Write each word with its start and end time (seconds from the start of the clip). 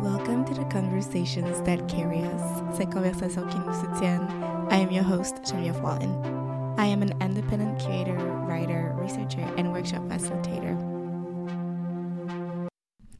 Welcome 0.00 0.44
to 0.44 0.54
the 0.54 0.66
conversations 0.70 1.60
that 1.62 1.88
carry 1.88 2.20
us, 2.20 2.76
ces 2.76 2.86
conversations 2.86 3.44
qui 3.50 3.58
nous 3.58 3.74
soutiennent. 3.74 4.28
I 4.70 4.76
am 4.76 4.92
your 4.92 5.02
host, 5.02 5.42
Genevieve 5.44 5.80
Walton. 5.80 6.14
I 6.78 6.86
am 6.86 7.02
an 7.02 7.12
independent 7.20 7.82
creator, 7.82 8.14
writer, 8.14 8.94
researcher, 8.96 9.40
and 9.56 9.72
workshop 9.72 10.02
facilitator. 10.02 10.78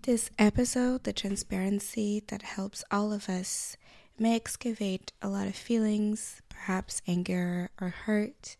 This 0.03 0.31
episode, 0.39 1.03
the 1.03 1.13
transparency 1.13 2.23
that 2.29 2.43
helps 2.43 2.85
all 2.93 3.13
of 3.13 3.29
us, 3.29 3.77
may 4.17 4.37
excavate 4.37 5.13
a 5.21 5.29
lot 5.29 5.49
of 5.49 5.57
feelings, 5.57 6.41
perhaps 6.49 7.03
anger 7.09 7.71
or 7.81 7.89
hurt, 7.89 8.57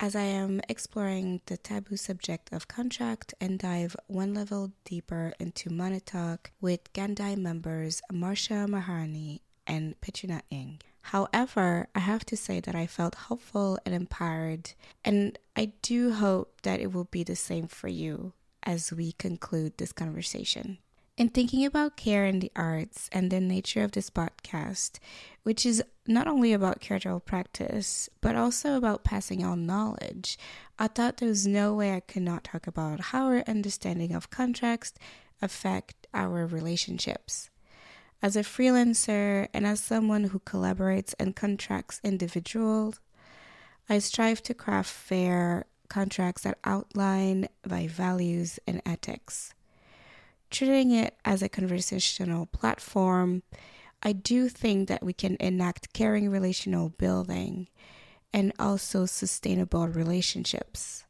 as 0.00 0.16
I 0.16 0.22
am 0.22 0.62
exploring 0.66 1.42
the 1.44 1.58
taboo 1.58 1.98
subject 1.98 2.48
of 2.52 2.66
contract 2.66 3.34
and 3.38 3.58
dive 3.58 3.94
one 4.06 4.32
level 4.32 4.72
deeper 4.86 5.34
into 5.38 5.68
money 5.68 6.00
talk 6.00 6.52
with 6.58 6.90
Gendai 6.94 7.36
members 7.36 8.00
Marsya 8.10 8.66
Maharani 8.66 9.42
and 9.66 10.00
Petrina 10.00 10.40
Ng. 10.50 10.80
However, 11.02 11.88
I 11.94 11.98
have 12.00 12.24
to 12.26 12.36
say 12.36 12.60
that 12.60 12.74
I 12.74 12.86
felt 12.86 13.14
hopeful 13.14 13.78
and 13.84 13.94
empowered, 13.94 14.72
and 15.04 15.38
I 15.54 15.72
do 15.82 16.12
hope 16.12 16.62
that 16.62 16.80
it 16.80 16.94
will 16.94 17.04
be 17.04 17.22
the 17.22 17.36
same 17.36 17.66
for 17.66 17.88
you 17.88 18.32
as 18.62 18.92
we 18.92 19.12
conclude 19.12 19.76
this 19.76 19.92
conversation. 19.92 20.78
In 21.20 21.28
thinking 21.28 21.66
about 21.66 21.98
care 21.98 22.24
in 22.24 22.38
the 22.38 22.50
arts 22.56 23.10
and 23.12 23.30
the 23.30 23.42
nature 23.42 23.84
of 23.84 23.92
this 23.92 24.08
podcast, 24.08 24.98
which 25.42 25.66
is 25.66 25.82
not 26.06 26.26
only 26.26 26.54
about 26.54 26.80
curatorial 26.80 27.22
practice, 27.22 28.08
but 28.22 28.36
also 28.36 28.74
about 28.74 29.04
passing 29.04 29.44
on 29.44 29.66
knowledge, 29.66 30.38
I 30.78 30.86
thought 30.86 31.18
there 31.18 31.28
was 31.28 31.46
no 31.46 31.74
way 31.74 31.92
I 31.92 32.00
could 32.00 32.22
not 32.22 32.44
talk 32.44 32.66
about 32.66 33.00
how 33.12 33.26
our 33.26 33.44
understanding 33.46 34.14
of 34.14 34.30
contracts 34.30 34.94
affect 35.42 36.06
our 36.14 36.46
relationships. 36.46 37.50
As 38.22 38.34
a 38.34 38.40
freelancer 38.40 39.48
and 39.52 39.66
as 39.66 39.80
someone 39.80 40.24
who 40.24 40.38
collaborates 40.38 41.12
and 41.20 41.36
contracts 41.36 42.00
individuals, 42.02 42.98
I 43.90 43.98
strive 43.98 44.42
to 44.44 44.54
craft 44.54 44.88
fair 44.88 45.66
contracts 45.90 46.44
that 46.44 46.56
outline 46.64 47.48
my 47.68 47.88
values 47.88 48.58
and 48.66 48.80
ethics 48.86 49.52
treating 50.50 50.90
it 50.90 51.16
as 51.24 51.42
a 51.42 51.48
conversational 51.48 52.46
platform, 52.46 53.42
I 54.02 54.12
do 54.12 54.48
think 54.48 54.88
that 54.88 55.02
we 55.02 55.12
can 55.12 55.36
enact 55.40 55.92
caring 55.92 56.30
relational 56.30 56.88
building 56.88 57.68
and 58.32 58.52
also 58.58 59.06
sustainable 59.06 59.88
relationships. 59.88 61.04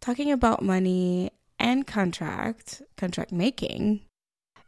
Talking 0.00 0.32
about 0.32 0.62
money 0.62 1.30
and 1.58 1.86
contract, 1.86 2.82
contract 2.96 3.32
making, 3.32 4.00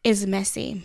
is 0.04 0.26
messy. 0.26 0.84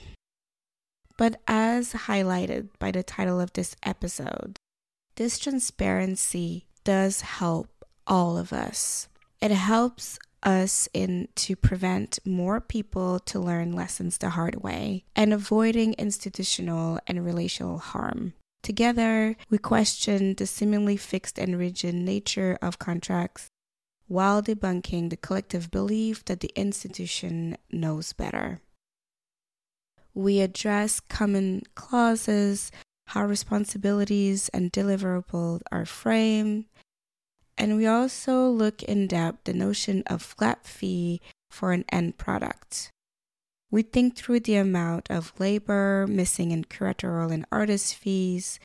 But 1.17 1.41
as 1.47 1.93
highlighted 1.93 2.69
by 2.79 2.91
the 2.91 3.03
title 3.03 3.41
of 3.41 3.53
this 3.53 3.75
episode, 3.83 4.57
this 5.15 5.39
transparency 5.39 6.65
does 6.83 7.21
help 7.21 7.69
all 8.05 8.37
of 8.37 8.53
us. 8.53 9.09
It 9.41 9.51
helps 9.51 10.17
us 10.43 10.87
in 10.93 11.27
to 11.35 11.55
prevent 11.55 12.19
more 12.25 12.61
people 12.61 13.19
to 13.19 13.39
learn 13.39 13.73
lessons 13.73 14.17
the 14.17 14.31
hard 14.31 14.63
way 14.63 15.03
and 15.15 15.33
avoiding 15.33 15.93
institutional 15.93 16.99
and 17.07 17.25
relational 17.25 17.77
harm. 17.79 18.33
Together, 18.63 19.35
we 19.49 19.57
question 19.57 20.35
the 20.35 20.45
seemingly 20.45 20.97
fixed 20.97 21.37
and 21.39 21.57
rigid 21.57 21.95
nature 21.95 22.57
of 22.61 22.79
contracts 22.79 23.47
while 24.07 24.41
debunking 24.41 25.09
the 25.09 25.17
collective 25.17 25.69
belief 25.69 26.23
that 26.25 26.39
the 26.39 26.51
institution 26.55 27.57
knows 27.71 28.13
better. 28.13 28.61
We 30.13 30.39
address 30.39 30.99
common 30.99 31.63
clauses, 31.75 32.71
how 33.07 33.25
responsibilities 33.25 34.49
and 34.49 34.71
deliverables 34.71 35.61
are 35.71 35.85
framed, 35.85 36.65
and 37.57 37.75
we 37.75 37.87
also 37.87 38.47
look 38.47 38.83
in 38.83 39.07
depth 39.07 39.45
the 39.45 39.53
notion 39.53 40.03
of 40.07 40.21
flat 40.21 40.65
fee 40.65 41.21
for 41.49 41.71
an 41.71 41.85
end 41.91 42.17
product. 42.17 42.91
We 43.69 43.81
think 43.81 44.15
through 44.15 44.41
the 44.41 44.55
amount 44.55 45.09
of 45.09 45.33
labor 45.39 46.05
missing 46.07 46.51
in 46.51 46.63
curatorial 46.65 47.31
and 47.31 47.45
artist 47.51 47.95
fees, 47.95 48.59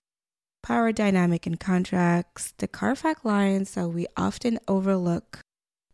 power 0.63 0.93
dynamic 0.93 1.47
in 1.47 1.57
contracts, 1.57 2.55
the 2.59 2.69
CARFAC 2.69 3.25
lines 3.25 3.75
that 3.75 3.89
we 3.89 4.07
often 4.17 4.61
overlook, 4.69 5.41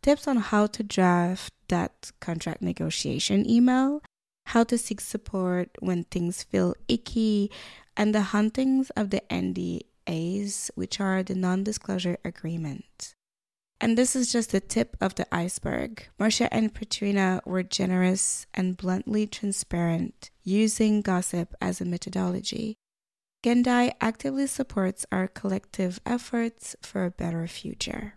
tips 0.01 0.27
on 0.27 0.37
how 0.37 0.67
to 0.67 0.83
draft 0.83 1.53
that 1.69 2.11
contract 2.19 2.61
negotiation 2.61 3.49
email, 3.49 4.01
how 4.47 4.63
to 4.63 4.77
seek 4.77 5.01
support 5.01 5.69
when 5.79 6.03
things 6.05 6.43
feel 6.43 6.75
icky, 6.87 7.49
and 7.97 8.13
the 8.13 8.21
huntings 8.31 8.91
of 8.95 9.09
the 9.09 9.23
ND 9.33 9.83
A's, 10.09 10.69
which 10.75 10.99
are 10.99 11.23
the 11.23 11.35
non 11.35 11.63
disclosure 11.63 12.17
agreement. 12.25 13.13
And 13.79 13.97
this 13.97 14.13
is 14.13 14.29
just 14.29 14.51
the 14.51 14.59
tip 14.59 14.97
of 14.99 15.15
the 15.15 15.33
iceberg. 15.33 16.09
Marsya 16.19 16.49
and 16.51 16.73
Petrina 16.73 17.45
were 17.45 17.63
generous 17.63 18.45
and 18.53 18.75
bluntly 18.75 19.25
transparent, 19.25 20.31
using 20.43 21.01
gossip 21.01 21.55
as 21.61 21.79
a 21.79 21.85
methodology. 21.85 22.75
Gendai 23.41 23.93
actively 24.01 24.47
supports 24.47 25.05
our 25.13 25.27
collective 25.27 26.01
efforts 26.05 26.75
for 26.81 27.05
a 27.05 27.11
better 27.11 27.47
future. 27.47 28.15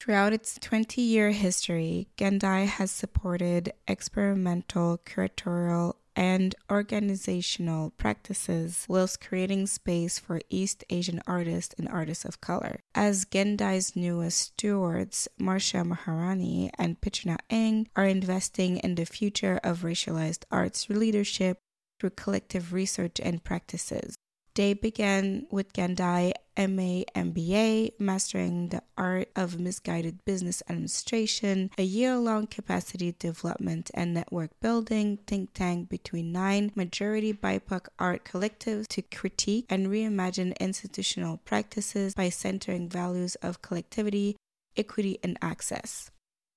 Throughout 0.00 0.32
its 0.32 0.56
20 0.60 1.02
year 1.02 1.32
history, 1.32 2.08
Gendai 2.16 2.66
has 2.66 2.92
supported 2.92 3.72
experimental 3.88 4.98
curatorial 5.04 5.96
and 6.20 6.54
organizational 6.70 7.94
practices 7.96 8.84
whilst 8.86 9.26
creating 9.26 9.66
space 9.66 10.18
for 10.18 10.38
East 10.50 10.84
Asian 10.90 11.22
artists 11.26 11.74
and 11.78 11.88
artists 11.88 12.26
of 12.26 12.42
color. 12.42 12.80
As 12.94 13.24
Gendai's 13.24 13.96
newest 13.96 14.38
stewards, 14.38 15.28
Marsya 15.40 15.82
Maharani 15.82 16.70
and 16.78 17.00
Petrina 17.00 17.38
Ng, 17.48 17.88
are 17.96 18.04
investing 18.04 18.76
in 18.76 18.96
the 18.96 19.06
future 19.06 19.58
of 19.64 19.80
racialized 19.80 20.44
arts 20.50 20.90
leadership 20.90 21.56
through 21.98 22.10
collective 22.10 22.74
research 22.74 23.18
and 23.22 23.42
practices. 23.42 24.14
They 24.60 24.74
began 24.74 25.46
with 25.50 25.72
Gendai 25.72 26.34
MA 26.54 27.04
MBA, 27.16 27.98
mastering 27.98 28.68
the 28.68 28.82
art 28.98 29.30
of 29.34 29.58
misguided 29.58 30.22
business 30.26 30.62
administration, 30.68 31.70
a 31.78 31.82
year 31.82 32.18
long 32.18 32.46
capacity 32.46 33.16
development 33.18 33.90
and 33.94 34.12
network 34.12 34.50
building 34.60 35.18
think 35.26 35.54
tank 35.54 35.88
between 35.88 36.30
nine 36.30 36.72
majority 36.74 37.32
BIPOC 37.32 37.86
art 37.98 38.26
collectives 38.26 38.86
to 38.88 39.00
critique 39.00 39.64
and 39.70 39.86
reimagine 39.86 40.52
institutional 40.58 41.38
practices 41.38 42.12
by 42.12 42.28
centering 42.28 42.86
values 42.86 43.36
of 43.36 43.62
collectivity, 43.62 44.36
equity, 44.76 45.18
and 45.24 45.38
access. 45.40 46.10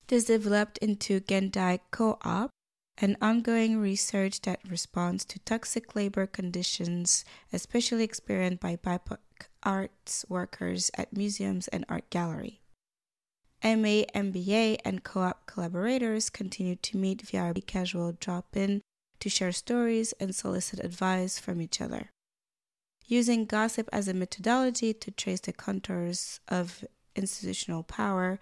This 0.08 0.26
developed 0.26 0.78
into 0.80 1.22
Gendai 1.22 1.80
Co 1.92 2.18
op, 2.26 2.50
an 2.98 3.18
ongoing 3.22 3.78
research 3.78 4.42
that 4.42 4.60
responds 4.70 5.26
to 5.26 5.40
toxic 5.40 5.96
labor 5.96 6.28
conditions, 6.28 7.26
especially 7.52 8.04
experienced 8.04 8.60
by 8.60 8.76
BIPOC 8.76 9.18
arts 9.64 10.26
workers 10.30 10.92
at 10.96 11.16
museums 11.16 11.68
and 11.70 11.86
art 11.90 12.10
gallery. 12.10 12.62
MA, 13.64 14.04
MBA, 14.14 14.78
and 14.84 15.04
co 15.04 15.22
op 15.22 15.46
collaborators 15.48 16.30
continue 16.30 16.76
to 16.76 16.98
meet 16.98 17.22
via 17.22 17.54
casual 17.66 18.12
drop 18.12 18.56
in 18.56 18.82
to 19.20 19.30
share 19.30 19.54
stories 19.54 20.14
and 20.20 20.36
solicit 20.36 20.84
advice 20.84 21.40
from 21.40 21.62
each 21.62 21.80
other. 21.80 22.10
Using 23.06 23.46
gossip 23.46 23.90
as 23.94 24.08
a 24.08 24.14
methodology 24.14 24.94
to 24.94 25.12
trace 25.12 25.40
the 25.40 25.54
contours 25.54 26.42
of 26.50 26.84
institutional 27.16 27.84
power, 27.84 28.40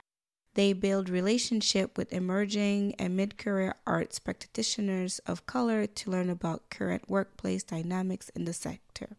they 0.53 0.73
build 0.73 1.09
relationship 1.09 1.97
with 1.97 2.11
emerging 2.11 2.95
and 2.95 3.15
mid-career 3.15 3.75
arts 3.87 4.19
practitioners 4.19 5.19
of 5.19 5.45
color 5.45 5.87
to 5.87 6.11
learn 6.11 6.29
about 6.29 6.69
current 6.69 7.09
workplace 7.09 7.63
dynamics 7.63 8.29
in 8.35 8.45
the 8.45 8.53
sector. 8.53 9.17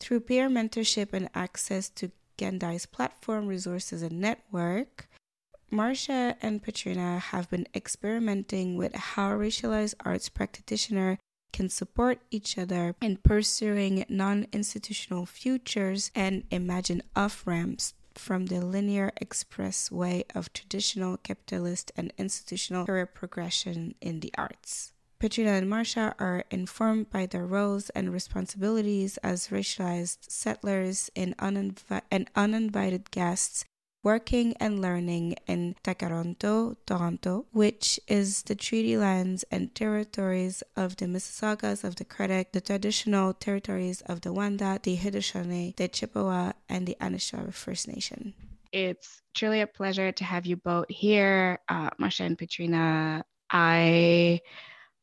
Through 0.00 0.20
peer 0.20 0.48
mentorship 0.48 1.12
and 1.12 1.28
access 1.34 1.88
to 1.90 2.10
Gendai's 2.36 2.86
platform, 2.86 3.46
resources, 3.46 4.02
and 4.02 4.20
network, 4.20 5.08
Marsya 5.72 6.36
and 6.42 6.62
Petrina 6.62 7.18
have 7.18 7.48
been 7.48 7.66
experimenting 7.74 8.76
with 8.76 8.94
how 8.94 9.30
racialized 9.30 9.94
arts 10.04 10.28
practitioners 10.28 11.18
can 11.52 11.68
support 11.68 12.18
each 12.30 12.58
other 12.58 12.96
in 13.00 13.18
pursuing 13.18 14.04
non 14.08 14.46
institutional 14.52 15.26
futures 15.26 16.10
and 16.14 16.44
imagine 16.50 17.02
off 17.14 17.46
ramps 17.46 17.94
from 18.18 18.46
the 18.46 18.60
linear 18.60 19.12
expressway 19.20 20.24
of 20.34 20.52
traditional 20.52 21.16
capitalist 21.16 21.92
and 21.96 22.12
institutional 22.18 22.86
career 22.86 23.06
progression 23.06 23.94
in 24.00 24.20
the 24.20 24.32
arts. 24.36 24.92
Petrina 25.20 25.56
and 25.56 25.68
Marsya 25.70 26.14
are 26.18 26.44
informed 26.50 27.08
by 27.08 27.26
their 27.26 27.46
roles 27.46 27.90
and 27.90 28.12
responsibilities 28.12 29.18
as 29.18 29.48
racialized 29.48 30.18
settlers 30.28 31.10
and, 31.14 31.36
uninvi- 31.36 32.02
and 32.10 32.28
uninvited 32.34 33.10
guests 33.12 33.64
working 34.02 34.54
and 34.58 34.80
learning 34.80 35.36
in 35.46 35.74
Tkaronto, 35.84 36.76
Toronto, 36.86 37.46
which 37.52 38.00
is 38.08 38.42
the 38.42 38.54
treaty 38.54 38.96
lands 38.96 39.44
and 39.50 39.74
territories 39.74 40.62
of 40.76 40.96
the 40.96 41.06
Mississaugas 41.06 41.84
of 41.84 41.96
the 41.96 42.04
Credit, 42.04 42.52
the 42.52 42.60
traditional 42.60 43.32
territories 43.32 44.00
of 44.02 44.22
the 44.22 44.30
Wendat, 44.30 44.82
the 44.82 44.96
Haudenosaunee, 44.96 45.76
the 45.76 45.88
Chippewa, 45.88 46.52
and 46.68 46.86
the 46.86 46.96
Anishinaabe 47.00 47.54
First 47.54 47.88
Nation. 47.88 48.34
It's 48.72 49.20
truly 49.34 49.60
a 49.60 49.66
pleasure 49.66 50.12
to 50.12 50.24
have 50.24 50.46
you 50.46 50.56
both 50.56 50.86
here, 50.88 51.58
uh, 51.68 51.90
Marsya 52.00 52.26
and 52.26 52.38
Petrina. 52.38 53.22
I 53.50 54.40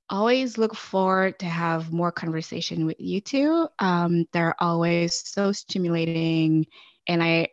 always 0.09 0.57
look 0.57 0.75
forward 0.75 1.37
to 1.39 1.45
have 1.45 1.93
more 1.93 2.11
conversation 2.11 2.85
with 2.85 2.97
you 2.99 3.21
two. 3.21 3.67
Um, 3.77 4.25
they're 4.33 4.55
always 4.59 5.15
so 5.15 5.51
stimulating, 5.51 6.65
and 7.07 7.21
I, 7.21 7.49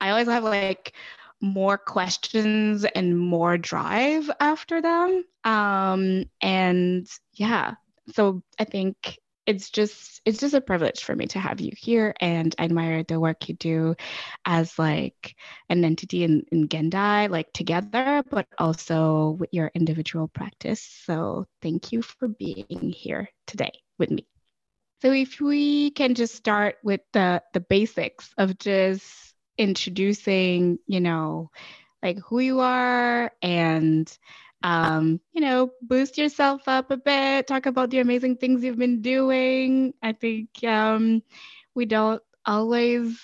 I 0.00 0.10
always 0.10 0.28
have 0.28 0.44
like 0.44 0.92
more 1.40 1.78
questions 1.78 2.84
and 2.84 3.18
more 3.18 3.58
drive 3.58 4.30
after 4.40 4.80
them. 4.80 5.24
Um, 5.44 6.24
and 6.40 7.06
yeah, 7.34 7.74
so 8.12 8.42
I 8.58 8.64
think 8.64 9.18
it's 9.46 9.70
just 9.70 10.20
it's 10.24 10.40
just 10.40 10.54
a 10.54 10.60
privilege 10.60 11.04
for 11.04 11.14
me 11.14 11.26
to 11.28 11.38
have 11.38 11.60
you 11.60 11.70
here 11.76 12.12
and 12.20 12.52
I 12.58 12.64
admire 12.64 13.04
the 13.04 13.20
work 13.20 13.48
you 13.48 13.54
do 13.54 13.94
as 14.44 14.76
like 14.76 15.36
an 15.68 15.84
entity 15.84 16.24
in, 16.24 16.44
in 16.50 16.68
Gendai, 16.68 17.30
like 17.30 17.52
together, 17.52 18.24
but 18.28 18.48
also 18.58 19.36
with 19.38 19.50
your 19.52 19.70
individual 19.72 20.26
practice. 20.28 20.82
So 21.04 21.46
thank 21.62 21.92
you 21.92 22.02
for 22.02 22.26
being 22.26 22.92
here 22.94 23.28
today 23.46 23.70
with 23.98 24.10
me. 24.10 24.26
So 25.02 25.12
if 25.12 25.40
we 25.40 25.92
can 25.92 26.14
just 26.14 26.34
start 26.34 26.76
with 26.82 27.02
the 27.12 27.42
the 27.52 27.60
basics 27.60 28.32
of 28.38 28.58
just 28.58 29.35
introducing, 29.58 30.78
you 30.86 31.00
know, 31.00 31.50
like 32.02 32.18
who 32.20 32.40
you 32.40 32.60
are 32.60 33.32
and 33.42 34.16
um, 34.62 35.20
you 35.32 35.40
know, 35.40 35.70
boost 35.82 36.18
yourself 36.18 36.62
up 36.66 36.90
a 36.90 36.96
bit, 36.96 37.46
talk 37.46 37.66
about 37.66 37.90
the 37.90 38.00
amazing 38.00 38.36
things 38.36 38.64
you've 38.64 38.78
been 38.78 39.00
doing. 39.00 39.94
I 40.02 40.12
think 40.12 40.48
um, 40.64 41.22
we 41.74 41.84
don't 41.84 42.22
always 42.44 43.18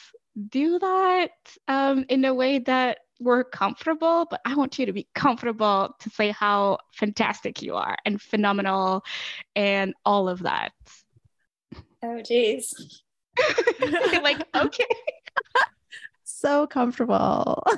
do 0.50 0.78
that 0.78 1.30
um, 1.68 2.04
in 2.08 2.24
a 2.24 2.34
way 2.34 2.58
that 2.60 2.98
we're 3.18 3.44
comfortable, 3.44 4.26
but 4.30 4.40
I 4.44 4.54
want 4.54 4.78
you 4.78 4.86
to 4.86 4.92
be 4.92 5.08
comfortable 5.14 5.94
to 6.00 6.10
say 6.10 6.30
how 6.30 6.78
fantastic 6.92 7.62
you 7.62 7.76
are 7.76 7.96
and 8.04 8.20
phenomenal 8.20 9.04
and 9.56 9.94
all 10.04 10.28
of 10.28 10.40
that. 10.42 10.72
Oh, 12.02 12.20
geez. 12.22 13.02
like, 14.22 14.44
okay. 14.54 14.86
so 16.42 16.66
comfortable. 16.66 17.62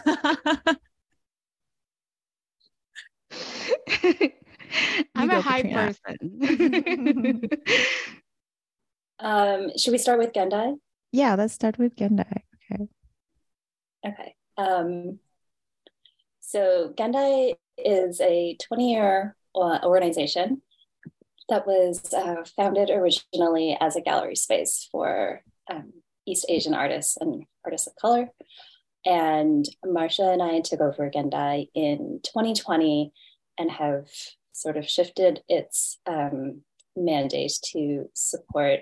I'm 5.15 5.31
a 5.31 5.41
high 5.41 5.63
Katrina. 5.63 5.95
person. 6.07 7.51
um, 9.19 9.71
should 9.77 9.93
we 9.93 9.99
start 9.99 10.19
with 10.19 10.33
Gendai? 10.33 10.77
Yeah, 11.13 11.35
let's 11.35 11.53
start 11.53 11.79
with 11.79 11.95
Gendai. 11.95 12.43
Okay. 12.73 12.89
Okay. 14.07 14.35
Um, 14.57 15.19
so 16.41 16.95
Gendai 16.97 17.55
is 17.77 18.21
a 18.21 18.57
20 18.67 18.93
year 18.93 19.37
uh, 19.55 19.81
organization 19.85 20.63
that 21.51 21.67
was 21.67 22.15
uh, 22.15 22.45
founded 22.57 22.89
originally 22.89 23.77
as 23.79 23.95
a 23.97 24.01
gallery 24.01 24.37
space 24.37 24.89
for 24.91 25.43
um, 25.71 25.93
East 26.27 26.47
Asian 26.49 26.75
artists 26.75 27.17
and 27.21 27.45
artists 27.65 27.87
of 27.87 27.97
color. 27.97 28.29
And 29.05 29.67
Marsya 29.85 30.33
and 30.33 30.43
I 30.43 30.61
took 30.61 30.81
over 30.81 31.11
Gendai 31.11 31.69
in 31.75 32.21
2020 32.23 33.13
and 33.59 33.71
have 33.71 34.09
sort 34.53 34.77
of 34.77 34.89
shifted 34.89 35.43
its 35.49 35.99
um, 36.07 36.63
mandate 36.97 37.59
to 37.73 38.09
support 38.15 38.81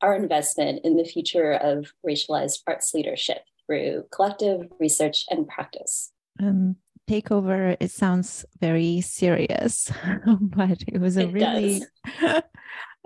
our 0.00 0.14
investment 0.14 0.80
in 0.84 0.96
the 0.96 1.04
future 1.04 1.52
of 1.52 1.92
racialized 2.06 2.60
arts 2.66 2.94
leadership 2.94 3.38
through 3.66 4.04
collective 4.10 4.68
research 4.78 5.24
and 5.30 5.48
practice. 5.48 6.12
Um, 6.40 6.76
takeover, 7.08 7.76
it 7.80 7.90
sounds 7.90 8.44
very 8.60 9.00
serious, 9.00 9.90
but 10.40 10.82
it 10.86 11.00
was 11.00 11.16
a 11.16 11.22
it 11.22 11.32
really 11.32 11.82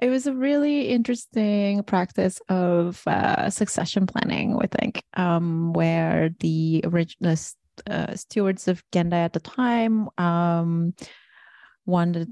it 0.01 0.09
was 0.11 0.27
a 0.27 0.35
really 0.35 0.89
interesting 0.89 1.83
practice 1.83 2.41
of 2.49 3.03
uh, 3.07 3.51
succession 3.51 4.07
planning, 4.07 4.57
I 4.61 4.67
think, 4.67 5.03
um, 5.15 5.73
where 5.73 6.31
the 6.41 6.83
original 6.85 7.37
uh, 7.91 8.15
stewards 8.15 8.69
of 8.69 8.83
Gendai 8.93 9.25
at 9.25 9.33
the 9.33 9.41
time 9.41 10.09
um, 10.19 10.95
wanted 11.85 12.31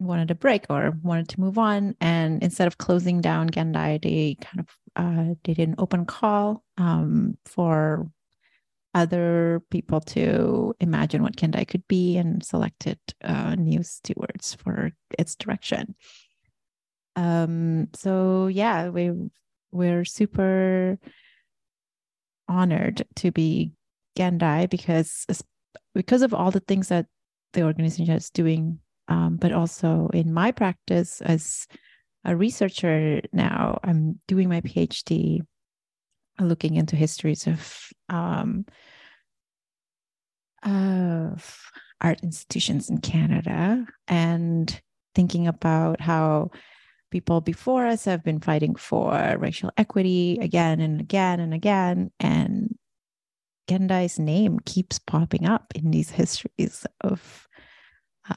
wanted 0.00 0.32
a 0.32 0.34
break 0.34 0.66
or 0.68 0.98
wanted 1.02 1.28
to 1.28 1.40
move 1.40 1.58
on, 1.58 1.94
and 2.00 2.42
instead 2.42 2.66
of 2.66 2.78
closing 2.78 3.20
down 3.20 3.48
Gendai, 3.48 4.02
they 4.02 4.36
kind 4.40 4.60
of 4.60 4.68
uh, 4.96 5.34
they 5.44 5.54
did 5.54 5.68
an 5.68 5.76
open 5.78 6.06
call 6.06 6.64
um, 6.76 7.38
for 7.44 8.10
other 8.94 9.62
people 9.70 10.00
to 10.00 10.74
imagine 10.80 11.22
what 11.22 11.36
Gendai 11.36 11.66
could 11.66 11.86
be 11.88 12.18
and 12.18 12.44
selected 12.44 12.98
uh, 13.24 13.54
new 13.54 13.82
stewards 13.82 14.54
for 14.54 14.90
its 15.18 15.34
direction 15.34 15.94
um 17.16 17.88
so 17.94 18.46
yeah 18.46 18.88
we 18.88 19.12
we're 19.70 20.04
super 20.04 20.98
honored 22.48 23.04
to 23.16 23.30
be 23.30 23.72
Gendai 24.16 24.68
because 24.68 25.26
because 25.94 26.22
of 26.22 26.34
all 26.34 26.50
the 26.50 26.60
things 26.60 26.88
that 26.88 27.06
the 27.52 27.62
organization 27.62 28.14
is 28.14 28.30
doing 28.30 28.78
um, 29.08 29.36
but 29.36 29.52
also 29.52 30.08
in 30.12 30.32
my 30.32 30.52
practice 30.52 31.20
as 31.22 31.66
a 32.24 32.36
researcher 32.36 33.20
now 33.32 33.78
i'm 33.82 34.20
doing 34.28 34.48
my 34.48 34.60
phd 34.60 35.40
looking 36.40 36.76
into 36.76 36.96
histories 36.96 37.46
of 37.46 37.88
um, 38.08 38.64
of 40.62 41.60
art 42.00 42.22
institutions 42.22 42.88
in 42.88 42.98
canada 42.98 43.84
and 44.08 44.80
thinking 45.14 45.46
about 45.46 46.00
how 46.00 46.50
people 47.12 47.40
before 47.40 47.86
us 47.86 48.06
have 48.06 48.24
been 48.24 48.40
fighting 48.40 48.74
for 48.74 49.36
racial 49.38 49.70
equity 49.76 50.38
again 50.40 50.80
and 50.80 51.00
again 51.00 51.38
and 51.38 51.54
again. 51.54 52.10
And 52.18 52.76
Gendai's 53.68 54.18
name 54.18 54.58
keeps 54.64 54.98
popping 54.98 55.46
up 55.46 55.72
in 55.76 55.92
these 55.92 56.10
histories 56.20 56.84
of 57.02 57.46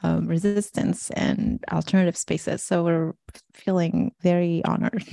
um, 0.04 0.28
resistance 0.28 1.10
and 1.12 1.64
alternative 1.72 2.18
spaces. 2.18 2.64
So 2.64 2.84
we're 2.84 3.14
feeling 3.54 4.12
very 4.22 4.64
honored. 4.66 5.04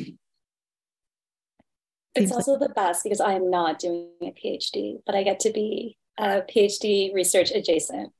It's 2.14 2.30
Seems 2.30 2.32
also 2.32 2.52
like- 2.52 2.68
the 2.68 2.74
best 2.74 3.04
because 3.04 3.20
I 3.20 3.32
am 3.34 3.48
not 3.50 3.78
doing 3.78 4.10
a 4.22 4.32
PhD, 4.32 4.98
but 5.06 5.14
I 5.14 5.22
get 5.22 5.40
to 5.40 5.52
be 5.52 5.96
a 6.18 6.42
PhD 6.42 7.14
research 7.14 7.50
adjacent. 7.52 8.12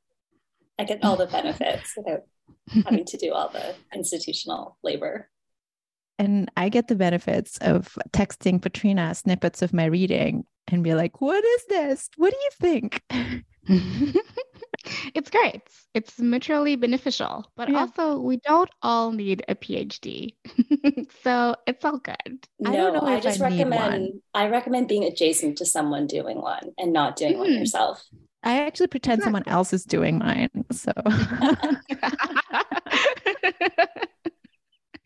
I 0.79 0.85
get 0.85 1.05
all 1.05 1.17
the 1.17 1.27
benefits 1.27 1.93
without 1.97 2.23
having 2.85 3.05
to 3.05 3.17
do 3.19 3.33
all 3.33 3.49
the 3.51 3.75
institutional 3.95 4.79
labor 4.83 5.29
and 6.19 6.51
I 6.57 6.69
get 6.69 6.89
the 6.89 6.95
benefits 6.95 7.59
of 7.59 7.99
texting 8.13 8.61
Petrina 8.61 9.15
snippets 9.17 9.63
of 9.63 9.73
my 9.73 9.87
reading 9.87 10.45
and 10.69 10.85
be 10.85 10.95
like, 10.95 11.21
what 11.21 11.45
is 11.45 11.65
this? 11.69 12.09
What 12.17 12.33
do 12.33 12.37
you 12.37 12.51
think? 12.61 13.03
it's 15.15 15.31
great. 15.31 15.63
It's 15.95 16.19
mutually 16.19 16.77
beneficial, 16.77 17.51
but 17.57 17.69
yeah. 17.69 17.81
also 17.81 18.19
we 18.19 18.39
don't 18.39 18.71
all 18.83 19.13
need 19.13 19.45
a 19.49 19.55
PhD. 19.55 20.35
so 21.23 21.57
it's 21.67 21.85
all 21.85 21.99
good. 21.99 22.47
No, 22.59 22.73
I 22.73 22.77
don't 22.77 22.95
know 22.95 23.01
I 23.03 23.21
just 23.21 23.41
I 23.41 23.49
recommend 23.49 24.21
I 24.35 24.49
recommend 24.49 24.89
being 24.89 25.05
adjacent 25.05 25.59
to 25.59 25.67
someone 25.67 26.07
doing 26.07 26.41
one 26.41 26.73
and 26.79 26.93
not 26.93 27.17
doing 27.17 27.35
mm. 27.35 27.39
one 27.39 27.53
yourself. 27.53 28.03
I 28.45 28.61
actually 28.63 28.89
pretend 28.89 29.23
someone 29.23 29.45
else 29.47 29.73
is 29.73 29.85
doing 29.85 30.19
mine. 30.19 30.51
So 30.73 30.93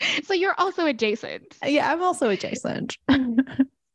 so 0.25 0.35
you're 0.35 0.55
also 0.59 0.87
adjacent. 0.87 1.57
Yeah, 1.65 1.91
I'm 1.91 2.03
also 2.03 2.29
adjacent. 2.29 2.97
and 3.09 3.41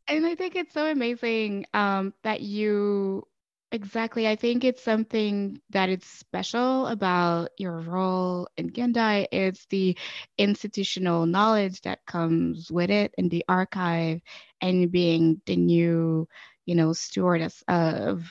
I 0.10 0.36
think 0.36 0.56
it's 0.56 0.74
so 0.74 0.86
amazing 0.86 1.66
um, 1.74 2.14
that 2.24 2.42
you 2.42 3.28
exactly. 3.72 4.28
I 4.28 4.36
think 4.36 4.64
it's 4.64 4.84
something 4.84 5.62
that 5.70 5.90
is 5.90 6.04
special 6.04 6.88
about 6.88 7.50
your 7.58 7.80
role 7.80 8.48
in 8.58 8.72
Gendai. 8.72 9.28
It's 9.32 9.66
the 9.68 9.98
institutional 10.38 11.26
knowledge 11.26 11.82
that 11.82 12.06
comes 12.06 12.70
with 12.72 12.90
it 12.90 13.14
and 13.18 13.30
the 13.32 13.46
archive 13.48 14.22
and 14.60 14.92
being 14.92 15.42
the 15.46 15.56
new, 15.56 16.28
you 16.66 16.76
know, 16.76 16.94
stewardess 16.94 17.64
of 17.68 18.30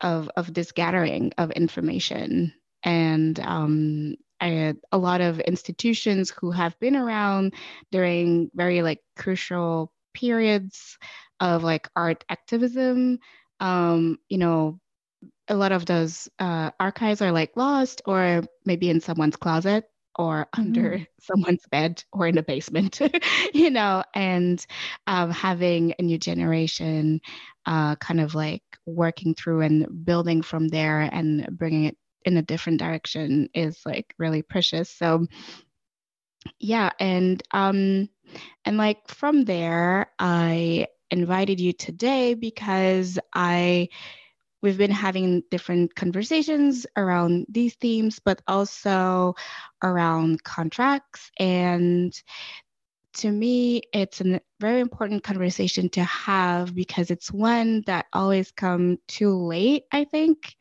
of 0.00 0.30
of 0.36 0.52
this 0.52 0.72
gathering 0.72 1.32
of 1.38 1.50
information 1.52 2.52
and 2.82 3.38
um, 3.40 4.16
a, 4.44 4.74
a 4.92 4.98
lot 4.98 5.20
of 5.20 5.40
institutions 5.40 6.30
who 6.30 6.50
have 6.50 6.78
been 6.80 6.96
around 6.96 7.54
during 7.90 8.50
very 8.54 8.82
like 8.82 9.00
crucial 9.16 9.92
periods 10.12 10.98
of 11.40 11.64
like 11.64 11.88
art 11.96 12.24
activism 12.28 13.18
um, 13.60 14.18
you 14.28 14.38
know, 14.38 14.78
a 15.48 15.54
lot 15.54 15.72
of 15.72 15.86
those 15.86 16.28
uh, 16.38 16.70
archives 16.80 17.22
are 17.22 17.32
like 17.32 17.56
lost 17.56 18.02
or 18.06 18.42
maybe 18.64 18.90
in 18.90 19.00
someone's 19.00 19.36
closet 19.36 19.84
or 20.16 20.46
under 20.56 20.92
mm-hmm. 20.92 21.02
someone's 21.20 21.66
bed 21.70 22.02
or 22.12 22.26
in 22.26 22.34
the 22.34 22.42
basement, 22.42 23.00
you 23.54 23.70
know, 23.70 24.02
and 24.14 24.64
um, 25.06 25.30
having 25.30 25.94
a 25.98 26.02
new 26.02 26.18
generation 26.18 27.20
uh, 27.66 27.96
kind 27.96 28.20
of 28.20 28.34
like 28.34 28.62
working 28.86 29.34
through 29.34 29.62
and 29.62 30.04
building 30.04 30.42
from 30.42 30.68
there 30.68 31.00
and 31.00 31.48
bringing 31.56 31.84
it 31.84 31.96
in 32.24 32.36
a 32.36 32.42
different 32.42 32.78
direction 32.78 33.48
is 33.54 33.80
like 33.84 34.14
really 34.18 34.42
precious. 34.42 34.90
So 34.90 35.26
yeah, 36.58 36.90
and 36.98 37.42
um 37.52 38.08
and 38.64 38.76
like 38.76 39.08
from 39.08 39.44
there 39.44 40.10
I 40.18 40.88
invited 41.10 41.60
you 41.60 41.72
today 41.72 42.34
because 42.34 43.18
I 43.34 43.88
we've 44.64 44.78
been 44.78 44.90
having 44.90 45.42
different 45.50 45.94
conversations 45.94 46.86
around 46.96 47.44
these 47.50 47.74
themes, 47.74 48.18
but 48.24 48.40
also 48.46 49.34
around 49.82 50.42
contracts. 50.42 51.30
And 51.38 52.18
to 53.14 53.30
me, 53.30 53.82
it's 53.92 54.20
a 54.20 54.40
very 54.60 54.80
important 54.80 55.22
conversation 55.22 55.88
to 55.90 56.04
have 56.04 56.74
because 56.74 57.10
it's 57.10 57.32
one 57.32 57.82
that 57.86 58.06
always 58.12 58.50
come 58.50 58.98
too 59.08 59.34
late, 59.36 59.84
I 59.92 60.04
think, 60.04 60.54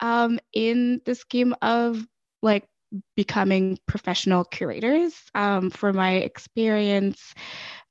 um, 0.00 0.38
in 0.52 1.00
the 1.04 1.14
scheme 1.14 1.54
of 1.62 2.04
like 2.42 2.68
becoming 3.16 3.78
professional 3.86 4.44
curators. 4.44 5.14
Um, 5.34 5.70
for 5.70 5.92
my 5.92 6.14
experience, 6.16 7.34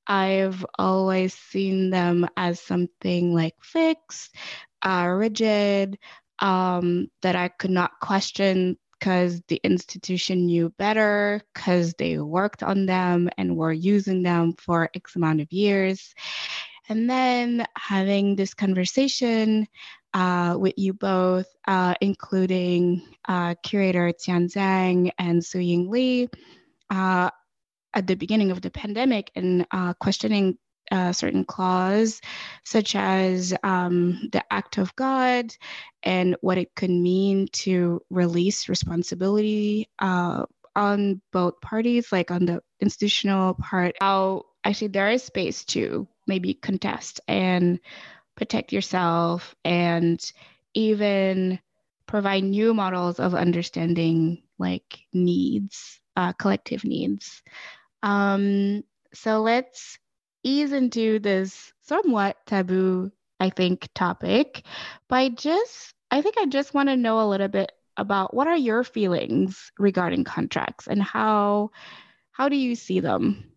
I've 0.08 0.66
always 0.78 1.34
seen 1.34 1.90
them 1.90 2.28
as 2.36 2.60
something 2.60 3.34
like 3.34 3.56
fixed, 3.62 4.36
uh, 4.82 5.08
rigid, 5.08 5.98
um, 6.40 7.08
that 7.22 7.36
I 7.36 7.50
could 7.50 7.72
not 7.72 7.92
question 8.02 8.78
because 9.00 9.42
the 9.48 9.60
institution 9.64 10.46
knew 10.46 10.70
better, 10.78 11.42
because 11.54 11.94
they 11.94 12.18
worked 12.18 12.64
on 12.64 12.86
them 12.86 13.30
and 13.38 13.56
were 13.56 13.72
using 13.72 14.24
them 14.24 14.54
for 14.54 14.90
X 14.94 15.16
amount 15.16 15.42
of 15.42 15.52
years. 15.52 16.14
And 16.90 17.10
then 17.10 17.66
having 17.78 18.36
this 18.36 18.54
conversation 18.54 19.68
uh, 20.14 20.58
with 20.60 20.74
you 20.78 20.94
both, 20.94 21.46
uh, 21.68 21.94
including 22.02 23.04
uh, 23.28 23.56
curator 23.64 24.12
Tian 24.12 24.48
Zhang 24.48 25.12
and 25.18 25.44
Suying 25.44 25.90
Li, 25.90 26.30
uh, 26.90 27.30
at 27.94 28.08
the 28.08 28.16
beginning 28.16 28.52
of 28.52 28.62
the 28.62 28.70
pandemic 28.70 29.32
and 29.36 29.66
uh, 29.72 29.94
questioning 29.94 30.58
uh, 30.92 31.12
certain 31.12 31.46
clause, 31.46 32.22
such 32.64 32.96
as 32.96 33.54
um, 33.64 34.30
the 34.32 34.44
act 34.52 34.78
of 34.78 34.96
God 34.96 35.54
and 36.04 36.36
what 36.42 36.58
it 36.58 36.74
could 36.76 36.90
mean 36.90 37.48
to 37.52 38.02
release 38.10 38.70
responsibility 38.70 39.90
uh, 40.00 40.46
on 40.76 41.22
both 41.32 41.60
parties, 41.62 42.12
like 42.12 42.32
on 42.32 42.46
the 42.46 42.62
institutional 42.80 43.56
part, 43.56 43.96
how 44.00 44.46
actually 44.64 44.88
there 44.88 45.10
is 45.10 45.24
space 45.24 45.66
to 45.66 46.08
maybe 46.28 46.54
contest 46.54 47.20
and 47.28 47.80
protect 48.36 48.72
yourself 48.72 49.56
and 49.66 50.32
even 50.74 51.60
provide 52.06 52.44
new 52.44 52.74
models 52.74 53.20
of 53.20 53.36
understanding 53.36 54.42
like 54.58 55.00
needs, 55.14 56.00
uh, 56.16 56.34
collective 56.34 56.84
needs. 56.84 57.42
Um, 58.02 58.84
so 59.14 59.42
let's 59.42 59.98
ease 60.44 60.72
into 60.72 61.20
this 61.20 61.74
somewhat 61.82 62.38
taboo, 62.46 63.12
I 63.40 63.50
think, 63.50 63.88
topic 63.96 64.66
by 65.08 65.30
just, 65.30 65.94
I 66.12 66.22
think 66.22 66.36
I 66.38 66.46
just 66.46 66.74
want 66.74 66.90
to 66.90 66.98
know 66.98 67.22
a 67.22 67.28
little 67.28 67.48
bit 67.48 67.72
about 67.98 68.34
what 68.34 68.48
are 68.48 68.58
your 68.58 68.84
feelings 68.84 69.72
regarding 69.78 70.24
contracts 70.24 70.88
and 70.88 71.04
how 71.04 71.72
how 72.32 72.48
do 72.48 72.56
you 72.56 72.74
see 72.76 73.02
them? 73.02 73.52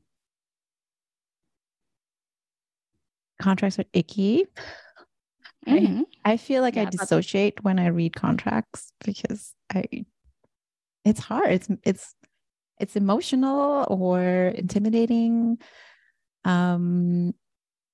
Contracts 3.41 3.79
are 3.79 3.85
icky. 3.93 4.47
Mm-hmm. 5.67 6.03
I, 6.25 6.33
I 6.33 6.37
feel 6.37 6.63
like 6.63 6.75
yeah, 6.75 6.83
I 6.83 6.85
dissociate 6.87 7.63
when 7.63 7.79
I 7.79 7.87
read 7.87 8.17
contracts 8.17 8.93
because 9.05 9.55
I 9.73 10.05
it's 11.05 11.21
hard. 11.21 11.53
It's 11.53 11.69
it's 11.85 12.15
it's 12.81 12.97
emotional 12.97 13.87
or 13.89 14.49
intimidating 14.49 15.59
um, 16.45 17.35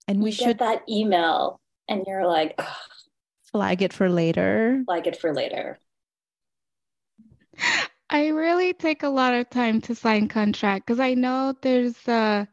and 0.06 0.18
you 0.18 0.22
we 0.22 0.30
should 0.30 0.58
that 0.58 0.82
email, 0.88 1.60
and 1.88 2.04
you're 2.06 2.26
like, 2.26 2.54
Ugh. 2.58 2.76
flag 3.52 3.82
it 3.82 3.92
for 3.92 4.08
later. 4.08 4.82
Flag 4.86 5.06
it 5.06 5.20
for 5.20 5.34
later. 5.34 5.78
I 8.10 8.28
really 8.28 8.72
take 8.72 9.02
a 9.02 9.08
lot 9.08 9.34
of 9.34 9.50
time 9.50 9.82
to 9.82 9.94
sign 9.94 10.28
contract 10.28 10.86
because 10.86 11.00
I 11.00 11.14
know 11.14 11.54
there's 11.60 12.08
uh 12.08 12.46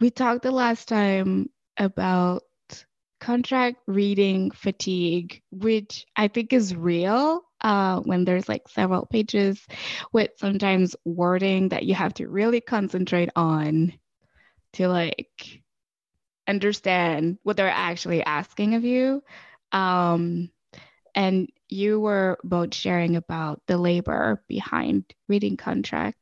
we 0.00 0.10
talked 0.10 0.42
the 0.42 0.50
last 0.50 0.88
time 0.88 1.50
about 1.76 2.42
contract 3.20 3.78
reading 3.86 4.50
fatigue, 4.52 5.42
which 5.50 6.06
I 6.16 6.28
think 6.28 6.52
is 6.52 6.74
real 6.74 7.42
uh, 7.60 8.00
when 8.00 8.24
there's 8.24 8.48
like 8.48 8.68
several 8.68 9.06
pages 9.06 9.60
with 10.12 10.30
sometimes 10.36 10.94
wording 11.04 11.70
that 11.70 11.84
you 11.84 11.94
have 11.94 12.14
to 12.14 12.28
really 12.28 12.60
concentrate 12.60 13.30
on 13.34 13.92
to 14.74 14.88
like 14.88 15.62
understand 16.46 17.38
what 17.42 17.56
they're 17.56 17.68
actually 17.68 18.24
asking 18.24 18.74
of 18.74 18.84
you. 18.84 19.22
Um, 19.72 20.50
and 21.14 21.48
you 21.68 22.00
were 22.00 22.38
both 22.42 22.74
sharing 22.74 23.16
about 23.16 23.60
the 23.66 23.76
labor 23.76 24.42
behind 24.48 25.04
reading 25.28 25.56
contracts. 25.56 26.20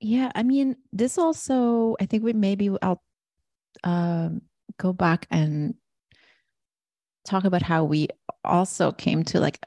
Yeah, 0.00 0.32
I 0.34 0.42
mean, 0.42 0.76
this 0.92 1.18
also, 1.18 1.96
I 2.00 2.06
think 2.06 2.24
we 2.24 2.32
maybe 2.32 2.70
I'll 2.82 3.02
um, 3.84 4.42
go 4.78 4.92
back 4.92 5.26
and 5.30 5.74
talk 7.24 7.44
about 7.44 7.62
how 7.62 7.84
we 7.84 8.08
also 8.44 8.90
came 8.90 9.22
to 9.24 9.38
like 9.38 9.60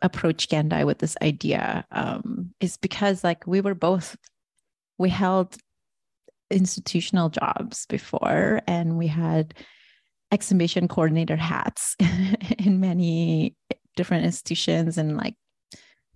approach 0.00 0.48
Gendai 0.48 0.86
with 0.86 0.98
this 0.98 1.16
idea. 1.20 1.84
Um, 1.90 2.54
is 2.60 2.76
because 2.76 3.22
like 3.24 3.46
we 3.46 3.60
were 3.60 3.74
both 3.74 4.16
we 4.96 5.10
held 5.10 5.56
institutional 6.50 7.28
jobs 7.28 7.86
before, 7.86 8.60
and 8.66 8.98
we 8.98 9.06
had 9.06 9.54
exhibition 10.32 10.88
coordinator 10.88 11.36
hats 11.36 11.96
in 12.58 12.80
many 12.80 13.54
different 13.96 14.24
institutions 14.24 14.98
and 14.98 15.16
like 15.16 15.36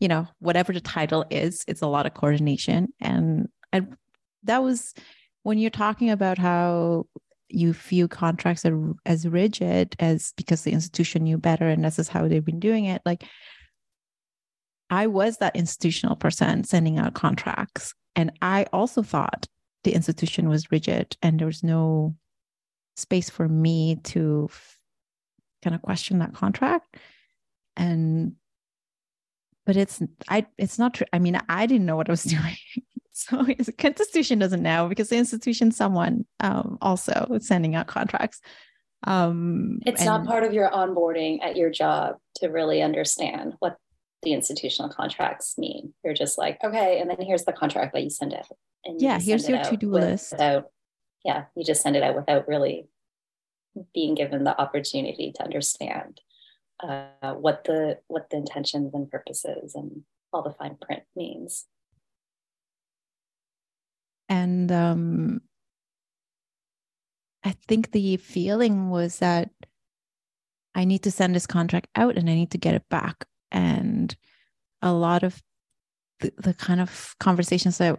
you 0.01 0.09
know 0.09 0.27
whatever 0.41 0.73
the 0.73 0.81
title 0.81 1.25
is 1.31 1.65
it's 1.69 1.83
a 1.83 1.87
lot 1.87 2.07
of 2.07 2.15
coordination. 2.15 2.89
And 3.01 3.49
and 3.73 3.97
that 4.45 4.63
was 4.63 4.95
when 5.43 5.59
you're 5.59 5.71
talking 5.71 6.11
about 6.11 6.39
how 6.39 7.07
you 7.49 7.73
view 7.73 8.09
contracts 8.09 8.65
are 8.67 8.93
as 9.07 9.27
rigid 9.27 9.97
as 9.99 10.33
because 10.37 10.63
the 10.63 10.73
institution 10.73 11.25
knew 11.25 11.39
better 11.39 11.69
and 11.69 11.85
this 11.85 11.99
is 11.99 12.09
how 12.09 12.29
they've 12.29 12.45
been 12.45 12.61
doing 12.61 12.85
it 12.85 13.01
like 13.07 13.25
i 14.91 15.07
was 15.07 15.39
that 15.39 15.57
institutional 15.57 16.15
person 16.15 16.63
sending 16.65 16.99
out 16.99 17.15
contracts. 17.15 17.95
And 18.17 18.33
i 18.43 18.67
also 18.73 19.03
thought 19.03 19.47
the 19.85 19.95
institution 19.95 20.49
was 20.49 20.73
rigid 20.73 21.17
and 21.23 21.39
there 21.39 21.47
was 21.47 21.63
no 21.63 22.15
space 22.97 23.31
for 23.31 23.49
me 23.49 23.97
to 24.03 24.49
kind 25.63 25.75
of 25.75 25.83
question 25.83 26.19
that 26.19 26.35
contract 26.35 26.97
and 27.77 28.33
but 29.67 29.77
it's 29.77 30.03
i 30.29 30.47
it's 30.57 30.79
not 30.79 30.95
true 30.95 31.07
i 31.13 31.19
mean 31.19 31.39
i 31.49 31.67
didn't 31.67 31.87
know 31.87 31.97
what 31.97 32.09
i 32.09 32.13
was 32.13 32.23
doing 32.25 32.57
so 33.13 33.43
the 33.43 33.87
institution 33.87 34.39
doesn't 34.39 34.63
know 34.63 34.89
because 34.89 35.09
the 35.09 35.17
institution 35.17 35.71
someone 35.71 36.25
um, 36.41 36.79
also 36.81 37.39
sending 37.41 37.75
out 37.75 37.87
contracts 37.87 38.41
um, 39.05 39.79
it's 39.87 40.01
and, 40.01 40.07
not 40.07 40.27
part 40.27 40.43
of 40.43 40.53
your 40.53 40.71
onboarding 40.71 41.39
at 41.43 41.57
your 41.57 41.71
job 41.71 42.17
to 42.37 42.49
really 42.49 42.83
understand 42.83 43.55
what 43.61 43.77
the 44.23 44.33
institutional 44.33 44.91
contracts 44.91 45.57
mean. 45.57 45.95
You're 46.05 46.15
just 46.15 46.39
like, 46.39 46.59
okay, 46.65 47.01
and 47.01 47.09
then 47.09 47.21
here's 47.21 47.45
the 47.45 47.53
contract 47.53 47.93
that 47.95 48.03
you 48.03 48.11
send 48.11 48.35
out. 48.35 48.47
And 48.85 49.01
you 49.01 49.09
yeah, 49.09 49.19
here's 49.19 49.49
your 49.49 49.63
to-do 49.63 49.91
list. 49.91 50.33
Without, 50.33 50.71
yeah, 51.25 51.45
you 51.57 51.65
just 51.65 51.83
send 51.83 51.97
it 51.97 52.03
out 52.03 52.15
without 52.17 52.49
really 52.49 52.89
being 53.95 54.15
given 54.15 54.45
the 54.45 54.59
opportunity 54.61 55.33
to 55.37 55.45
understand 55.45 56.21
uh, 56.83 57.35
what 57.35 57.65
the 57.65 57.99
what 58.07 58.31
the 58.31 58.37
intentions 58.37 58.95
and 58.95 59.11
purposes 59.11 59.75
and 59.75 60.03
all 60.33 60.43
the 60.43 60.53
fine 60.53 60.77
print 60.81 61.03
means. 61.17 61.67
And 64.29 64.71
um, 64.71 65.41
I 67.45 67.55
think 67.67 67.93
the 67.93 68.19
feeling 68.19 68.91
was 68.91 69.19
that 69.19 69.51
I 70.75 70.85
need 70.85 71.03
to 71.05 71.11
send 71.11 71.35
this 71.35 71.47
contract 71.47 71.89
out 71.97 72.17
and 72.17 72.29
I 72.29 72.35
need 72.35 72.51
to 72.51 72.59
get 72.59 72.75
it 72.75 72.89
back 72.91 73.25
and 73.51 74.15
a 74.83 74.93
lot 74.93 75.23
of 75.23 75.43
the, 76.21 76.33
the 76.37 76.55
kind 76.55 76.81
of 76.81 77.17
conversations 77.19 77.79
that 77.79 77.99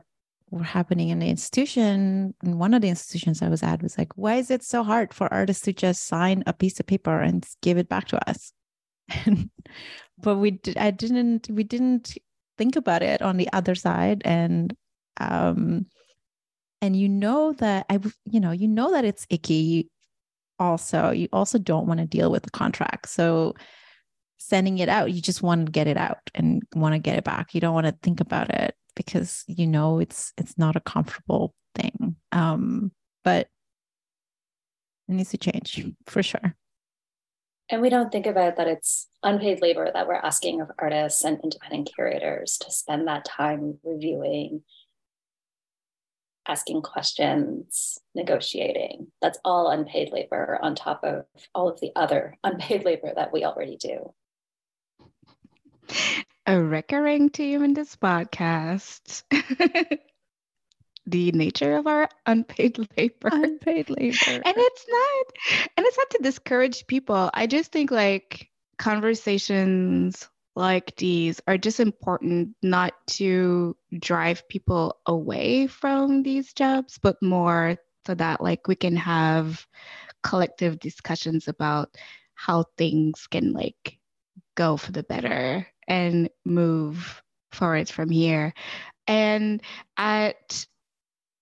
were 0.52 0.64
happening 0.64 1.10
in 1.10 1.20
the 1.20 1.30
institution. 1.30 2.34
And 2.42 2.60
one 2.60 2.74
of 2.74 2.82
the 2.82 2.90
institutions 2.90 3.42
I 3.42 3.50
was 3.50 3.64
at 3.64 3.84
was 3.84 3.98
like, 3.98 4.14
why 4.16 4.36
is 4.36 4.52
it 4.52 4.64
so 4.64 4.84
hard 4.84 5.14
for 5.14 5.32
artists 5.34 5.64
to 5.66 5.74
just 5.74 6.08
sign 6.08 6.44
a 6.48 6.54
piece 6.54 6.80
of 6.80 6.88
paper 6.88 7.20
and 7.20 7.46
give 7.62 7.78
it 7.78 7.90
back 7.90 8.08
to 8.10 8.30
us? 8.30 8.54
but 10.18 10.38
we 10.38 10.52
did, 10.52 10.78
I 10.78 10.92
didn't, 10.92 11.48
we 11.50 11.64
didn't 11.64 12.18
think 12.58 12.76
about 12.76 13.04
it 13.04 13.22
on 13.22 13.38
the 13.38 13.50
other 13.54 13.76
side. 13.76 14.22
And, 14.26 14.76
um, 15.18 15.86
and 16.82 16.96
you 16.96 17.10
know 17.10 17.54
that 17.54 17.86
I, 17.90 18.00
you 18.26 18.40
know, 18.40 18.52
you 18.52 18.68
know 18.68 18.92
that 18.92 19.06
it's 19.06 19.28
icky. 19.30 19.90
Also, 20.60 21.12
you 21.12 21.30
also 21.32 21.58
don't 21.58 21.88
want 21.88 22.00
to 22.00 22.06
deal 22.06 22.32
with 22.32 22.44
the 22.44 22.52
contract. 22.52 23.10
So 23.10 23.56
sending 24.38 24.78
it 24.80 24.90
out, 24.90 25.12
you 25.12 25.22
just 25.22 25.42
want 25.44 25.66
to 25.66 25.72
get 25.72 25.88
it 25.88 25.98
out 25.98 26.18
and 26.34 26.64
want 26.74 26.94
to 26.94 27.00
get 27.00 27.18
it 27.18 27.24
back. 27.24 27.54
You 27.54 27.62
don't 27.62 27.74
want 27.74 27.88
to 27.88 27.96
think 28.02 28.20
about 28.22 28.50
it 28.50 28.76
because 28.96 29.44
you 29.48 29.68
know 29.68 30.00
it's 30.00 30.34
it's 30.38 30.58
not 30.58 30.76
a 30.76 30.82
comfortable 30.82 31.54
thing. 31.76 32.16
Um, 32.32 32.92
but 33.24 33.48
it 35.08 35.14
needs 35.14 35.32
to 35.32 35.38
change 35.38 35.86
for 36.06 36.24
sure. 36.24 36.56
And 37.70 37.82
we 37.82 37.90
don't 37.90 38.12
think 38.12 38.26
about 38.26 38.58
that 38.58 38.68
it's 38.68 39.08
unpaid 39.22 39.62
labor 39.62 39.92
that 39.94 40.08
we're 40.08 40.16
asking 40.16 40.62
of 40.62 40.72
artists 40.80 41.24
and 41.24 41.40
independent 41.44 41.92
curators 41.94 42.58
to 42.60 42.72
spend 42.72 43.08
that 43.08 43.26
time 43.26 43.78
reviewing, 43.84 44.64
asking 46.48 46.82
questions, 46.82 48.00
negotiating. 48.16 49.08
That's 49.22 49.38
all 49.46 49.70
unpaid 49.70 50.12
labor 50.12 50.58
on 50.62 50.74
top 50.74 51.04
of 51.04 51.26
all 51.54 51.70
of 51.70 51.80
the 51.80 51.92
other 51.96 52.38
unpaid 52.44 52.86
labor 52.86 53.14
that 53.16 53.32
we 53.32 53.46
already 53.46 53.78
do. 53.78 54.14
A 56.50 56.60
recurring 56.60 57.30
theme 57.30 57.64
in 57.64 57.76
this 57.76 57.96
podcast. 57.96 59.22
the 61.06 61.32
nature 61.32 61.76
of 61.76 61.86
our 61.86 62.10
unpaid 62.26 62.80
labor. 62.98 63.30
Unpaid 63.32 63.92
labor. 63.92 64.18
And 64.32 64.56
it's 64.58 64.86
not 64.90 65.26
and 65.78 65.86
it's 65.86 65.98
not 66.00 66.10
to 66.10 66.24
discourage 66.24 66.88
people. 66.88 67.30
I 67.36 67.46
just 67.46 67.72
think 67.72 67.92
like 67.92 68.50
conversations 68.80 70.28
like 70.56 70.96
these 70.96 71.40
are 71.48 71.60
just 71.60 71.80
important 71.80 72.56
not 72.64 72.94
to 73.20 73.78
drive 74.00 74.50
people 74.50 74.98
away 75.06 75.68
from 75.68 76.24
these 76.24 76.52
jobs, 76.54 76.98
but 77.00 77.22
more 77.22 77.78
so 78.08 78.16
that 78.16 78.42
like 78.42 78.68
we 78.68 78.76
can 78.76 78.96
have 78.96 79.68
collective 80.24 80.80
discussions 80.80 81.48
about 81.48 81.96
how 82.34 82.66
things 82.76 83.28
can 83.28 83.54
like 83.54 84.00
go 84.56 84.78
for 84.78 84.92
the 84.92 85.04
better 85.04 85.68
and 85.90 86.30
move 86.46 87.22
forward 87.52 87.90
from 87.90 88.10
here. 88.10 88.54
And 89.08 89.62
at 89.98 90.66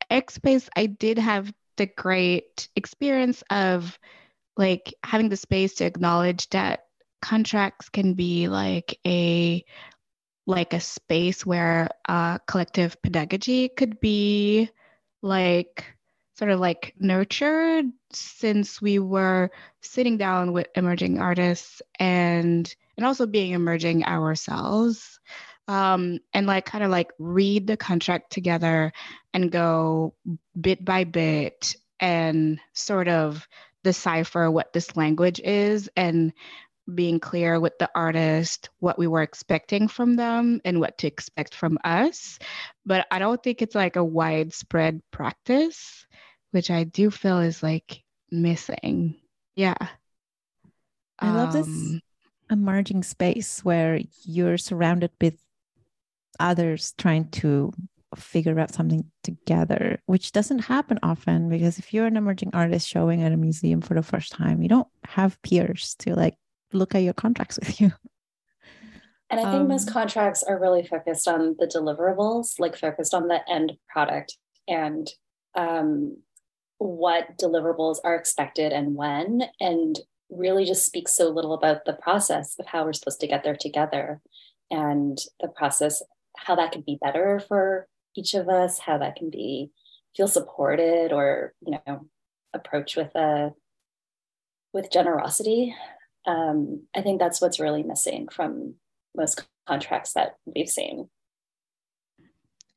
Xpace, 0.10 0.70
I 0.76 0.86
did 0.88 1.20
have 1.20 1.54
the 1.76 1.86
great 1.86 2.70
experience 2.76 3.44
of 3.52 4.00
like 4.56 4.94
having 5.04 5.30
the 5.30 5.38
space 5.38 5.76
to 5.76 5.86
acknowledge 5.86 6.50
that 6.50 6.86
contracts 7.22 7.90
can 7.90 8.14
be 8.14 8.48
like 8.48 9.00
a 9.06 9.64
like 10.46 10.74
a 10.74 10.80
space 10.80 11.46
where 11.46 11.90
uh, 12.08 12.38
collective 12.48 12.96
pedagogy 13.02 13.68
could 13.68 14.00
be 14.00 14.70
like 15.22 15.86
sort 16.38 16.52
of 16.52 16.60
like 16.60 16.94
nurtured 17.00 17.86
since 18.14 18.82
we 18.82 18.98
were 18.98 19.52
sitting 19.82 20.18
down 20.18 20.54
with 20.54 20.68
emerging 20.76 21.20
artists 21.20 21.82
and 22.00 22.74
and 22.98 23.06
also 23.06 23.26
being 23.26 23.52
emerging 23.52 24.04
ourselves 24.04 25.20
um, 25.68 26.20
and 26.34 26.48
like 26.48 26.66
kind 26.66 26.84
of 26.84 26.90
like 26.90 27.12
read 27.20 27.68
the 27.68 27.78
contract 27.78 28.32
together 28.32 28.92
and 29.34 29.52
go 29.52 30.14
bit 30.60 30.84
by 30.84 31.04
bit 31.04 31.76
and 32.00 32.60
sort 32.74 33.08
of 33.08 33.48
decipher 33.84 34.50
what 34.50 34.74
this 34.74 34.96
language 34.96 35.40
is 35.44 35.90
and 35.96 36.34
being 36.94 37.20
clear 37.20 37.60
with 37.60 37.78
the 37.80 37.90
artist 37.94 38.70
what 38.80 38.98
we 38.98 39.08
were 39.08 39.22
expecting 39.22 39.90
from 39.90 40.16
them 40.16 40.62
and 40.64 40.80
what 40.80 40.98
to 40.98 41.08
expect 41.08 41.54
from 41.54 41.78
us. 41.84 42.40
But 42.86 43.06
i 43.12 43.20
don't 43.20 43.42
think 43.44 43.62
it's 43.62 43.76
like 43.76 43.98
a 43.98 44.04
widespread 44.04 45.02
practice 45.12 46.06
which 46.52 46.72
i 46.72 46.86
do 46.86 47.12
feel 47.12 47.40
is 47.40 47.62
like 47.62 48.04
missing. 48.32 49.16
Yeah. 49.56 49.76
I 51.20 51.32
love 51.32 51.52
this 51.54 51.68
um, 51.68 52.02
emerging 52.50 53.04
space 53.04 53.64
where 53.64 54.00
you're 54.24 54.58
surrounded 54.58 55.12
with 55.22 55.38
others 56.40 56.94
trying 56.98 57.30
to 57.30 57.74
figure 58.16 58.60
out 58.60 58.74
something 58.74 59.04
together, 59.24 60.00
which 60.06 60.32
doesn't 60.32 60.60
happen 60.60 60.98
often 61.04 61.50
because 61.50 61.78
if 61.78 61.94
you're 61.94 62.06
an 62.06 62.18
emerging 62.18 62.52
artist 62.54 62.88
showing 62.88 63.22
at 63.22 63.32
a 63.32 63.38
museum 63.38 63.82
for 63.82 63.94
the 63.94 64.04
first 64.04 64.32
time, 64.32 64.62
you 64.62 64.70
don't 64.70 64.88
have 65.06 65.42
peers 65.42 65.96
to 66.00 66.16
like 66.16 66.36
look 66.74 66.96
at 66.96 67.04
your 67.04 67.14
contracts 67.14 67.60
with 67.60 67.82
you. 67.82 67.92
And 69.30 69.42
I 69.42 69.44
think 69.44 69.64
um, 69.64 69.68
most 69.68 69.92
contracts 69.92 70.42
are 70.44 70.60
really 70.60 70.86
focused 70.86 71.28
on 71.28 71.58
the 71.60 71.68
deliverables, 71.68 72.60
like 72.60 72.78
focused 72.78 73.14
on 73.14 73.28
the 73.28 73.42
end 73.50 73.74
product 73.90 74.38
and 74.70 75.10
um, 75.56 76.18
what 76.78 77.38
deliverables 77.38 77.98
are 78.06 78.16
expected 78.16 78.72
and 78.72 78.96
when, 78.96 79.44
and 79.60 80.00
really 80.30 80.66
just 80.66 80.86
speaks 80.86 81.14
so 81.14 81.30
little 81.30 81.54
about 81.54 81.86
the 81.86 81.94
process 81.94 82.56
of 82.60 82.66
how 82.68 82.84
we're 82.84 82.94
supposed 82.94 83.20
to 83.22 83.28
get 83.28 83.44
there 83.44 83.56
together 83.56 84.22
and 84.70 85.18
the 85.40 85.48
process, 85.48 86.02
how 86.36 86.56
that 86.56 86.72
could 86.72 86.86
be 86.86 87.00
better 87.02 87.40
for 87.40 87.88
each 88.16 88.34
of 88.34 88.50
us, 88.50 88.80
how 88.80 88.98
that 88.98 89.16
can 89.16 89.30
be 89.30 89.72
feel 90.16 90.28
supported 90.28 91.14
or, 91.14 91.54
you 91.66 91.78
know, 91.86 92.08
approach 92.54 92.96
with 92.96 93.14
a 93.16 93.54
with 94.74 94.92
generosity. 94.92 95.76
Um, 96.26 96.84
I 96.96 97.02
think 97.02 97.20
that's 97.20 97.40
what's 97.40 97.60
really 97.60 97.84
missing 97.84 98.28
from 98.28 98.76
most 99.16 99.46
contracts 99.66 100.14
that 100.14 100.36
we've 100.46 100.70
seen. 100.70 101.10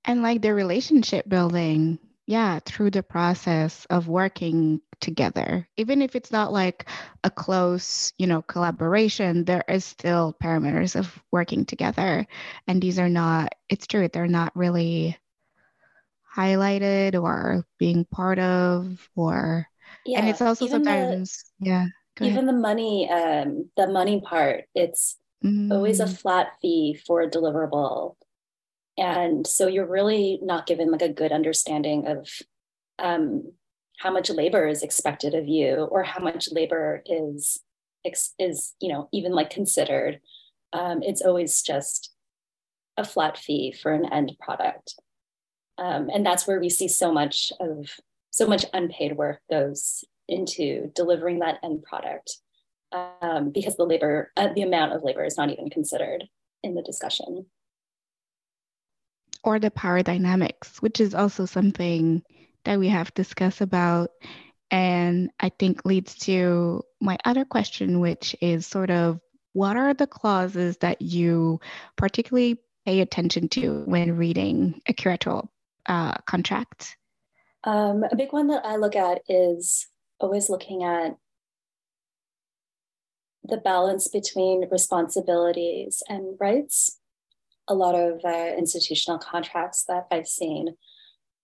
And 0.04 0.22
like 0.22 0.40
the 0.40 0.54
relationship 0.54 1.28
building, 1.28 1.98
yeah, 2.30 2.60
through 2.64 2.92
the 2.92 3.02
process 3.02 3.86
of 3.90 4.06
working 4.06 4.80
together 5.00 5.66
even 5.76 6.02
if 6.02 6.14
it's 6.14 6.30
not 6.30 6.52
like 6.52 6.88
a 7.24 7.30
close 7.30 8.12
you 8.18 8.26
know 8.26 8.42
collaboration 8.42 9.44
there 9.44 9.64
is 9.66 9.84
still 9.84 10.36
parameters 10.42 10.94
of 10.94 11.22
working 11.32 11.64
together 11.64 12.26
and 12.66 12.82
these 12.82 12.98
are 12.98 13.08
not 13.08 13.54
it's 13.68 13.86
true 13.86 14.08
they're 14.08 14.26
not 14.26 14.54
really 14.54 15.16
highlighted 16.36 17.20
or 17.20 17.64
being 17.78 18.04
part 18.04 18.38
of 18.38 19.08
or 19.16 19.66
yeah, 20.04 20.20
and 20.20 20.28
it's 20.28 20.42
also 20.42 20.66
sometimes 20.66 21.44
the, 21.60 21.70
yeah 21.70 21.86
even 22.20 22.44
ahead. 22.44 22.48
the 22.48 22.52
money 22.52 23.10
um 23.10 23.70
the 23.76 23.88
money 23.88 24.20
part 24.20 24.64
it's 24.74 25.16
mm. 25.42 25.72
always 25.72 25.98
a 25.98 26.04
mm. 26.04 26.16
flat 26.16 26.48
fee 26.60 26.94
for 27.06 27.22
a 27.22 27.30
deliverable 27.30 28.16
and 29.00 29.46
so 29.46 29.66
you're 29.66 29.86
really 29.86 30.38
not 30.42 30.66
given 30.66 30.92
like 30.92 31.02
a 31.02 31.08
good 31.08 31.32
understanding 31.32 32.06
of 32.06 32.28
um 33.00 33.50
how 33.98 34.10
much 34.10 34.30
labor 34.30 34.66
is 34.66 34.82
expected 34.82 35.34
of 35.34 35.48
you 35.48 35.88
or 35.90 36.02
how 36.02 36.22
much 36.22 36.50
labor 36.52 37.02
is 37.06 37.60
is 38.38 38.74
you 38.80 38.88
know 38.92 39.08
even 39.12 39.32
like 39.32 39.50
considered. 39.50 40.20
Um, 40.72 41.02
it's 41.02 41.22
always 41.22 41.62
just 41.62 42.12
a 42.96 43.04
flat 43.04 43.36
fee 43.36 43.72
for 43.72 43.92
an 43.92 44.10
end 44.12 44.32
product. 44.40 44.94
Um, 45.78 46.08
and 46.12 46.24
that's 46.24 46.46
where 46.46 46.60
we 46.60 46.68
see 46.68 46.88
so 46.88 47.12
much 47.12 47.52
of 47.60 47.88
so 48.30 48.46
much 48.46 48.64
unpaid 48.72 49.16
work 49.16 49.40
goes 49.50 50.04
into 50.28 50.92
delivering 50.94 51.40
that 51.40 51.58
end 51.64 51.82
product 51.82 52.36
um, 52.92 53.50
because 53.50 53.76
the 53.76 53.84
labor 53.84 54.30
uh, 54.36 54.52
the 54.54 54.62
amount 54.62 54.92
of 54.92 55.02
labor 55.02 55.24
is 55.24 55.36
not 55.36 55.50
even 55.50 55.68
considered 55.68 56.24
in 56.62 56.74
the 56.74 56.82
discussion 56.82 57.46
or 59.42 59.58
the 59.58 59.70
power 59.70 60.02
dynamics 60.02 60.82
which 60.82 61.00
is 61.00 61.14
also 61.14 61.46
something 61.46 62.22
that 62.64 62.78
we 62.78 62.88
have 62.88 63.14
discussed 63.14 63.60
about. 63.60 64.10
And 64.70 65.30
I 65.40 65.48
think 65.48 65.84
leads 65.84 66.14
to 66.26 66.82
my 67.00 67.18
other 67.24 67.44
question, 67.44 68.00
which 68.00 68.36
is 68.40 68.66
sort 68.66 68.90
of 68.90 69.20
what 69.52 69.76
are 69.76 69.94
the 69.94 70.06
clauses 70.06 70.76
that 70.78 71.02
you 71.02 71.60
particularly 71.96 72.60
pay 72.84 73.00
attention 73.00 73.48
to 73.48 73.82
when 73.86 74.16
reading 74.16 74.80
a 74.86 74.92
curatorial 74.92 75.48
uh, 75.86 76.14
contract? 76.26 76.96
Um, 77.64 78.04
a 78.10 78.16
big 78.16 78.32
one 78.32 78.46
that 78.48 78.64
I 78.64 78.76
look 78.76 78.96
at 78.96 79.22
is 79.28 79.88
always 80.20 80.48
looking 80.48 80.84
at 80.84 81.16
the 83.42 83.56
balance 83.56 84.06
between 84.06 84.68
responsibilities 84.70 86.02
and 86.08 86.36
rights. 86.38 86.99
A 87.68 87.74
lot 87.74 87.94
of 87.94 88.20
uh, 88.24 88.54
institutional 88.56 89.18
contracts 89.18 89.84
that 89.84 90.06
I've 90.10 90.26
seen 90.28 90.76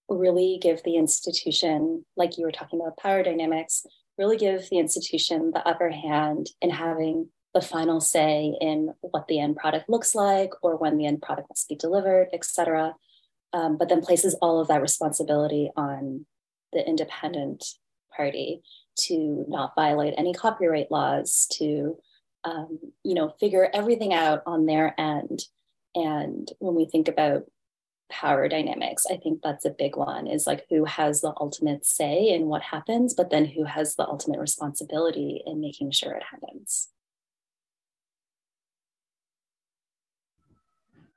really 0.08 0.58
give 0.60 0.82
the 0.82 0.96
institution, 0.96 2.04
like 2.16 2.38
you 2.38 2.44
were 2.44 2.52
talking 2.52 2.80
about 2.80 2.96
power 2.96 3.22
dynamics, 3.22 3.86
really 4.18 4.36
give 4.36 4.68
the 4.70 4.78
institution 4.78 5.50
the 5.52 5.66
upper 5.66 5.90
hand 5.90 6.50
in 6.60 6.70
having 6.70 7.28
the 7.54 7.60
final 7.60 8.00
say 8.00 8.54
in 8.60 8.92
what 9.00 9.26
the 9.28 9.40
end 9.40 9.56
product 9.56 9.88
looks 9.88 10.14
like 10.14 10.50
or 10.62 10.76
when 10.76 10.96
the 10.96 11.06
end 11.06 11.22
product 11.22 11.48
must 11.48 11.68
be 11.68 11.74
delivered, 11.74 12.28
et 12.32 12.44
cetera. 12.44 12.94
um, 13.52 13.76
but 13.78 13.88
then 13.88 14.02
places 14.02 14.34
all 14.42 14.60
of 14.60 14.68
that 14.68 14.82
responsibility 14.82 15.70
on 15.76 16.26
the 16.72 16.86
independent 16.86 17.64
party 18.14 18.62
to 18.98 19.44
not 19.48 19.74
violate 19.74 20.14
any 20.16 20.32
copyright 20.34 20.90
laws, 20.90 21.46
to 21.52 21.96
um, 22.44 22.78
you 23.02 23.14
know 23.14 23.32
figure 23.40 23.68
everything 23.72 24.12
out 24.12 24.42
on 24.46 24.66
their 24.66 24.94
end. 24.98 25.40
And 25.96 26.52
when 26.58 26.74
we 26.74 26.84
think 26.84 27.08
about 27.08 27.44
power 28.10 28.48
dynamics, 28.48 29.04
I 29.10 29.16
think 29.16 29.40
that's 29.42 29.64
a 29.64 29.70
big 29.70 29.96
one. 29.96 30.26
Is 30.26 30.46
like 30.46 30.66
who 30.68 30.84
has 30.84 31.22
the 31.22 31.32
ultimate 31.40 31.86
say 31.86 32.28
in 32.28 32.46
what 32.46 32.62
happens, 32.62 33.14
but 33.14 33.30
then 33.30 33.46
who 33.46 33.64
has 33.64 33.96
the 33.96 34.06
ultimate 34.06 34.38
responsibility 34.38 35.42
in 35.44 35.60
making 35.60 35.90
sure 35.92 36.12
it 36.12 36.22
happens. 36.30 36.88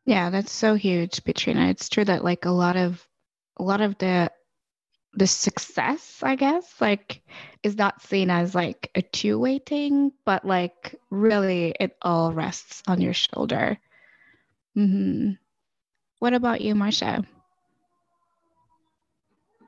Yeah, 0.05 0.29
that's 0.29 0.51
so 0.51 0.75
huge, 0.75 1.23
Petrina. 1.23 1.69
It's 1.69 1.89
true 1.89 2.05
that 2.05 2.23
like 2.23 2.45
a 2.45 2.51
lot 2.51 2.77
of 2.77 3.05
a 3.57 3.63
lot 3.63 3.81
of 3.81 3.97
the 3.97 4.31
the 5.13 5.27
success, 5.27 6.21
I 6.23 6.35
guess, 6.35 6.79
like 6.79 7.21
is 7.63 7.75
not 7.75 8.01
seen 8.01 8.29
as 8.29 8.55
like 8.55 8.89
a 8.95 9.01
two-way 9.01 9.59
thing, 9.59 10.13
but 10.23 10.45
like 10.45 10.95
really 11.09 11.75
it 11.79 11.97
all 12.01 12.31
rests 12.31 12.81
on 12.87 13.01
your 13.01 13.13
shoulder. 13.13 13.77
Mm-hmm. 14.79 15.31
What 16.19 16.33
about 16.33 16.61
you, 16.61 16.73
Marsya? 16.73 17.25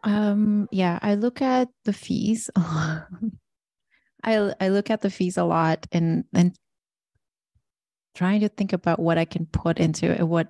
Um, 0.04 0.69
yeah, 0.71 1.00
I 1.02 1.15
look 1.15 1.41
at 1.41 1.67
the 1.84 1.93
fees. 1.93 2.50
I 2.56 3.06
I 4.24 4.69
look 4.69 4.89
at 4.89 5.02
the 5.02 5.10
fees 5.10 5.38
a 5.38 5.43
lot 5.43 5.86
and 5.91 6.24
and 6.34 6.56
trying 8.15 8.41
to 8.41 8.50
think 8.50 8.74
about 8.74 9.00
what 9.00 9.17
I 9.17 9.26
can 9.26 9.45
put 9.45 9.80
into 9.80 10.12
it, 10.12 10.28
what 10.28 10.47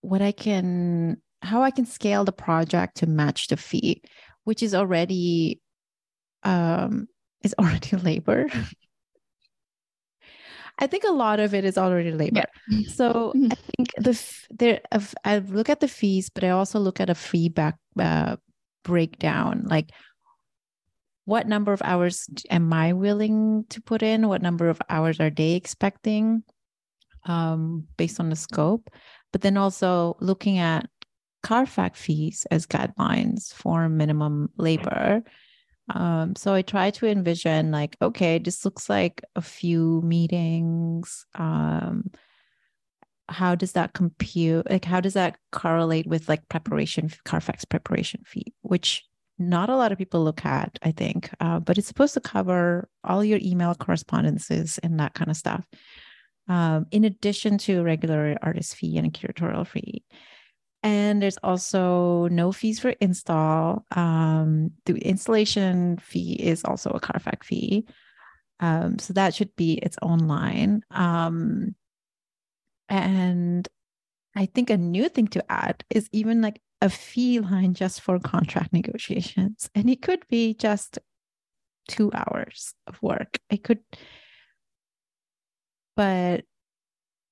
what 0.00 0.22
I 0.22 0.32
can 0.32 1.20
how 1.42 1.62
I 1.62 1.70
can 1.70 1.84
scale 1.86 2.24
the 2.24 2.32
project 2.32 2.96
to 2.98 3.06
match 3.06 3.48
the 3.48 3.56
fee, 3.56 4.02
which 4.44 4.62
is 4.62 4.74
already 4.74 5.60
um 6.44 7.08
is 7.42 7.54
already 7.58 7.96
labor. 7.96 8.46
I 10.78 10.86
think 10.86 11.04
a 11.04 11.12
lot 11.12 11.40
of 11.40 11.54
it 11.54 11.64
is 11.64 11.78
already 11.78 12.12
labor. 12.12 12.44
Yeah. 12.68 12.88
So 12.88 13.32
mm-hmm. 13.34 13.52
I 13.52 13.54
think 13.54 13.88
the 13.96 14.22
there 14.50 14.80
I 15.24 15.38
look 15.38 15.70
at 15.70 15.80
the 15.80 15.88
fees, 15.88 16.28
but 16.28 16.44
I 16.44 16.50
also 16.50 16.78
look 16.78 17.00
at 17.00 17.10
a 17.10 17.14
feedback 17.14 17.76
uh, 17.98 18.36
breakdown, 18.84 19.64
like 19.66 19.90
what 21.26 21.48
number 21.48 21.72
of 21.72 21.82
hours 21.82 22.28
am 22.50 22.72
I 22.72 22.92
willing 22.92 23.64
to 23.70 23.82
put 23.82 24.02
in? 24.02 24.28
What 24.28 24.42
number 24.42 24.68
of 24.68 24.80
hours 24.88 25.18
are 25.18 25.28
they 25.28 25.54
expecting 25.54 26.44
um, 27.24 27.88
based 27.96 28.20
on 28.20 28.30
the 28.30 28.36
scope? 28.36 28.88
But 29.32 29.42
then 29.42 29.56
also 29.56 30.16
looking 30.20 30.58
at 30.58 30.88
CARFAC 31.42 31.96
fees 31.96 32.46
as 32.50 32.66
guidelines 32.66 33.52
for 33.52 33.88
minimum 33.88 34.50
labor. 34.56 35.22
Um, 35.88 36.34
so 36.36 36.52
I 36.52 36.62
try 36.62 36.90
to 36.90 37.06
envision 37.06 37.70
like, 37.70 37.96
okay, 38.02 38.38
this 38.38 38.64
looks 38.64 38.88
like 38.88 39.22
a 39.36 39.42
few 39.42 40.02
meetings. 40.02 41.26
Um, 41.34 42.10
how 43.28 43.54
does 43.54 43.72
that 43.72 43.92
compute? 43.92 44.68
Like, 44.70 44.84
how 44.84 45.00
does 45.00 45.14
that 45.14 45.38
correlate 45.52 46.06
with 46.06 46.28
like 46.28 46.48
preparation, 46.48 47.08
CARFAC 47.24 47.68
preparation 47.68 48.22
fee, 48.24 48.54
which 48.62 49.04
not 49.38 49.68
a 49.68 49.76
lot 49.76 49.92
of 49.92 49.98
people 49.98 50.24
look 50.24 50.44
at, 50.44 50.78
I 50.82 50.92
think, 50.92 51.30
uh, 51.40 51.60
but 51.60 51.76
it's 51.76 51.88
supposed 51.88 52.14
to 52.14 52.20
cover 52.20 52.88
all 53.04 53.24
your 53.24 53.38
email 53.42 53.74
correspondences 53.74 54.78
and 54.78 54.98
that 54.98 55.14
kind 55.14 55.30
of 55.30 55.36
stuff, 55.36 55.66
um, 56.48 56.86
in 56.90 57.04
addition 57.04 57.58
to 57.58 57.82
regular 57.82 58.36
artist 58.42 58.76
fee 58.76 58.96
and 58.96 59.12
curatorial 59.12 59.66
fee. 59.66 60.04
And 60.82 61.20
there's 61.20 61.38
also 61.38 62.28
no 62.28 62.52
fees 62.52 62.78
for 62.78 62.90
install. 63.00 63.84
Um, 63.90 64.72
the 64.84 64.96
installation 64.96 65.98
fee 65.98 66.34
is 66.34 66.64
also 66.64 66.90
a 66.90 67.00
CARFAC 67.00 67.42
fee. 67.42 67.86
Um, 68.60 68.98
so 68.98 69.12
that 69.14 69.34
should 69.34 69.54
be 69.56 69.74
its 69.74 69.96
own 70.00 70.20
line. 70.20 70.82
Um, 70.90 71.74
and 72.88 73.68
I 74.34 74.46
think 74.46 74.70
a 74.70 74.76
new 74.76 75.08
thing 75.08 75.28
to 75.28 75.44
add 75.50 75.84
is 75.90 76.08
even 76.12 76.40
like 76.40 76.60
a 76.80 76.90
fee 76.90 77.40
line 77.40 77.74
just 77.74 78.00
for 78.00 78.18
contract 78.18 78.72
negotiations. 78.72 79.68
And 79.74 79.90
it 79.90 80.02
could 80.02 80.26
be 80.28 80.54
just 80.54 80.98
two 81.88 82.10
hours 82.12 82.74
of 82.86 83.02
work. 83.02 83.38
I 83.50 83.56
could, 83.56 83.80
but 85.96 86.44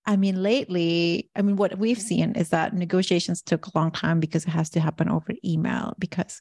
I 0.06 0.16
mean, 0.16 0.42
lately, 0.42 1.30
I 1.34 1.42
mean, 1.42 1.56
what 1.56 1.78
we've 1.78 2.00
seen 2.00 2.32
is 2.32 2.50
that 2.50 2.74
negotiations 2.74 3.40
took 3.40 3.66
a 3.66 3.70
long 3.74 3.90
time 3.90 4.20
because 4.20 4.44
it 4.44 4.50
has 4.50 4.70
to 4.70 4.80
happen 4.80 5.08
over 5.08 5.32
email. 5.44 5.94
Because, 5.98 6.40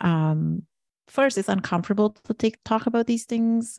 um, 0.00 0.62
first, 1.08 1.38
it's 1.38 1.48
uncomfortable 1.48 2.10
to 2.10 2.34
take, 2.34 2.62
talk 2.64 2.86
about 2.86 3.06
these 3.06 3.24
things 3.24 3.78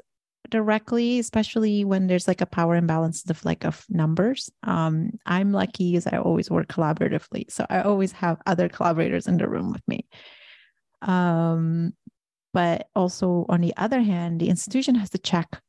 directly, 0.50 1.20
especially 1.20 1.86
when 1.86 2.08
there's 2.08 2.28
like 2.28 2.42
a 2.42 2.46
power 2.46 2.76
imbalance 2.76 3.30
of 3.30 3.44
like 3.46 3.66
of 3.66 3.86
numbers. 3.90 4.50
Um, 4.64 5.12
I'm 5.26 5.52
lucky 5.52 5.96
as 5.96 6.08
I 6.08 6.18
always 6.18 6.50
work 6.50 6.68
collaboratively, 6.68 7.52
so 7.52 7.66
I 7.70 7.82
always 7.82 8.12
have 8.14 8.42
other 8.46 8.70
collaborators 8.70 9.28
in 9.28 9.38
the 9.38 9.48
room 9.48 9.72
with 9.72 9.86
me. 9.88 10.08
Um, 11.02 11.94
but 12.54 12.88
also 12.96 13.46
on 13.50 13.62
the 13.62 13.76
other 13.78 14.02
hand, 14.02 14.40
the 14.40 14.50
institution 14.50 14.96
has 14.96 15.12
to 15.12 15.20
check 15.20 15.62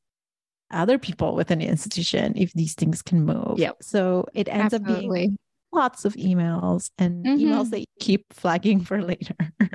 other 0.71 0.99
people 0.99 1.35
within 1.35 1.61
the 1.61 1.67
institution 1.67 2.35
if 2.37 2.53
these 2.53 2.75
things 2.75 3.03
can 3.03 3.25
move. 3.25 3.59
Yep. 3.59 3.83
So 3.83 4.27
it 4.35 4.49
ends 4.49 4.75
Absolutely. 4.75 5.07
up 5.07 5.15
being 5.15 5.39
lots 5.73 6.05
of 6.05 6.15
emails 6.15 6.91
and 6.99 7.25
mm-hmm. 7.25 7.45
emails 7.45 7.71
that 7.71 7.81
you 7.81 7.87
keep 8.01 8.33
flagging 8.33 8.81
for 8.81 9.03
later. 9.03 9.37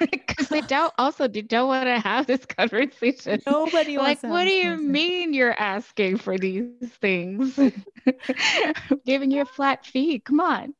because 0.00 0.48
they 0.50 0.60
don't 0.62 0.92
also 0.98 1.26
they 1.26 1.42
don't 1.42 1.68
want 1.68 1.86
to 1.86 1.98
have 1.98 2.26
this 2.26 2.44
conversation. 2.46 3.40
Nobody 3.46 3.98
like. 3.98 4.22
What 4.22 4.44
do 4.44 4.50
you 4.50 4.76
mean 4.76 5.34
you're 5.34 5.58
asking 5.58 6.18
for 6.18 6.38
these 6.38 6.70
things? 7.00 7.58
giving 9.06 9.30
you 9.30 9.42
a 9.42 9.46
flat 9.46 9.84
fee. 9.84 10.20
Come 10.20 10.40
on. 10.40 10.74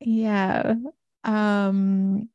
Yeah. 0.00 0.74
Um. 1.24 2.28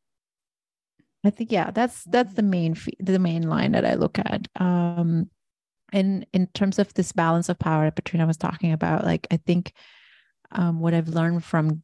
I 1.23 1.29
think 1.29 1.51
yeah, 1.51 1.71
that's 1.71 2.03
that's 2.05 2.33
the 2.33 2.43
main 2.43 2.73
fee, 2.73 2.97
the 2.99 3.19
main 3.19 3.47
line 3.47 3.73
that 3.73 3.85
I 3.85 3.93
look 3.93 4.17
at. 4.17 4.47
Um, 4.59 5.29
and 5.91 6.25
in 6.33 6.47
terms 6.47 6.79
of 6.79 6.93
this 6.93 7.11
balance 7.11 7.49
of 7.49 7.59
power 7.59 7.85
that 7.85 7.95
Petrina 7.95 8.27
was 8.27 8.37
talking 8.37 8.71
about, 8.71 9.03
like 9.03 9.27
I 9.31 9.37
think 9.37 9.73
um, 10.51 10.79
what 10.79 10.93
I've 10.93 11.09
learned 11.09 11.43
from 11.43 11.83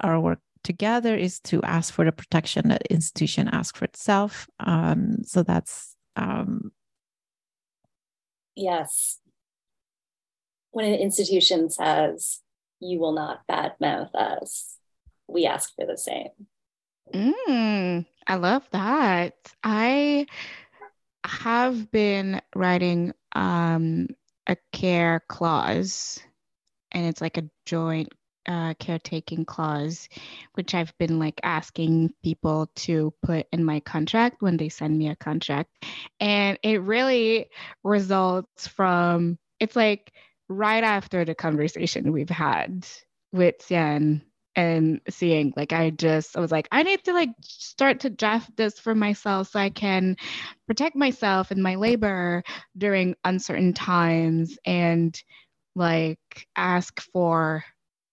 our 0.00 0.20
work 0.20 0.40
together 0.64 1.16
is 1.16 1.40
to 1.40 1.62
ask 1.62 1.92
for 1.92 2.04
the 2.04 2.12
protection 2.12 2.68
that 2.68 2.82
institution 2.90 3.48
asks 3.48 3.78
for 3.78 3.84
itself. 3.84 4.48
Um, 4.60 5.18
so 5.24 5.42
that's 5.42 5.96
um, 6.16 6.72
yes. 8.54 9.18
When 10.70 10.86
an 10.86 11.00
institution 11.00 11.70
says 11.70 12.40
you 12.80 12.98
will 12.98 13.12
not 13.12 13.42
badmouth 13.50 14.14
us, 14.14 14.76
we 15.26 15.46
ask 15.46 15.74
for 15.74 15.86
the 15.86 15.96
same. 15.96 16.28
Mm, 17.14 18.06
I 18.26 18.34
love 18.34 18.68
that. 18.72 19.34
I 19.64 20.26
have 21.24 21.90
been 21.90 22.40
writing 22.54 23.12
um, 23.32 24.08
a 24.46 24.56
care 24.72 25.22
clause, 25.28 26.18
and 26.92 27.06
it's 27.06 27.20
like 27.20 27.36
a 27.36 27.48
joint 27.66 28.08
uh, 28.46 28.72
caretaking 28.78 29.44
clause, 29.44 30.08
which 30.54 30.74
I've 30.74 30.96
been 30.98 31.18
like 31.18 31.38
asking 31.42 32.14
people 32.24 32.70
to 32.76 33.12
put 33.22 33.46
in 33.52 33.62
my 33.62 33.80
contract 33.80 34.40
when 34.40 34.56
they 34.56 34.70
send 34.70 34.98
me 34.98 35.08
a 35.08 35.16
contract. 35.16 35.70
And 36.18 36.58
it 36.62 36.80
really 36.80 37.50
results 37.84 38.66
from 38.66 39.38
it's 39.60 39.76
like 39.76 40.12
right 40.48 40.82
after 40.82 41.24
the 41.24 41.34
conversation 41.34 42.12
we've 42.12 42.30
had 42.30 42.86
with 43.32 43.58
Xian 43.58 44.22
and 44.56 45.00
seeing 45.08 45.52
like 45.56 45.72
I 45.72 45.90
just 45.90 46.36
I 46.36 46.40
was 46.40 46.50
like 46.50 46.68
I 46.72 46.82
need 46.82 47.04
to 47.04 47.12
like 47.12 47.30
start 47.42 48.00
to 48.00 48.10
draft 48.10 48.56
this 48.56 48.78
for 48.78 48.94
myself 48.94 49.50
so 49.50 49.60
I 49.60 49.70
can 49.70 50.16
protect 50.66 50.96
myself 50.96 51.50
and 51.50 51.62
my 51.62 51.76
labor 51.76 52.42
during 52.76 53.14
uncertain 53.24 53.72
times 53.72 54.58
and 54.64 55.20
like 55.74 56.18
ask 56.56 57.00
for 57.12 57.64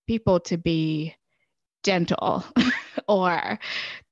people 0.07 0.39
to 0.41 0.57
be 0.57 1.15
gentle 1.83 2.43
or 3.07 3.59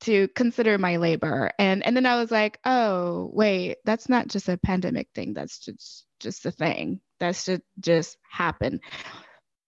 to 0.02 0.28
consider 0.30 0.78
my 0.78 0.98
labor. 0.98 1.52
And 1.60 1.86
and 1.86 1.96
then 1.96 2.06
i 2.06 2.16
was 2.16 2.32
like 2.32 2.60
oh 2.66 3.30
wait 3.34 3.78
that's 3.86 4.10
not 4.10 4.28
just 4.28 4.50
a 4.50 4.58
pandemic 4.58 5.08
thing. 5.14 5.34
That's 5.34 5.60
just 5.60 6.06
just 6.20 6.46
a 6.46 6.52
thing. 6.52 7.02
That's 7.20 7.46
just 7.46 7.62
just 7.80 8.18
happen. 8.30 8.80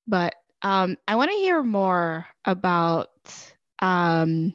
But 0.07 0.35
um 0.61 0.95
i 1.07 1.15
want 1.15 1.29
to 1.31 1.37
hear 1.37 1.61
more 1.63 2.25
about 2.45 3.09
um 3.81 4.53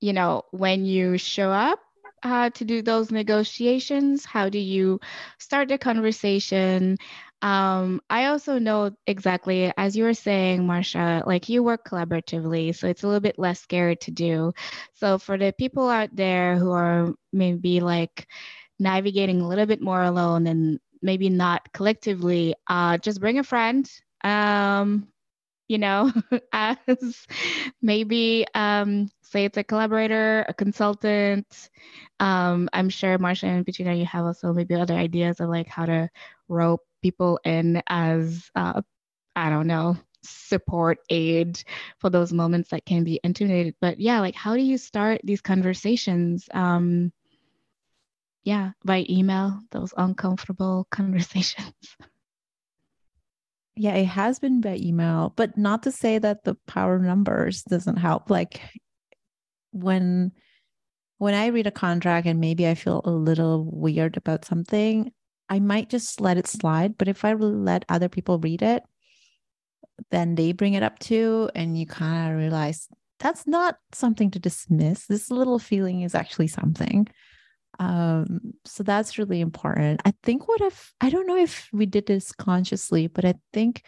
you 0.00 0.12
know 0.12 0.42
when 0.50 0.84
you 0.84 1.18
show 1.18 1.50
up 1.50 1.78
uh, 2.22 2.50
to 2.50 2.64
do 2.64 2.82
those 2.82 3.10
negotiations 3.10 4.24
how 4.24 4.48
do 4.48 4.58
you 4.58 5.00
start 5.38 5.68
the 5.68 5.78
conversation 5.78 6.96
um, 7.42 8.00
I 8.08 8.26
also 8.26 8.58
know 8.58 8.92
exactly, 9.06 9.72
as 9.76 9.96
you 9.96 10.04
were 10.04 10.14
saying, 10.14 10.62
Marsya, 10.62 11.26
like 11.26 11.48
you 11.48 11.62
work 11.62 11.84
collaboratively, 11.84 12.74
so 12.74 12.86
it's 12.86 13.02
a 13.02 13.06
little 13.06 13.20
bit 13.20 13.36
less 13.36 13.60
scary 13.60 13.96
to 13.96 14.10
do. 14.12 14.52
So 14.94 15.18
for 15.18 15.36
the 15.36 15.52
people 15.52 15.88
out 15.88 16.14
there 16.14 16.56
who 16.56 16.70
are 16.70 17.12
maybe 17.32 17.80
like 17.80 18.28
navigating 18.78 19.40
a 19.40 19.48
little 19.48 19.66
bit 19.66 19.80
more 19.82 20.02
alone 20.02 20.46
and 20.46 20.78
maybe 21.02 21.30
not 21.30 21.72
collectively, 21.72 22.54
uh, 22.68 22.98
just 22.98 23.20
bring 23.20 23.38
a 23.38 23.44
friend. 23.44 23.90
Um, 24.24 25.08
you 25.68 25.78
know, 25.78 26.12
as 26.52 27.26
maybe 27.80 28.46
um, 28.54 29.10
say 29.22 29.44
it's 29.44 29.56
a 29.56 29.64
collaborator, 29.64 30.44
a 30.48 30.54
consultant. 30.54 31.70
Um, 32.20 32.68
I'm 32.72 32.88
sure 32.90 33.18
Marsya 33.18 33.44
and 33.44 33.66
Petrina, 33.66 33.98
you 33.98 34.06
have 34.06 34.24
also 34.24 34.52
maybe 34.52 34.74
other 34.74 34.94
ideas 34.94 35.40
of 35.40 35.48
like 35.48 35.68
how 35.68 35.86
to 35.86 36.10
rope 36.48 36.82
people 37.02 37.40
in 37.44 37.82
as 37.88 38.50
uh, 38.54 38.82
I 39.34 39.50
don't 39.50 39.66
know 39.66 39.96
support 40.22 40.98
aid 41.10 41.62
for 41.98 42.08
those 42.10 42.32
moments 42.32 42.70
that 42.70 42.84
can 42.84 43.02
be 43.02 43.20
intimidated 43.24 43.74
but 43.80 43.98
yeah 43.98 44.20
like 44.20 44.34
how 44.34 44.54
do 44.54 44.62
you 44.62 44.78
start 44.78 45.20
these 45.24 45.40
conversations 45.40 46.48
um 46.54 47.12
yeah 48.44 48.70
by 48.84 49.04
email 49.10 49.60
those 49.70 49.92
uncomfortable 49.96 50.86
conversations 50.90 51.96
yeah 53.76 53.94
it 53.94 54.06
has 54.06 54.38
been 54.38 54.60
by 54.60 54.76
email 54.76 55.32
but 55.36 55.56
not 55.56 55.82
to 55.82 55.90
say 55.90 56.18
that 56.18 56.44
the 56.44 56.54
power 56.66 56.96
of 56.96 57.02
numbers 57.02 57.62
doesn't 57.62 57.96
help 57.96 58.30
like 58.30 58.60
when 59.72 60.32
when 61.18 61.34
i 61.34 61.46
read 61.46 61.66
a 61.66 61.70
contract 61.70 62.26
and 62.26 62.40
maybe 62.40 62.66
i 62.66 62.74
feel 62.74 63.00
a 63.04 63.10
little 63.10 63.64
weird 63.72 64.16
about 64.16 64.44
something 64.44 65.10
I 65.52 65.60
might 65.60 65.90
just 65.90 66.18
let 66.18 66.38
it 66.38 66.46
slide. 66.46 66.96
But 66.96 67.08
if 67.08 67.26
I 67.26 67.34
let 67.34 67.84
other 67.90 68.08
people 68.08 68.38
read 68.38 68.62
it, 68.62 68.84
then 70.10 70.34
they 70.34 70.52
bring 70.52 70.72
it 70.72 70.82
up 70.82 70.98
too. 70.98 71.50
And 71.54 71.78
you 71.78 71.84
kind 71.84 72.32
of 72.32 72.38
realize 72.38 72.88
that's 73.18 73.46
not 73.46 73.76
something 73.92 74.30
to 74.30 74.38
dismiss. 74.38 75.06
This 75.06 75.30
little 75.30 75.58
feeling 75.58 76.00
is 76.00 76.14
actually 76.14 76.48
something. 76.48 77.06
Um, 77.78 78.54
so 78.64 78.82
that's 78.82 79.18
really 79.18 79.40
important. 79.40 80.02
I 80.04 80.12
think 80.22 80.48
what 80.48 80.60
if, 80.60 80.92
I 81.00 81.10
don't 81.10 81.26
know 81.26 81.36
if 81.36 81.68
we 81.72 81.86
did 81.86 82.06
this 82.06 82.32
consciously, 82.32 83.06
but 83.06 83.24
I 83.24 83.34
think 83.52 83.84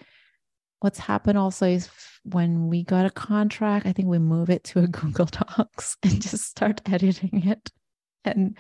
what's 0.81 0.99
happened 0.99 1.39
also 1.39 1.67
is 1.67 1.89
when 2.25 2.69
we 2.69 2.85
got 2.85 3.07
a 3.07 3.11
contract, 3.11 3.87
I 3.87 3.93
think 3.93 4.09
we 4.09 4.19
move 4.19 4.51
it 4.51 4.65
to 4.65 4.81
a 4.81 4.87
Google 4.89 5.27
Docs 5.27 5.97
and 6.03 6.21
just 6.21 6.45
start 6.45 6.81
editing 6.87 7.47
it. 7.47 7.71
And 8.25 8.57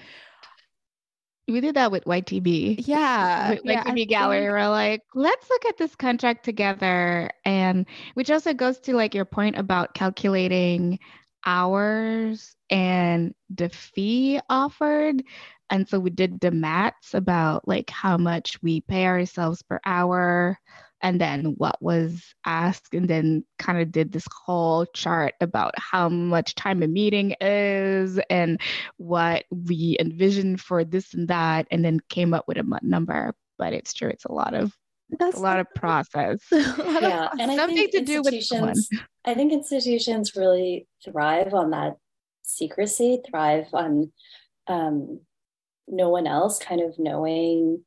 we 1.48 1.60
did 1.60 1.76
that 1.76 1.92
with 1.92 2.04
YTB. 2.04 2.86
Yeah. 2.86 3.50
With 3.50 3.60
yeah, 3.64 3.84
YTB 3.84 4.08
Gallery. 4.08 4.40
Think... 4.40 4.52
We're 4.52 4.68
like, 4.68 5.02
let's 5.14 5.50
look 5.50 5.64
at 5.66 5.76
this 5.76 5.94
contract 5.94 6.44
together. 6.44 7.30
And 7.44 7.86
which 8.14 8.30
also 8.30 8.54
goes 8.54 8.78
to 8.80 8.94
like 8.94 9.14
your 9.14 9.26
point 9.26 9.58
about 9.58 9.94
calculating 9.94 10.98
hours 11.46 12.56
and 12.70 13.34
the 13.50 13.68
fee 13.68 14.40
offered. 14.48 15.22
And 15.70 15.88
so 15.88 15.98
we 15.98 16.10
did 16.10 16.40
the 16.40 16.50
maths 16.50 17.14
about 17.14 17.66
like 17.66 17.90
how 17.90 18.16
much 18.16 18.62
we 18.62 18.80
pay 18.82 19.06
ourselves 19.06 19.62
per 19.62 19.80
hour 19.84 20.58
and 21.04 21.20
then 21.20 21.54
what 21.58 21.80
was 21.82 22.34
asked 22.46 22.94
and 22.94 23.08
then 23.08 23.44
kind 23.58 23.78
of 23.78 23.92
did 23.92 24.10
this 24.10 24.26
whole 24.32 24.86
chart 24.86 25.34
about 25.40 25.74
how 25.76 26.08
much 26.08 26.54
time 26.54 26.82
a 26.82 26.88
meeting 26.88 27.34
is 27.42 28.18
and 28.30 28.60
what 28.96 29.44
we 29.50 29.98
envisioned 30.00 30.60
for 30.60 30.82
this 30.82 31.12
and 31.12 31.28
that 31.28 31.66
and 31.70 31.84
then 31.84 32.00
came 32.08 32.32
up 32.32 32.48
with 32.48 32.56
a 32.56 32.78
number 32.82 33.34
but 33.58 33.74
it's 33.74 33.92
true 33.92 34.08
it's 34.08 34.24
a 34.24 34.32
lot 34.32 34.54
of 34.54 34.74
that's 35.18 35.36
a 35.36 35.40
lot 35.40 35.60
of 35.60 35.66
process 35.76 36.38
yeah 36.50 37.28
and 37.38 37.50
I 37.50 37.56
something 37.56 37.88
to 37.90 38.00
do 38.00 38.22
with 38.22 38.34
one. 38.50 38.74
i 39.24 39.34
think 39.34 39.52
institutions 39.52 40.34
really 40.34 40.86
thrive 41.04 41.54
on 41.54 41.70
that 41.70 41.96
secrecy 42.42 43.20
thrive 43.28 43.66
on 43.72 44.12
um, 44.66 45.20
no 45.86 46.08
one 46.08 46.26
else 46.26 46.58
kind 46.58 46.80
of 46.80 46.98
knowing 46.98 47.84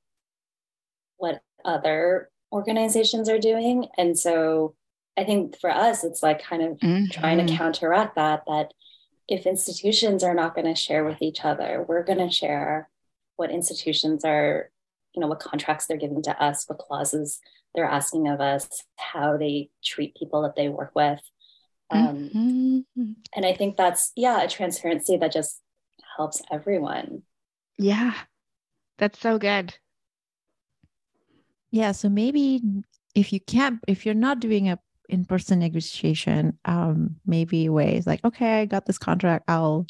what 1.17 1.41
other 1.65 2.29
organizations 2.51 3.29
are 3.29 3.39
doing. 3.39 3.87
And 3.97 4.17
so 4.17 4.75
I 5.17 5.23
think 5.23 5.59
for 5.59 5.69
us, 5.69 6.03
it's 6.03 6.21
like 6.21 6.43
kind 6.43 6.63
of 6.63 6.77
mm-hmm. 6.77 7.11
trying 7.11 7.45
to 7.45 7.55
counteract 7.55 8.15
that, 8.15 8.43
that 8.47 8.73
if 9.27 9.45
institutions 9.45 10.23
are 10.23 10.35
not 10.35 10.55
going 10.55 10.67
to 10.67 10.75
share 10.75 11.03
with 11.03 11.21
each 11.21 11.43
other, 11.43 11.83
we're 11.87 12.03
going 12.03 12.19
to 12.19 12.31
share 12.31 12.89
what 13.35 13.51
institutions 13.51 14.23
are, 14.23 14.69
you 15.13 15.21
know, 15.21 15.27
what 15.27 15.39
contracts 15.39 15.87
they're 15.87 15.97
giving 15.97 16.21
to 16.23 16.43
us, 16.43 16.65
what 16.67 16.79
clauses 16.79 17.39
they're 17.75 17.85
asking 17.85 18.27
of 18.27 18.39
us, 18.41 18.67
how 18.97 19.37
they 19.37 19.69
treat 19.83 20.15
people 20.15 20.41
that 20.43 20.55
they 20.55 20.69
work 20.69 20.91
with. 20.95 21.19
Um, 21.89 22.29
mm-hmm. 22.35 23.11
And 23.35 23.45
I 23.45 23.53
think 23.53 23.77
that's, 23.77 24.11
yeah, 24.15 24.43
a 24.43 24.47
transparency 24.47 25.17
that 25.17 25.31
just 25.31 25.61
helps 26.17 26.41
everyone. 26.51 27.23
Yeah, 27.77 28.13
that's 28.97 29.19
so 29.19 29.37
good. 29.37 29.75
Yeah. 31.71 31.91
So 31.91 32.09
maybe 32.09 32.61
if 33.15 33.31
you 33.31 33.39
can't, 33.39 33.79
if 33.87 34.05
you're 34.05 34.15
not 34.15 34.39
doing 34.39 34.69
a 34.69 34.79
in-person 35.09 35.59
negotiation, 35.59 36.57
um, 36.65 37.15
maybe 37.25 37.69
ways 37.69 38.05
like, 38.05 38.23
okay, 38.25 38.61
I 38.61 38.65
got 38.65 38.85
this 38.85 38.97
contract. 38.97 39.45
I'll 39.47 39.85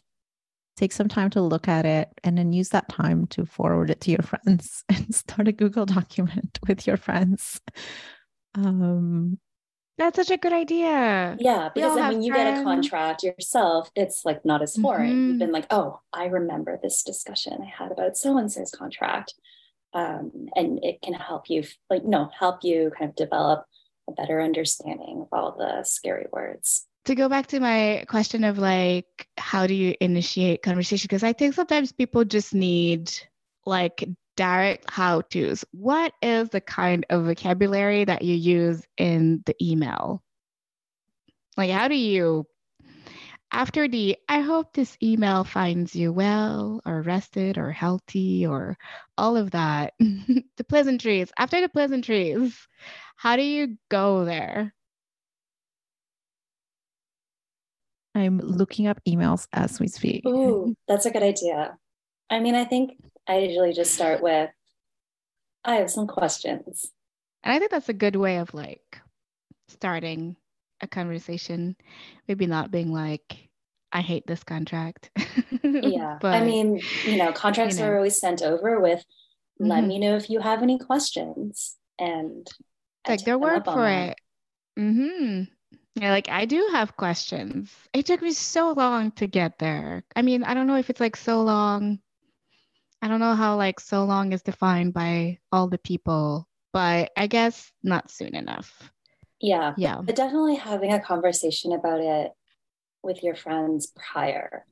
take 0.78 0.92
some 0.92 1.08
time 1.08 1.30
to 1.32 1.42
look 1.42 1.68
at 1.68 1.86
it 1.86 2.10
and 2.24 2.38
then 2.38 2.54
use 2.54 2.70
that 2.70 2.88
time 2.88 3.28
to 3.28 3.46
forward 3.46 3.90
it 3.90 4.00
to 4.02 4.12
your 4.12 4.22
friends 4.24 4.84
and 4.90 5.13
start 5.13 5.48
a 5.48 5.52
Google 5.52 5.86
document 5.86 6.60
with 6.68 6.88
your 6.88 6.98
friends. 6.98 7.60
Um, 8.56 9.40
that's 9.98 10.16
such 10.16 10.30
a 10.30 10.38
good 10.38 10.54
idea. 10.54 11.36
Yeah, 11.40 11.70
because 11.74 11.98
I 11.98 12.12
mean, 12.12 12.22
you 12.22 12.32
friends. 12.32 12.60
get 12.60 12.62
a 12.62 12.63
contract 12.63 13.24
yourself, 13.24 13.90
it's 13.96 14.24
like 14.24 14.46
not 14.46 14.62
as 14.62 14.76
foreign. 14.76 15.10
Mm-hmm. 15.10 15.30
You've 15.30 15.40
been 15.40 15.52
like, 15.52 15.66
oh, 15.72 16.00
I 16.13 16.26
remember 16.26 16.80
this 16.82 17.02
discussion 17.02 17.58
I 17.62 17.84
had 17.84 17.92
about 17.92 18.16
so 18.16 18.38
and 18.38 18.52
so's 18.52 18.70
contract 18.70 19.34
um, 19.94 20.48
and 20.56 20.84
it 20.84 21.02
can 21.02 21.13
help 21.13 21.50
you 21.50 21.63
like 21.90 22.06
no 22.06 22.30
help 22.38 22.63
you 22.63 22.92
kind 22.98 23.10
of 23.10 23.16
develop 23.16 23.66
a 24.10 24.13
better 24.13 24.42
understanding 24.42 25.22
of 25.22 25.28
all 25.32 25.56
the 25.58 25.84
scary 25.84 26.28
words 26.32 26.86
to 27.08 27.15
go 27.15 27.30
back 27.30 27.48
to 27.48 27.60
my 27.60 28.06
question 28.08 28.43
of 28.43 28.58
like 28.58 29.28
how 29.38 29.67
do 29.67 29.74
you 29.74 29.96
initiate 30.02 30.62
conversation? 30.62 31.08
Because 31.08 31.24
i 31.24 31.34
think 31.34 31.54
sometimes 31.54 31.91
people 31.91 32.24
just 32.26 32.54
need 32.54 33.12
like 33.65 34.08
direct 34.36 34.89
how 34.89 35.22
to's 35.22 35.65
what 35.72 36.13
is 36.22 36.50
the 36.50 36.62
kind 36.62 37.06
of 37.10 37.26
vocabulary 37.26 38.06
that 38.06 38.22
you 38.22 38.36
use 38.36 38.86
in 38.98 39.41
the 39.46 39.56
email? 39.62 40.22
Like 41.58 41.72
how 41.72 41.88
do 41.88 41.96
you 41.96 42.46
after 43.52 43.88
the 43.88 44.17
I 44.28 44.41
hope 44.41 44.74
this 44.74 44.98
email 45.02 45.43
finds 45.43 45.96
you 45.96 46.12
well 46.12 46.82
or 46.86 47.02
rested 47.02 47.58
or 47.58 47.72
healthy 47.72 48.46
or 48.46 48.78
all 49.17 49.38
of 49.38 49.52
that, 49.52 49.93
the 50.00 50.63
pleasantries, 50.67 51.32
after 51.38 51.62
the 51.62 51.70
pleasantries, 51.70 52.67
how 53.15 53.38
do 53.38 53.43
you 53.43 53.78
go 53.89 54.26
there? 54.26 54.74
I'm 58.18 58.40
looking 58.40 58.88
up 58.88 59.00
emails 59.08 59.48
as 59.54 59.80
we 59.80 59.88
speak. 59.88 60.26
Ooh, 60.26 60.76
that's 60.88 61.06
a 61.06 61.12
good 61.12 61.24
idea. 61.24 61.78
I 62.30 62.40
mean, 62.40 62.56
I 62.56 62.66
think 62.66 62.98
I 63.28 63.40
usually 63.40 63.74
just 63.74 63.94
start 63.94 64.22
with 64.22 64.50
I 65.64 65.76
have 65.76 65.92
some 65.92 66.08
questions. 66.08 66.92
And 67.44 67.54
I 67.54 67.60
think 67.60 67.72
that's 67.72 67.90
a 67.90 67.94
good 67.94 68.16
way 68.16 68.38
of 68.38 68.54
like 68.54 69.00
starting 69.68 70.36
a 70.82 70.88
conversation, 70.88 71.76
maybe 72.28 72.46
not 72.46 72.72
being 72.72 72.92
like, 72.92 73.50
I 73.92 74.02
hate 74.02 74.26
this 74.28 74.44
contract. 74.44 75.10
yeah. 75.64 76.18
but, 76.22 76.36
I 76.36 76.44
mean, 76.44 76.82
you 77.06 77.18
know, 77.18 77.32
contracts 77.32 77.78
you 77.78 77.84
know. 77.84 77.92
are 77.92 77.96
always 77.98 78.20
sent 78.20 78.42
over 78.42 78.80
with, 78.80 79.04
let 79.60 79.80
mm-hmm. 79.80 79.88
me 79.88 80.00
know 80.00 80.16
if 80.16 80.30
you 80.30 80.40
have 80.40 80.62
any 80.62 80.78
questions. 80.78 81.76
And 82.00 82.48
like 83.08 83.24
their 83.24 83.38
word 83.38 83.66
for 83.66 83.88
it. 83.88 84.18
Mm-hmm. 84.78 85.44
Yeah, 86.00 86.12
like 86.12 86.30
I 86.30 86.46
do 86.46 86.70
have 86.74 86.96
questions. 86.96 87.74
It 87.92 88.06
took 88.06 88.22
me 88.22 88.32
so 88.32 88.74
long 88.74 89.12
to 89.14 89.26
get 89.26 89.58
there. 89.58 90.04
I 90.16 90.22
mean, 90.22 90.44
I 90.44 90.54
don't 90.54 90.68
know 90.68 90.76
if 90.76 90.90
it's 90.90 91.00
like 91.00 91.16
so 91.16 91.42
long. 91.42 92.00
I 93.02 93.08
don't 93.08 93.20
know 93.20 93.34
how 93.34 93.58
like 93.58 93.80
so 93.80 94.06
long 94.06 94.32
is 94.32 94.44
defined 94.44 94.94
by 94.94 95.40
all 95.52 95.68
the 95.68 95.80
people, 95.80 96.48
but 96.72 97.12
I 97.18 97.26
guess 97.28 97.72
not 97.84 98.12
soon 98.12 98.36
enough. 98.36 98.92
Yeah. 99.40 99.74
Yeah. 99.78 100.02
But 100.04 100.16
definitely 100.16 100.56
having 100.56 100.94
a 100.94 101.00
conversation 101.00 101.72
about 101.72 102.02
it 102.02 102.32
with 103.02 103.24
your 103.24 103.36
friends 103.36 103.92
prior 103.96 104.66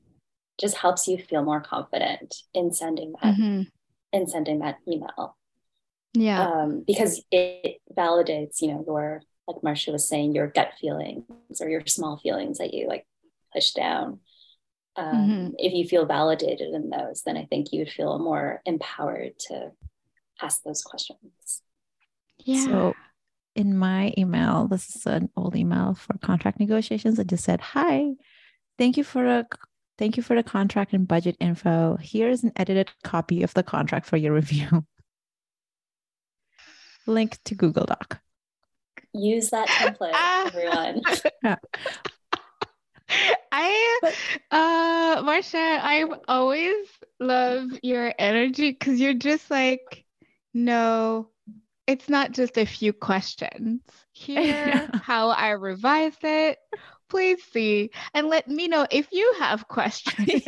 just 0.60 0.76
helps 0.76 1.06
you 1.08 1.18
feel 1.18 1.44
more 1.44 1.60
confident 1.60 2.34
in 2.54 2.72
sending 2.72 3.14
that 3.22 3.34
mm-hmm. 3.34 3.62
in 4.12 4.26
sending 4.28 4.60
that 4.60 4.76
email. 4.88 5.36
Yeah. 6.14 6.48
Um, 6.48 6.84
because 6.86 7.22
it 7.30 7.80
validates, 7.96 8.60
you 8.62 8.68
know, 8.68 8.84
your 8.86 9.22
like 9.46 9.62
Marsya 9.62 9.92
was 9.92 10.08
saying, 10.08 10.34
your 10.34 10.48
gut 10.48 10.72
feelings 10.80 11.24
or 11.60 11.68
your 11.68 11.82
small 11.86 12.18
feelings 12.18 12.58
that 12.58 12.74
you 12.74 12.88
like 12.88 13.06
push 13.52 13.72
down. 13.72 14.20
Um, 14.96 15.14
mm-hmm. 15.14 15.50
If 15.58 15.74
you 15.74 15.86
feel 15.86 16.06
validated 16.06 16.74
in 16.74 16.90
those, 16.90 17.22
then 17.24 17.36
I 17.36 17.44
think 17.44 17.72
you 17.72 17.80
would 17.80 17.90
feel 17.90 18.18
more 18.18 18.62
empowered 18.64 19.38
to 19.48 19.72
ask 20.40 20.62
those 20.62 20.82
questions. 20.82 21.62
Yeah. 22.38 22.64
So 22.64 22.94
in 23.54 23.76
my 23.76 24.14
email, 24.16 24.68
this 24.68 24.96
is 24.96 25.06
an 25.06 25.30
old 25.36 25.56
email 25.56 25.94
for 25.94 26.16
contract 26.18 26.60
negotiations. 26.60 27.18
I 27.18 27.24
just 27.24 27.44
said, 27.44 27.60
"Hi, 27.60 28.12
thank 28.78 28.96
you 28.96 29.04
for 29.04 29.26
a 29.26 29.46
thank 29.98 30.16
you 30.16 30.22
for 30.22 30.36
the 30.36 30.42
contract 30.42 30.92
and 30.92 31.08
budget 31.08 31.36
info. 31.40 31.96
Here 31.96 32.28
is 32.28 32.44
an 32.44 32.52
edited 32.56 32.90
copy 33.02 33.42
of 33.42 33.54
the 33.54 33.62
contract 33.62 34.06
for 34.06 34.16
your 34.16 34.34
review. 34.34 34.84
Link 37.06 37.38
to 37.44 37.54
Google 37.54 37.86
Doc. 37.86 38.20
Use 39.16 39.50
that 39.50 39.68
template, 39.68 40.12
everyone. 40.46 41.02
Yeah. 41.42 41.56
I, 43.52 44.00
uh, 44.50 45.22
Marsya, 45.22 45.78
I 45.80 46.04
always 46.26 46.86
love 47.20 47.70
your 47.82 48.12
energy 48.18 48.72
because 48.72 48.98
you're 48.98 49.14
just 49.14 49.48
like, 49.48 50.04
no, 50.52 51.28
it's 51.86 52.08
not 52.08 52.32
just 52.32 52.58
a 52.58 52.64
few 52.64 52.92
questions. 52.92 53.80
Here, 54.10 54.90
how 55.02 55.28
I 55.28 55.50
revised 55.50 56.24
it. 56.24 56.58
Please 57.08 57.40
see 57.52 57.90
and 58.12 58.26
let 58.26 58.48
me 58.48 58.66
know 58.66 58.86
if 58.90 59.12
you 59.12 59.36
have 59.38 59.68
questions. 59.68 60.42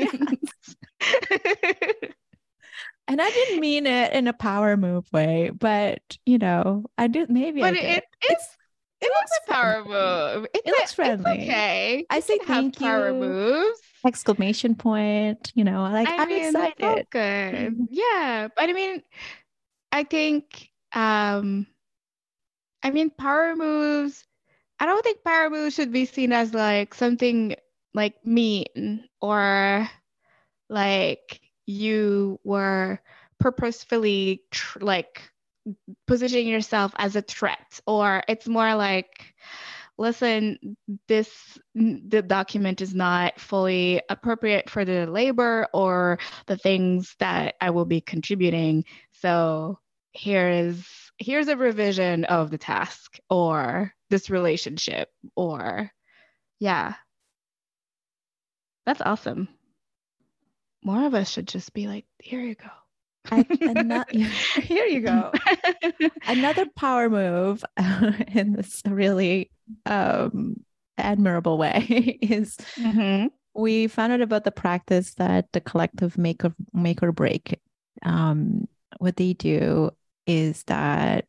And 3.09 3.23
I 3.23 3.31
didn't 3.31 3.61
mean 3.61 3.87
it 3.87 4.13
in 4.13 4.29
a 4.29 4.35
power 4.35 4.77
move 4.77 5.11
way, 5.13 5.51
but 5.59 6.01
you 6.27 6.37
know, 6.37 6.85
I 6.99 7.07
did 7.07 7.31
maybe. 7.31 7.63
I 7.63 7.71
but 7.71 7.81
did. 7.81 7.97
it, 7.99 8.05
it's 8.21 8.57
it 9.01 9.13
looks 9.21 9.41
power 9.49 9.85
move. 9.85 10.47
It's 10.55 10.67
It 10.67 10.71
looks 10.71 10.93
friendly. 10.93 11.31
Okay. 11.33 12.07
I 12.11 12.21
say 12.21 12.39
thank 12.39 12.79
power 12.79 13.09
you. 13.09 13.15
moves. 13.15 13.81
Exclamation 14.07 14.75
point, 14.75 15.53
you 15.55 15.65
know, 15.65 15.83
like 15.83 16.09
I 16.09 16.17
I'm 16.23 16.29
mean, 16.29 16.45
excited. 16.45 17.07
good. 17.11 17.55
Mhm. 17.55 17.87
Yeah, 17.91 18.49
but 18.57 18.69
I 18.69 18.73
mean, 18.73 19.03
I 19.91 20.05
think, 20.05 20.69
um, 20.93 21.67
I 22.83 22.91
mean, 22.91 23.11
power 23.11 23.57
moves. 23.57 24.25
I 24.81 24.87
don't 24.87 25.03
think 25.03 25.25
power 25.25 25.51
moves 25.51 25.75
should 25.75 25.93
be 25.93 26.05
seen 26.05 26.33
as 26.33 26.55
like 26.55 26.95
something 26.95 27.57
like 27.95 28.25
mean 28.25 29.09
or 29.21 29.91
like 30.69 31.41
you 31.67 32.39
were 32.45 33.01
purposefully 33.41 34.43
tr- 34.51 34.79
like 34.81 35.23
positioning 36.07 36.49
yourself 36.49 36.93
as 36.97 37.17
a 37.17 37.23
threat, 37.23 37.81
or 37.87 38.23
it's 38.29 38.49
more 38.49 38.75
like 38.75 39.35
listen, 39.99 40.77
this 41.09 41.59
the 41.75 42.23
document 42.23 42.81
is 42.81 42.95
not 42.95 43.39
fully 43.41 44.01
appropriate 44.09 44.71
for 44.71 44.85
the 44.85 45.07
labor 45.07 45.67
or 45.75 46.19
the 46.47 46.57
things 46.57 47.15
that 47.19 47.57
I 47.61 47.71
will 47.71 47.85
be 47.85 48.01
contributing. 48.01 48.85
So 49.13 49.79
here 50.13 50.49
is 50.49 50.87
here's 51.19 51.49
a 51.49 51.57
revision 51.57 52.25
of 52.25 52.51
the 52.51 52.59
task 52.59 53.19
or 53.29 53.93
this 54.09 54.31
relationship 54.31 55.11
or 55.37 55.91
yeah. 56.61 56.95
That's 58.87 59.03
awesome. 59.03 59.49
More 60.83 61.07
of 61.07 61.15
us 61.15 61.29
should 61.29 61.47
just 61.49 61.75
be 61.75 61.89
like, 61.89 62.07
here 62.23 62.41
you 62.41 62.55
go. 62.55 62.71
I, 63.31 63.45
here 64.61 64.87
you 64.87 65.01
go. 65.01 65.33
Another 66.27 66.67
power 66.77 67.09
move 67.11 67.65
in 68.33 68.53
this 68.55 68.83
really 68.87 69.51
um, 69.87 70.57
admirable 70.97 71.59
way 71.59 72.19
is 72.23 72.57
Mhm. 72.77 73.31
we 73.55 73.87
found 73.89 74.13
out 74.13 74.21
about 74.21 74.45
the 74.45 74.51
practice 74.51 75.15
that 75.15 75.51
the 75.53 75.61
collective 75.61 76.17
make 76.19 76.45
or 76.45 76.55
make 76.73 77.03
or 77.03 77.13
break. 77.13 77.61
Um, 78.03 78.69
what 78.99 79.17
they 79.17 79.33
do 79.35 79.91
is 80.27 80.63
that 80.65 81.27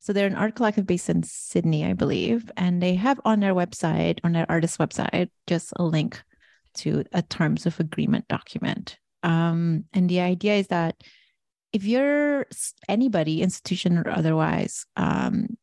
so 0.00 0.12
they're 0.12 0.26
an 0.26 0.34
art 0.34 0.54
collective 0.54 0.86
based 0.86 1.08
in 1.08 1.22
Sydney, 1.22 1.84
I 1.86 1.94
believe, 1.94 2.50
and 2.58 2.82
they 2.82 2.94
have 2.94 3.18
on 3.24 3.40
their 3.40 3.54
website, 3.54 4.18
on 4.22 4.32
their 4.32 4.44
artist 4.50 4.78
website, 4.78 5.30
just 5.46 5.72
a 5.76 5.82
link 5.82 6.22
to 6.74 7.04
a 7.12 7.22
terms 7.22 7.64
of 7.64 7.80
agreement 7.80 8.28
document. 8.28 8.98
Um, 9.24 9.86
and 9.92 10.08
the 10.08 10.20
idea 10.20 10.54
is 10.54 10.68
that 10.68 11.02
if 11.72 11.84
you're 11.84 12.46
anybody, 12.88 13.42
institution 13.42 13.98
or 13.98 14.08
otherwise, 14.08 14.86
um, 14.96 15.56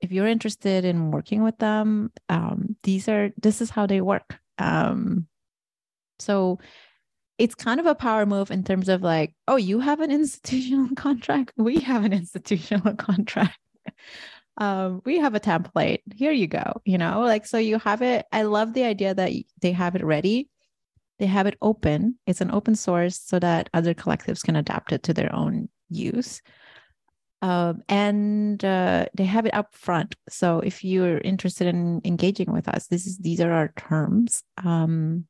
if 0.00 0.10
you're 0.10 0.26
interested 0.26 0.84
in 0.84 1.12
working 1.12 1.44
with 1.44 1.58
them, 1.58 2.10
um, 2.28 2.76
these 2.82 3.08
are 3.08 3.30
this 3.40 3.60
is 3.60 3.70
how 3.70 3.86
they 3.86 4.00
work. 4.00 4.38
Um, 4.58 5.28
so 6.18 6.58
it's 7.38 7.54
kind 7.54 7.78
of 7.78 7.86
a 7.86 7.94
power 7.94 8.24
move 8.26 8.50
in 8.50 8.64
terms 8.64 8.88
of 8.88 9.02
like, 9.02 9.34
oh, 9.46 9.56
you 9.56 9.78
have 9.80 10.00
an 10.00 10.10
institutional 10.20 10.88
contract, 10.96 11.52
we 11.56 11.80
have 11.80 12.04
an 12.04 12.12
institutional 12.12 12.94
contract. 13.08 13.58
Um, 14.58 15.02
we 15.04 15.18
have 15.18 15.34
a 15.34 15.40
template. 15.40 16.00
Here 16.14 16.32
you 16.32 16.46
go. 16.46 16.80
You 16.86 16.96
know, 16.96 17.20
like 17.20 17.46
so 17.46 17.58
you 17.58 17.78
have 17.80 18.00
it. 18.00 18.24
I 18.32 18.42
love 18.42 18.72
the 18.72 18.84
idea 18.84 19.14
that 19.14 19.30
they 19.60 19.72
have 19.72 19.94
it 19.96 20.04
ready. 20.04 20.48
They 21.18 21.26
have 21.26 21.46
it 21.46 21.56
open. 21.62 22.18
It's 22.26 22.40
an 22.40 22.50
open 22.50 22.74
source 22.74 23.18
so 23.18 23.38
that 23.38 23.70
other 23.72 23.94
collectives 23.94 24.42
can 24.42 24.56
adapt 24.56 24.92
it 24.92 25.02
to 25.04 25.14
their 25.14 25.34
own 25.34 25.68
use 25.88 26.42
um, 27.42 27.82
and 27.88 28.64
uh, 28.64 29.06
they 29.14 29.24
have 29.24 29.46
it 29.46 29.54
up 29.54 29.74
front. 29.74 30.14
So 30.28 30.60
if 30.60 30.82
you're 30.82 31.18
interested 31.18 31.66
in 31.66 32.00
engaging 32.04 32.52
with 32.52 32.68
us, 32.68 32.86
this 32.86 33.06
is 33.06 33.18
these 33.18 33.40
are 33.40 33.52
our 33.52 33.72
terms, 33.76 34.42
um, 34.64 35.26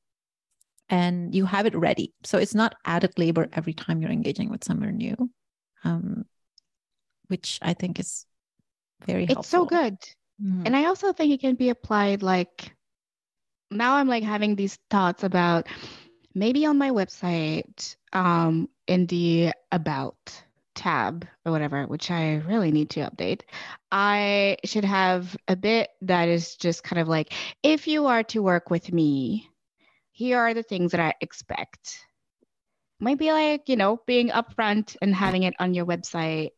and 0.89 1.35
you 1.35 1.47
have 1.47 1.67
it 1.67 1.75
ready. 1.75 2.15
So 2.23 2.39
it's 2.39 2.55
not 2.55 2.77
added 2.85 3.13
labor 3.19 3.49
every 3.53 3.75
time 3.75 4.01
you're 4.01 4.11
engaging 4.11 4.51
with 4.51 4.63
someone 4.63 4.97
new, 4.97 5.31
um, 5.83 6.25
which 7.27 7.59
I 7.61 7.75
think 7.75 7.99
is 7.99 8.25
very 9.05 9.27
helpful. 9.27 9.41
It's 9.41 9.51
so 9.51 9.65
good. 9.65 9.99
Mhm. 10.41 10.67
And 10.67 10.77
I 10.77 10.85
also 10.85 11.13
think 11.13 11.33
it 11.33 11.41
can 11.41 11.57
be 11.57 11.71
applied 11.71 12.23
like 12.23 12.76
now 13.71 13.97
I'm 13.97 14.09
like 14.09 14.23
having 14.23 14.57
these 14.57 14.79
thoughts 14.91 15.25
about 15.25 15.67
maybe 16.35 16.67
on 16.67 16.79
my 16.79 16.91
website, 16.91 17.97
um, 18.13 18.69
in 18.87 19.07
the 19.07 19.53
about 19.73 20.17
tab 20.75 21.27
or 21.45 21.53
whatever, 21.53 21.85
which 21.87 22.11
I 22.11 22.37
really 22.37 22.71
need 22.71 22.91
to 22.91 23.01
update, 23.01 23.43
I 23.91 24.59
should 24.65 24.85
have 24.85 25.37
a 25.49 25.57
bit 25.57 25.89
that 26.03 26.29
is 26.29 26.57
just 26.57 26.85
kind 26.85 27.01
of 27.01 27.09
like, 27.09 27.33
if 27.63 27.89
you 27.89 28.07
are 28.07 28.23
to 28.25 28.43
work 28.43 28.71
with 28.71 28.93
me, 28.93 29.49
here 30.13 30.39
are 30.39 30.55
the 30.55 30.63
things 30.63 30.93
that 30.93 31.01
I 31.01 31.15
expect. 31.21 32.07
Might 33.01 33.19
be 33.19 33.33
like, 33.33 33.69
you 33.69 33.77
know, 33.77 34.01
being 34.07 34.29
upfront 34.29 34.97
and 35.03 35.15
having 35.15 35.43
it 35.43 35.55
on 35.59 35.75
your 35.75 35.85
website 35.85 36.51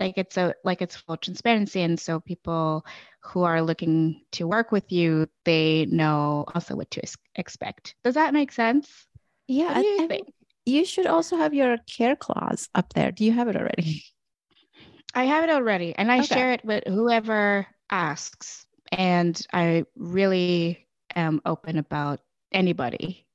like 0.00 0.16
it's 0.16 0.36
a 0.36 0.54
like 0.64 0.82
it's 0.82 0.96
full 0.96 1.16
transparency 1.16 1.82
and 1.82 2.00
so 2.00 2.18
people 2.20 2.84
who 3.22 3.42
are 3.42 3.62
looking 3.62 4.22
to 4.32 4.48
work 4.48 4.72
with 4.72 4.90
you 4.90 5.28
they 5.44 5.86
know 5.90 6.44
also 6.54 6.74
what 6.74 6.90
to 6.90 7.00
ex- 7.02 7.16
expect 7.36 7.94
does 8.02 8.14
that 8.14 8.32
make 8.34 8.50
sense 8.50 9.06
yeah, 9.46 9.74
do 9.74 9.80
you 9.80 9.86
I- 9.92 10.04
I 10.04 10.06
think 10.08 10.10
think 10.10 10.34
you 10.66 10.84
should 10.84 11.06
also 11.06 11.36
have 11.36 11.52
your 11.54 11.76
care 11.78 12.14
clause 12.14 12.68
up 12.74 12.92
there. 12.92 13.10
Do 13.10 13.24
you 13.24 13.32
have 13.32 13.48
it 13.48 13.56
already? 13.56 14.04
i 15.14 15.24
have 15.24 15.42
it 15.44 15.50
already 15.50 15.94
and 15.96 16.10
i 16.10 16.18
Okay. 16.18 16.26
share 16.26 16.52
it 16.52 16.64
with 16.64 16.84
whoever 16.86 17.66
asks 17.90 18.66
and 18.92 19.44
i 19.52 19.84
really 19.96 20.86
am 21.16 21.40
open 21.44 21.78
about 21.78 22.20
anybody 22.52 23.26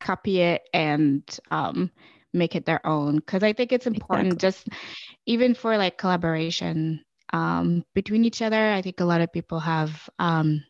copy 0.00 0.40
it 0.40 0.62
and 0.74 1.38
um, 1.50 1.90
make 2.38 2.56
it 2.56 2.66
their 2.66 2.84
own 2.86 3.16
because 3.16 3.42
i 3.42 3.52
think 3.52 3.72
it's 3.72 3.86
important 3.86 4.40
Exactly. 4.40 4.40
just 4.40 4.68
even 5.26 5.54
for 5.54 5.76
like 5.78 5.98
collaboration 5.98 7.04
um, 7.32 7.84
between 7.94 8.24
each 8.24 8.42
other 8.42 8.72
i 8.72 8.82
think 8.82 9.00
a 9.00 9.04
lot 9.04 9.20
of 9.20 9.32
people 9.32 9.60
have 9.60 10.08
um, 10.18 10.64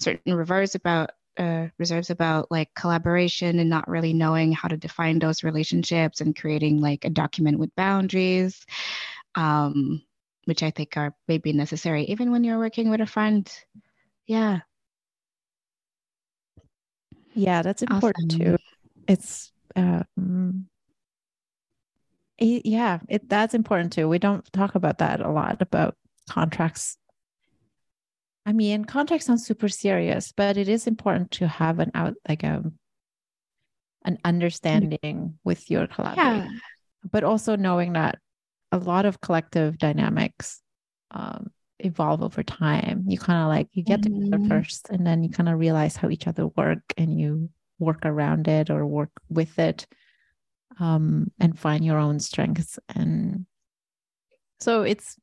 certain 0.00 0.34
reserves 0.34 0.74
about 0.74 1.10
uh, 1.38 1.66
reserves 1.78 2.10
about 2.10 2.50
like 2.50 2.72
collaboration 2.76 3.58
and 3.58 3.68
not 3.68 3.88
really 3.88 4.12
knowing 4.12 4.52
how 4.52 4.68
to 4.68 4.76
define 4.76 5.18
those 5.18 5.42
relationships 5.42 6.20
and 6.20 6.36
creating 6.36 6.80
like 6.80 7.04
a 7.04 7.10
document 7.10 7.58
with 7.58 7.74
boundaries 7.76 8.64
um, 9.34 10.02
which 10.46 10.62
i 10.62 10.70
think 10.70 10.96
are 10.96 11.14
maybe 11.28 11.52
necessary 11.52 12.04
even 12.04 12.30
when 12.32 12.44
you're 12.44 12.58
working 12.58 12.90
with 12.90 13.00
a 13.00 13.06
friend 13.06 13.52
yeah 14.26 14.60
Yeah, 17.34 17.62
that's 17.62 17.82
important 17.82 18.28
Awesome. 18.28 18.28
too. 18.30 18.56
It's 19.08 19.52
um 19.76 20.68
y- 20.68 20.73
yeah, 22.44 22.98
it 23.08 23.28
that's 23.28 23.54
important 23.54 23.92
too. 23.92 24.08
We 24.08 24.18
don't 24.18 24.50
talk 24.52 24.74
about 24.74 24.98
that 24.98 25.20
a 25.20 25.30
lot 25.30 25.62
about 25.62 25.96
contracts. 26.28 26.96
I 28.46 28.52
mean, 28.52 28.84
contracts 28.84 29.26
sound 29.26 29.40
super 29.40 29.68
serious, 29.68 30.32
but 30.32 30.56
it 30.56 30.68
is 30.68 30.86
important 30.86 31.30
to 31.32 31.48
have 31.48 31.78
an 31.78 31.90
out 31.94 32.14
like 32.28 32.42
a 32.42 32.62
an 34.04 34.18
understanding 34.24 35.38
with 35.44 35.70
your 35.70 35.86
collaborator, 35.86 36.50
but 37.10 37.24
also 37.24 37.56
knowing 37.56 37.94
that 37.94 38.18
a 38.70 38.78
lot 38.78 39.06
of 39.06 39.20
collective 39.20 39.78
dynamics 39.78 40.60
um, 41.10 41.50
evolve 41.78 42.22
over 42.22 42.42
time. 42.42 43.04
You 43.06 43.18
kind 43.18 43.42
of 43.42 43.48
like 43.48 43.68
you 43.72 43.82
get 43.82 44.02
together 44.02 44.38
Mhm. 44.38 44.48
first, 44.48 44.90
and 44.90 45.06
then 45.06 45.22
you 45.24 45.30
kind 45.30 45.48
of 45.48 45.58
realize 45.58 45.96
how 45.96 46.10
each 46.10 46.26
other 46.26 46.48
work, 46.48 46.82
and 46.98 47.18
you 47.18 47.48
work 47.78 48.04
around 48.04 48.46
it 48.46 48.68
or 48.68 48.84
work 48.86 49.10
with 49.30 49.58
it, 49.58 49.86
um, 50.80 51.30
and 51.38 51.58
find 51.58 51.84
your 51.84 51.98
own 51.98 52.18
strengths 52.20 52.78
and 52.94 53.46
so 54.60 54.82
it's 54.82 55.16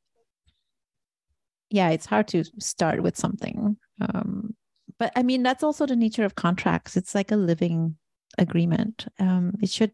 yeah 1.69 1.89
it's 1.89 2.05
hard 2.05 2.27
to 2.27 2.43
start 2.59 3.01
with 3.01 3.17
something 3.17 3.77
um, 4.01 4.55
but 4.99 5.11
i 5.15 5.23
mean 5.23 5.43
that's 5.43 5.63
also 5.63 5.85
the 5.85 5.95
nature 5.95 6.23
of 6.25 6.35
contracts. 6.35 6.97
It's 6.97 7.15
like 7.15 7.31
a 7.31 7.35
living 7.37 7.95
agreement. 8.37 9.07
Um, 9.19 9.53
it 9.61 9.69
should 9.69 9.91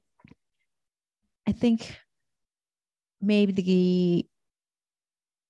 i 1.48 1.52
think 1.52 1.98
maybe 3.22 3.52
the 3.52 4.28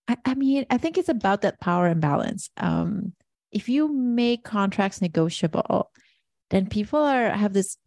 I, 0.08 0.18
I 0.26 0.36
mean 0.36 0.66
i 0.70 0.78
think 0.78 0.98
it's 0.98 1.10
about 1.10 1.42
that 1.42 1.60
power 1.60 1.88
imbalance 1.88 2.50
um, 2.58 3.14
if 3.52 3.68
you 3.68 3.92
make 3.92 4.44
contracts 4.44 5.02
negotiable 5.02 5.92
then 6.50 6.68
people 6.68 7.00
are 7.00 7.30
have 7.30 7.54
this 7.54 7.78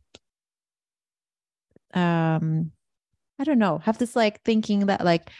um 1.95 2.71
i 3.39 3.45
don't 3.45 3.59
know 3.59 3.79
have 3.79 3.99
this 3.99 4.15
like 4.17 4.43
thinking 4.43 4.87
that 4.87 5.05
like 5.05 5.31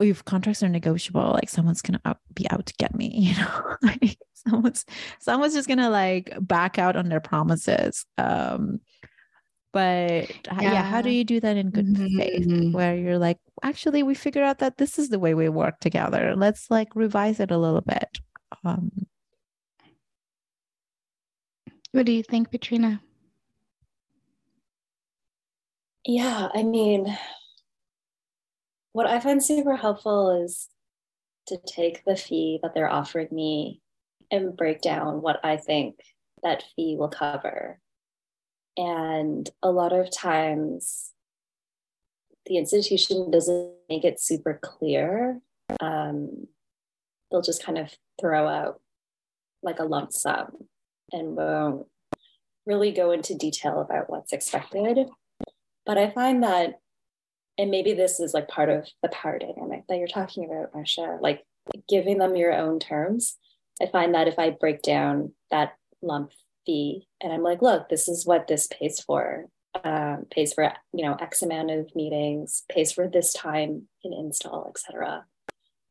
if 0.00 0.24
contracts 0.24 0.62
are 0.62 0.68
negotiable 0.68 1.32
like 1.32 1.48
someone's 1.48 1.82
gonna 1.82 2.00
out, 2.04 2.18
be 2.32 2.48
out 2.50 2.64
to 2.66 2.74
get 2.78 2.94
me 2.94 3.10
you 3.14 3.36
know? 3.36 3.76
Like 3.82 4.18
someone's 4.34 4.84
someone's 5.18 5.54
just 5.54 5.68
gonna 5.68 5.90
like 5.90 6.34
back 6.40 6.78
out 6.78 6.96
on 6.96 7.08
their 7.08 7.20
promises 7.20 8.06
um 8.16 8.80
but 9.72 10.30
yeah, 10.46 10.60
yeah 10.60 10.82
how 10.82 11.02
do 11.02 11.10
you 11.10 11.24
do 11.24 11.40
that 11.40 11.56
in 11.56 11.70
good 11.70 11.86
mm-hmm. 11.86 12.18
faith 12.18 12.74
where 12.74 12.96
you're 12.96 13.18
like 13.18 13.38
actually 13.62 14.02
we 14.02 14.14
figured 14.14 14.44
out 14.44 14.58
that 14.58 14.78
this 14.78 14.98
is 14.98 15.08
the 15.08 15.18
way 15.18 15.34
we 15.34 15.48
work 15.48 15.78
together. 15.80 16.34
Let's 16.36 16.70
like 16.70 16.94
revise 16.94 17.38
it 17.38 17.50
a 17.50 17.58
little 17.58 17.82
bit. 17.82 18.08
Um 18.64 18.90
what 21.92 22.06
do 22.06 22.12
you 22.12 22.22
think 22.22 22.50
Petrina 22.50 23.00
yeah 26.08 26.48
i 26.54 26.64
mean 26.64 27.16
what 28.98 29.06
I 29.06 29.20
find 29.20 29.40
super 29.40 29.76
helpful 29.76 30.42
is 30.42 30.66
to 31.46 31.56
take 31.68 32.04
the 32.04 32.16
fee 32.16 32.58
that 32.64 32.74
they're 32.74 32.90
offering 32.90 33.28
me 33.30 33.80
and 34.28 34.56
break 34.56 34.80
down 34.80 35.22
what 35.22 35.38
I 35.44 35.56
think 35.56 36.00
that 36.42 36.64
fee 36.74 36.96
will 36.98 37.08
cover. 37.08 37.78
And 38.76 39.48
a 39.62 39.70
lot 39.70 39.92
of 39.92 40.10
times, 40.10 41.12
the 42.46 42.58
institution 42.58 43.30
doesn't 43.30 43.70
make 43.88 44.04
it 44.04 44.20
super 44.20 44.58
clear. 44.60 45.40
Um, 45.80 46.48
they'll 47.30 47.40
just 47.40 47.62
kind 47.62 47.78
of 47.78 47.94
throw 48.20 48.48
out 48.48 48.80
like 49.62 49.78
a 49.78 49.84
lump 49.84 50.12
sum 50.12 50.56
and 51.12 51.36
won't 51.36 51.86
really 52.66 52.90
go 52.90 53.12
into 53.12 53.36
detail 53.36 53.80
about 53.80 54.10
what's 54.10 54.32
expected. 54.32 55.06
But 55.88 55.98
I 55.98 56.10
find 56.10 56.44
that 56.44 56.78
and 57.58 57.70
maybe 57.70 57.92
this 57.92 58.20
is 58.20 58.32
like 58.32 58.48
part 58.48 58.70
of 58.70 58.88
the 59.02 59.08
power 59.08 59.38
dynamic 59.38 59.82
that 59.88 59.98
you're 59.98 60.06
talking 60.06 60.44
about 60.44 60.72
Marsya 60.72 61.20
like 61.20 61.44
giving 61.88 62.18
them 62.18 62.36
your 62.36 62.54
own 62.54 62.78
terms 62.78 63.36
i 63.82 63.86
find 63.86 64.14
that 64.14 64.28
if 64.28 64.38
i 64.38 64.50
break 64.50 64.80
down 64.80 65.32
that 65.50 65.74
lump 66.00 66.30
fee 66.64 67.06
and 67.20 67.32
i'm 67.32 67.42
like 67.42 67.60
look 67.60 67.88
this 67.88 68.08
is 68.08 68.24
what 68.24 68.46
this 68.46 68.68
pays 68.68 69.00
for 69.00 69.46
um, 69.84 70.24
pays 70.30 70.54
for 70.54 70.72
you 70.92 71.04
know 71.04 71.14
x 71.20 71.42
amount 71.42 71.70
of 71.70 71.94
meetings 71.94 72.62
pays 72.70 72.92
for 72.92 73.08
this 73.08 73.32
time 73.32 73.88
in 74.02 74.12
install 74.12 74.70
etc 74.70 75.24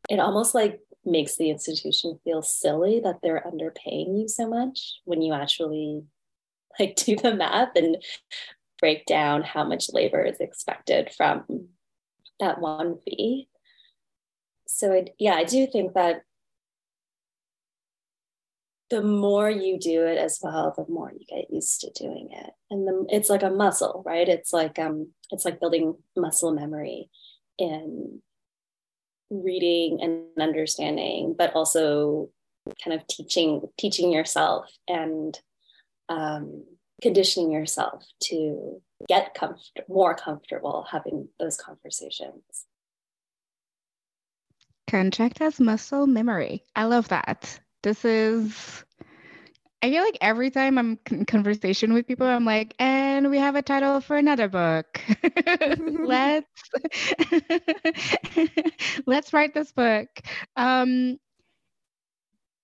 it 0.09 0.19
almost 0.19 0.55
like 0.55 0.79
makes 1.05 1.35
the 1.35 1.49
institution 1.49 2.19
feel 2.23 2.41
silly 2.41 2.99
that 2.99 3.19
they're 3.21 3.45
underpaying 3.45 4.19
you 4.19 4.27
so 4.27 4.47
much 4.47 4.99
when 5.05 5.21
you 5.21 5.33
actually 5.33 6.03
like 6.79 6.95
do 7.05 7.15
the 7.15 7.33
math 7.33 7.75
and 7.75 7.97
break 8.79 9.05
down 9.05 9.43
how 9.43 9.63
much 9.63 9.91
labor 9.91 10.23
is 10.23 10.39
expected 10.39 11.11
from 11.15 11.69
that 12.39 12.59
one 12.59 12.97
fee. 13.05 13.49
So 14.67 14.93
I, 14.93 15.05
yeah, 15.17 15.33
I 15.33 15.43
do 15.43 15.65
think 15.67 15.93
that 15.93 16.21
the 18.89 19.01
more 19.01 19.49
you 19.49 19.79
do 19.79 20.05
it 20.05 20.17
as 20.17 20.39
well, 20.41 20.73
the 20.75 20.85
more 20.91 21.11
you 21.11 21.25
get 21.25 21.51
used 21.51 21.81
to 21.81 21.91
doing 21.91 22.29
it. 22.31 22.51
And 22.69 22.87
the, 22.87 23.05
it's 23.09 23.29
like 23.29 23.43
a 23.43 23.49
muscle, 23.49 24.01
right? 24.05 24.27
It's 24.27 24.53
like 24.53 24.79
um, 24.79 25.11
it's 25.31 25.43
like 25.43 25.59
building 25.59 25.95
muscle 26.15 26.53
memory 26.53 27.09
in 27.57 28.21
reading 29.29 29.99
and 30.01 30.41
understanding, 30.41 31.35
but 31.37 31.53
also 31.53 32.29
kind 32.83 32.99
of 32.99 33.05
teaching 33.07 33.61
teaching 33.77 34.11
yourself 34.11 34.69
and 34.87 35.37
um, 36.09 36.63
conditioning 37.01 37.51
yourself 37.51 38.05
to 38.19 38.81
get 39.07 39.33
comfort- 39.33 39.87
more 39.87 40.15
comfortable 40.15 40.87
having 40.89 41.29
those 41.39 41.57
conversations. 41.57 42.65
Contract 44.87 45.41
as 45.41 45.59
muscle 45.59 46.07
memory. 46.07 46.63
I 46.75 46.85
love 46.85 47.09
that. 47.09 47.59
This 47.83 48.03
is, 48.05 48.83
I 49.81 49.91
feel 49.91 50.03
like 50.03 50.17
every 50.21 50.49
time 50.49 50.77
I'm 50.77 50.99
in 51.11 51.25
conversation 51.25 51.93
with 51.93 52.07
people, 52.07 52.25
I'm 52.25 52.45
like, 52.45 52.73
and 52.79 53.29
we 53.29 53.37
have 53.37 53.55
a 53.55 53.61
title 53.61 54.01
for 54.01 54.17
another 54.17 54.47
book. 54.47 54.99
let's 55.77 56.47
let's 59.05 59.33
write 59.33 59.53
this 59.53 59.71
book. 59.71 60.07
Um, 60.55 61.19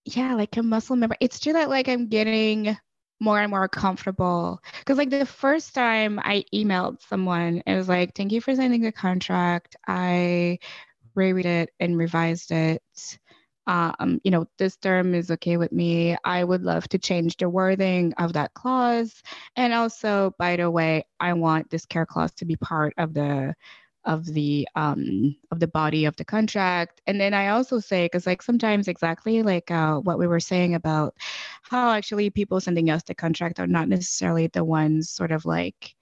yeah, 0.06 0.34
like 0.34 0.58
a 0.58 0.64
muscle 0.64 0.96
memory. 0.96 1.18
It's 1.20 1.40
true 1.40 1.54
that 1.54 1.70
like 1.70 1.88
I'm 1.88 2.08
getting 2.08 2.78
more 3.24 3.40
and 3.40 3.50
more 3.50 3.70
comfortable. 3.70 4.62
Because 4.80 4.98
like 4.98 5.10
the 5.10 5.26
first 5.26 5.74
time 5.74 6.20
I 6.20 6.44
emailed 6.54 7.02
someone, 7.08 7.64
it 7.66 7.76
was 7.76 7.88
like, 7.88 8.14
thank 8.16 8.34
you 8.34 8.42
for 8.42 8.54
signing 8.54 8.82
the 8.82 8.92
contract. 8.92 9.78
I 9.88 10.60
reread 11.16 11.46
it 11.46 11.70
and 11.80 11.98
revised 11.98 12.52
it. 12.52 12.84
Um, 13.66 14.20
you 14.26 14.32
know, 14.32 14.46
this 14.58 14.76
term 14.76 15.16
is 15.16 15.32
okay 15.32 15.56
with 15.56 15.72
me. 15.72 16.18
I 16.26 16.44
would 16.44 16.64
love 16.64 16.86
to 16.90 16.98
change 16.98 17.38
the 17.38 17.48
wording 17.48 18.14
of 18.18 18.34
that 18.34 18.54
clause. 18.54 19.24
And 19.56 19.74
also, 19.74 20.36
by 20.38 20.58
the 20.58 20.70
way, 20.70 21.06
I 21.18 21.32
want 21.32 21.70
this 21.70 21.86
care 21.86 22.06
clause 22.06 22.34
to 22.34 22.46
be 22.46 22.58
part 22.58 22.94
of 22.98 23.14
the 23.14 23.56
of 24.06 24.26
the 24.26 24.68
um 24.76 25.36
of 25.52 25.60
the 25.60 25.68
body 25.68 26.06
of 26.06 26.16
the 26.16 26.26
contract. 26.26 27.02
And 27.08 27.20
then 27.20 27.34
i 27.34 27.50
also 27.50 27.80
say 27.80 28.06
because 28.06 28.28
like 28.28 28.42
sometimes 28.42 28.88
exactly 28.88 29.44
like 29.44 29.72
uh, 29.72 30.00
what 30.00 30.20
we 30.20 30.28
were 30.28 30.40
saying 30.40 30.76
about 30.76 31.16
how 31.62 31.92
actually 31.92 32.30
people 32.30 32.60
sending 32.60 32.90
us 32.90 33.04
the 33.04 33.16
contract 33.16 33.60
are 33.60 33.68
not 33.68 33.88
necessarily 33.88 34.48
the 34.48 34.64
ones 34.64 35.10
sort 35.10 35.32
of 35.32 35.46
like 35.46 35.96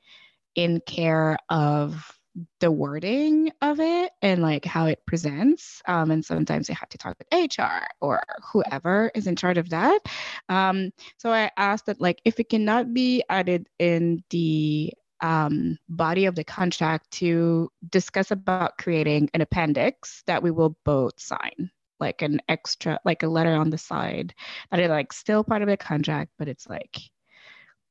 in 0.56 0.82
care 0.82 1.38
of 1.50 2.20
the 2.60 2.72
wording 2.72 3.52
of 3.62 3.80
it 3.80 4.12
and 4.22 4.42
like 4.42 4.64
how 4.64 4.86
it 4.86 5.06
presents 5.06 5.82
um, 5.88 6.12
and 6.12 6.24
sometimes 6.24 6.68
they 6.68 6.74
have 6.74 6.88
to 6.90 6.98
talk 6.98 7.18
with 7.20 7.58
hr 7.58 7.86
or 8.00 8.24
whoever 8.54 9.12
is 9.14 9.28
in 9.28 9.36
charge 9.36 9.58
of 9.58 9.70
that. 9.70 10.00
Um, 10.48 10.92
so 11.18 11.32
i 11.32 11.52
asked 11.58 11.88
that 11.88 12.00
like 12.00 12.22
if 12.24 12.40
it 12.40 12.50
cannot 12.50 12.94
be 12.94 13.24
added 13.30 13.68
in 13.80 14.24
the 14.30 14.94
um, 15.22 15.78
body 15.88 16.26
of 16.26 16.36
the 16.36 16.44
contract 16.44 17.12
to 17.12 17.72
discuss 17.90 18.32
about 18.32 18.78
creating 18.78 19.30
an 19.34 19.42
appendix 19.42 20.24
that 20.28 20.42
we 20.42 20.52
will 20.52 20.76
both 20.84 21.20
sign 21.20 21.72
like 22.00 22.24
an 22.24 22.42
extra 22.50 23.00
like 23.06 23.24
a 23.24 23.28
letter 23.28 23.54
on 23.54 23.70
the 23.70 23.78
side 23.78 24.34
that 24.72 24.80
is 24.80 24.90
like 24.90 25.14
still 25.14 25.44
part 25.44 25.62
of 25.62 25.68
the 25.68 25.78
contract 25.78 26.32
but 26.38 26.48
it's 26.48 26.68
like 26.68 26.98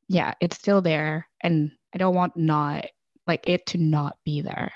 yeah 0.09 0.35
it's 0.41 0.57
still 0.57 0.83
there. 0.83 1.29
And 1.41 1.71
i 1.95 1.99
don't 1.99 2.15
want 2.15 2.37
not 2.37 2.87
like 3.27 3.49
it 3.49 3.67
to 3.67 3.79
not 3.79 4.19
be 4.25 4.43
there. 4.43 4.73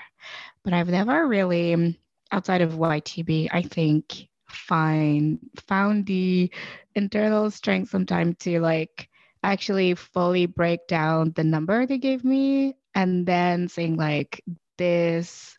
But 0.63 0.73
i've 0.73 0.89
never 0.89 1.27
really 1.27 1.99
outside 2.31 2.61
of 2.61 2.73
ytb 2.73 3.49
i 3.51 3.61
think 3.61 4.27
find 4.49 5.39
found 5.67 6.05
the 6.05 6.51
internal 6.95 7.51
strength 7.51 7.89
sometimes 7.89 8.37
to 8.39 8.59
like 8.59 9.09
actually 9.45 9.93
fully 9.93 10.47
break 10.47 10.87
down 10.87 11.31
the 11.35 11.43
number 11.43 11.85
they 11.85 11.99
gave 11.99 12.23
me 12.23 12.75
and 12.95 13.25
then 13.25 13.67
saying 13.67 13.95
like 13.95 14.43
this 14.77 15.57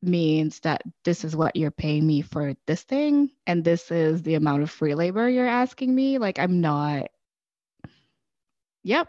means 0.00 0.60
that 0.60 0.82
this 1.04 1.24
is 1.24 1.36
what 1.36 1.56
you're 1.56 1.70
paying 1.70 2.06
me 2.06 2.22
for 2.22 2.54
this 2.66 2.82
thing 2.82 3.30
and 3.46 3.62
this 3.62 3.90
is 3.90 4.22
the 4.22 4.34
amount 4.34 4.62
of 4.62 4.70
free 4.70 4.94
labor 4.94 5.28
you're 5.28 5.46
asking 5.46 5.94
me. 5.94 6.18
Like 6.18 6.38
i'm 6.38 6.60
not 6.60 7.10
yep. 8.82 9.08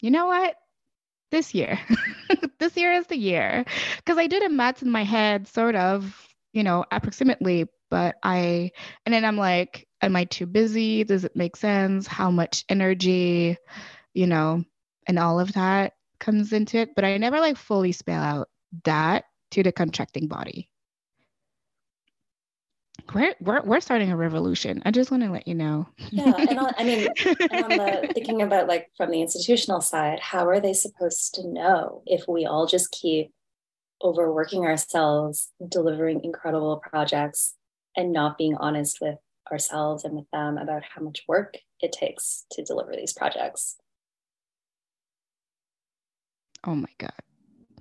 You 0.00 0.10
know 0.10 0.26
what? 0.26 0.56
This 1.30 1.54
year. 1.54 1.78
This 2.58 2.76
year 2.76 2.92
is 2.92 3.06
the 3.06 3.18
year. 3.18 3.64
Because 3.98 4.16
i 4.16 4.26
did 4.26 4.42
a 4.42 4.48
math 4.48 4.82
in 4.82 4.90
my 4.90 5.04
head 5.04 5.46
sort 5.48 5.74
of 5.74 6.25
you 6.56 6.64
know 6.64 6.84
approximately 6.90 7.66
but 7.90 8.16
i 8.22 8.70
and 9.04 9.14
then 9.14 9.24
i'm 9.24 9.36
like 9.36 9.86
am 10.02 10.16
I 10.16 10.24
too 10.24 10.46
busy? 10.46 11.04
Does 11.04 11.24
it 11.24 11.36
make 11.36 11.56
sense? 11.56 12.06
How 12.06 12.30
much 12.30 12.64
energy, 12.68 13.56
you 14.14 14.26
know, 14.26 14.64
and 15.06 15.18
all 15.18 15.40
of 15.40 15.52
that 15.54 15.92
comes 16.18 16.52
into 16.52 16.78
it. 16.78 16.90
But 16.94 17.04
I 17.04 17.16
never 17.18 17.40
like 17.40 17.56
fully 17.56 17.92
spell 17.92 18.22
out 18.22 18.48
that 18.84 19.24
to 19.52 19.62
the 19.62 19.72
contracting 19.72 20.28
body. 20.28 20.70
We're, 23.14 23.34
we're, 23.40 23.62
we're 23.62 23.80
starting 23.80 24.10
a 24.10 24.16
revolution. 24.16 24.82
I 24.84 24.90
just 24.90 25.12
want 25.12 25.22
to 25.22 25.30
let 25.30 25.46
you 25.46 25.54
know. 25.54 25.86
yeah. 26.10 26.34
And 26.36 26.58
on, 26.58 26.72
I 26.76 26.82
mean, 26.82 27.06
and 27.50 27.64
on 27.64 27.70
the, 27.70 28.08
uh, 28.08 28.12
thinking 28.12 28.42
about 28.42 28.66
like 28.66 28.90
from 28.96 29.10
the 29.10 29.20
institutional 29.20 29.80
side, 29.80 30.18
how 30.18 30.48
are 30.48 30.60
they 30.60 30.72
supposed 30.72 31.34
to 31.34 31.46
know 31.46 32.02
if 32.06 32.24
we 32.26 32.46
all 32.46 32.66
just 32.66 32.90
keep 32.90 33.32
overworking 34.02 34.64
ourselves, 34.64 35.50
delivering 35.68 36.24
incredible 36.24 36.78
projects, 36.78 37.54
and 37.96 38.12
not 38.12 38.38
being 38.38 38.56
honest 38.56 38.98
with 39.00 39.18
ourselves 39.50 40.04
and 40.04 40.14
with 40.14 40.30
them 40.32 40.58
about 40.58 40.82
how 40.82 41.02
much 41.02 41.24
work 41.28 41.56
it 41.80 41.92
takes 41.92 42.44
to 42.52 42.64
deliver 42.64 42.94
these 42.94 43.12
projects. 43.12 43.76
Oh 46.64 46.74
my 46.74 46.88
God, 46.98 47.12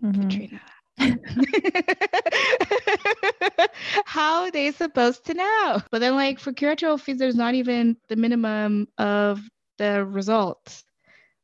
mm-hmm. 0.02 0.22
Katrina. 0.22 0.62
How 4.06 4.44
are 4.44 4.52
they 4.52 4.72
supposed 4.72 5.26
to 5.26 5.34
know? 5.34 5.82
But 5.92 6.00
then, 6.00 6.16
like 6.16 6.40
for 6.40 6.54
curatorial 6.54 7.00
fees, 7.00 7.18
there's 7.18 7.36
not 7.36 7.56
even 7.56 7.98
the 8.08 8.16
minimum 8.16 8.88
of 8.98 9.42
the 9.78 10.06
results. 10.06 10.86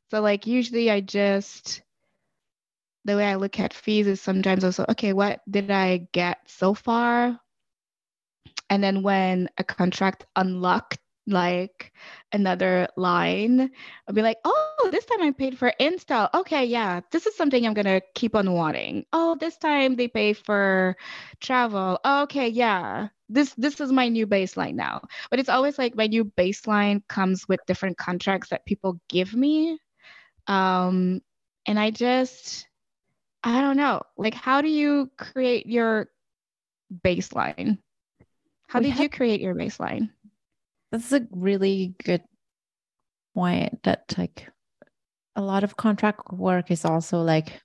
So, 0.09 0.21
like, 0.21 0.47
usually 0.47 0.91
I 0.91 1.01
just, 1.01 1.81
the 3.05 3.15
way 3.15 3.25
I 3.25 3.35
look 3.35 3.59
at 3.59 3.73
fees 3.73 4.07
is 4.07 4.21
sometimes 4.21 4.63
also, 4.63 4.85
okay, 4.89 5.13
what 5.13 5.41
did 5.49 5.71
I 5.71 6.07
get 6.11 6.39
so 6.47 6.73
far? 6.73 7.39
And 8.69 8.83
then 8.83 9.03
when 9.03 9.49
a 9.57 9.63
contract 9.63 10.25
unlocked 10.35 10.97
like 11.27 11.93
another 12.31 12.87
line, 12.97 13.69
I'll 14.07 14.15
be 14.15 14.21
like, 14.21 14.37
oh, 14.45 14.89
this 14.91 15.05
time 15.05 15.21
I 15.21 15.31
paid 15.31 15.57
for 15.57 15.73
install. 15.79 16.29
Okay, 16.33 16.65
yeah, 16.65 17.01
this 17.11 17.25
is 17.27 17.35
something 17.35 17.65
I'm 17.65 17.73
gonna 17.73 18.01
keep 18.15 18.35
on 18.35 18.53
wanting. 18.53 19.05
Oh, 19.13 19.35
this 19.39 19.57
time 19.57 19.95
they 19.95 20.07
pay 20.07 20.33
for 20.33 20.95
travel. 21.39 21.99
Okay, 22.05 22.47
yeah, 22.49 23.09
this 23.29 23.53
this 23.55 23.79
is 23.79 23.91
my 23.91 24.07
new 24.07 24.25
baseline 24.27 24.75
now. 24.75 25.01
But 25.29 25.39
it's 25.39 25.49
always 25.49 25.77
like 25.77 25.95
my 25.95 26.07
new 26.07 26.25
baseline 26.25 27.01
comes 27.07 27.47
with 27.47 27.59
different 27.67 27.97
contracts 27.97 28.49
that 28.49 28.65
people 28.65 28.99
give 29.09 29.33
me. 29.35 29.79
Um, 30.47 31.21
and 31.67 31.79
I 31.79 31.91
just 31.91 32.67
I 33.43 33.61
don't 33.61 33.77
know. 33.77 34.03
Like, 34.17 34.33
how 34.33 34.61
do 34.61 34.69
you 34.69 35.09
create 35.17 35.65
your 35.65 36.07
baseline? 37.03 37.77
How 38.67 38.79
we 38.79 38.85
did 38.85 38.91
have- 38.93 39.03
you 39.03 39.09
create 39.09 39.41
your 39.41 39.55
baseline? 39.55 40.09
That's 40.91 41.11
a 41.11 41.25
really 41.31 41.95
good 42.03 42.21
point 43.33 43.81
that 43.83 44.13
like 44.17 44.49
a 45.35 45.41
lot 45.41 45.63
of 45.63 45.77
contract 45.77 46.33
work 46.33 46.69
is 46.69 46.83
also 46.83 47.21
like 47.21 47.61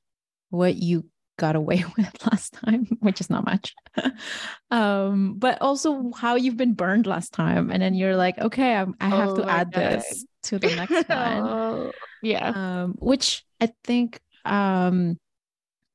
what 0.50 0.76
you 0.76 1.04
got 1.38 1.56
away 1.56 1.84
with 1.96 2.26
last 2.26 2.54
time, 2.54 2.86
which 3.00 3.20
is 3.20 3.30
not 3.30 3.44
much. 3.44 3.74
um, 4.70 5.34
but 5.38 5.60
also 5.60 6.10
how 6.16 6.36
you've 6.36 6.56
been 6.56 6.74
burned 6.74 7.06
last 7.06 7.32
time. 7.32 7.70
And 7.70 7.82
then 7.82 7.94
you're 7.94 8.16
like, 8.16 8.38
okay, 8.38 8.74
I'm, 8.74 8.94
i 9.00 9.08
have 9.08 9.30
oh 9.30 9.36
to 9.36 9.50
add 9.50 9.72
God. 9.72 9.82
this 9.82 10.24
to 10.44 10.58
the 10.58 10.74
next 10.74 11.08
one. 11.08 11.42
oh, 11.42 11.92
yeah. 12.22 12.52
Um, 12.54 12.94
which 12.98 13.44
I 13.60 13.72
think 13.84 14.20
um, 14.44 15.18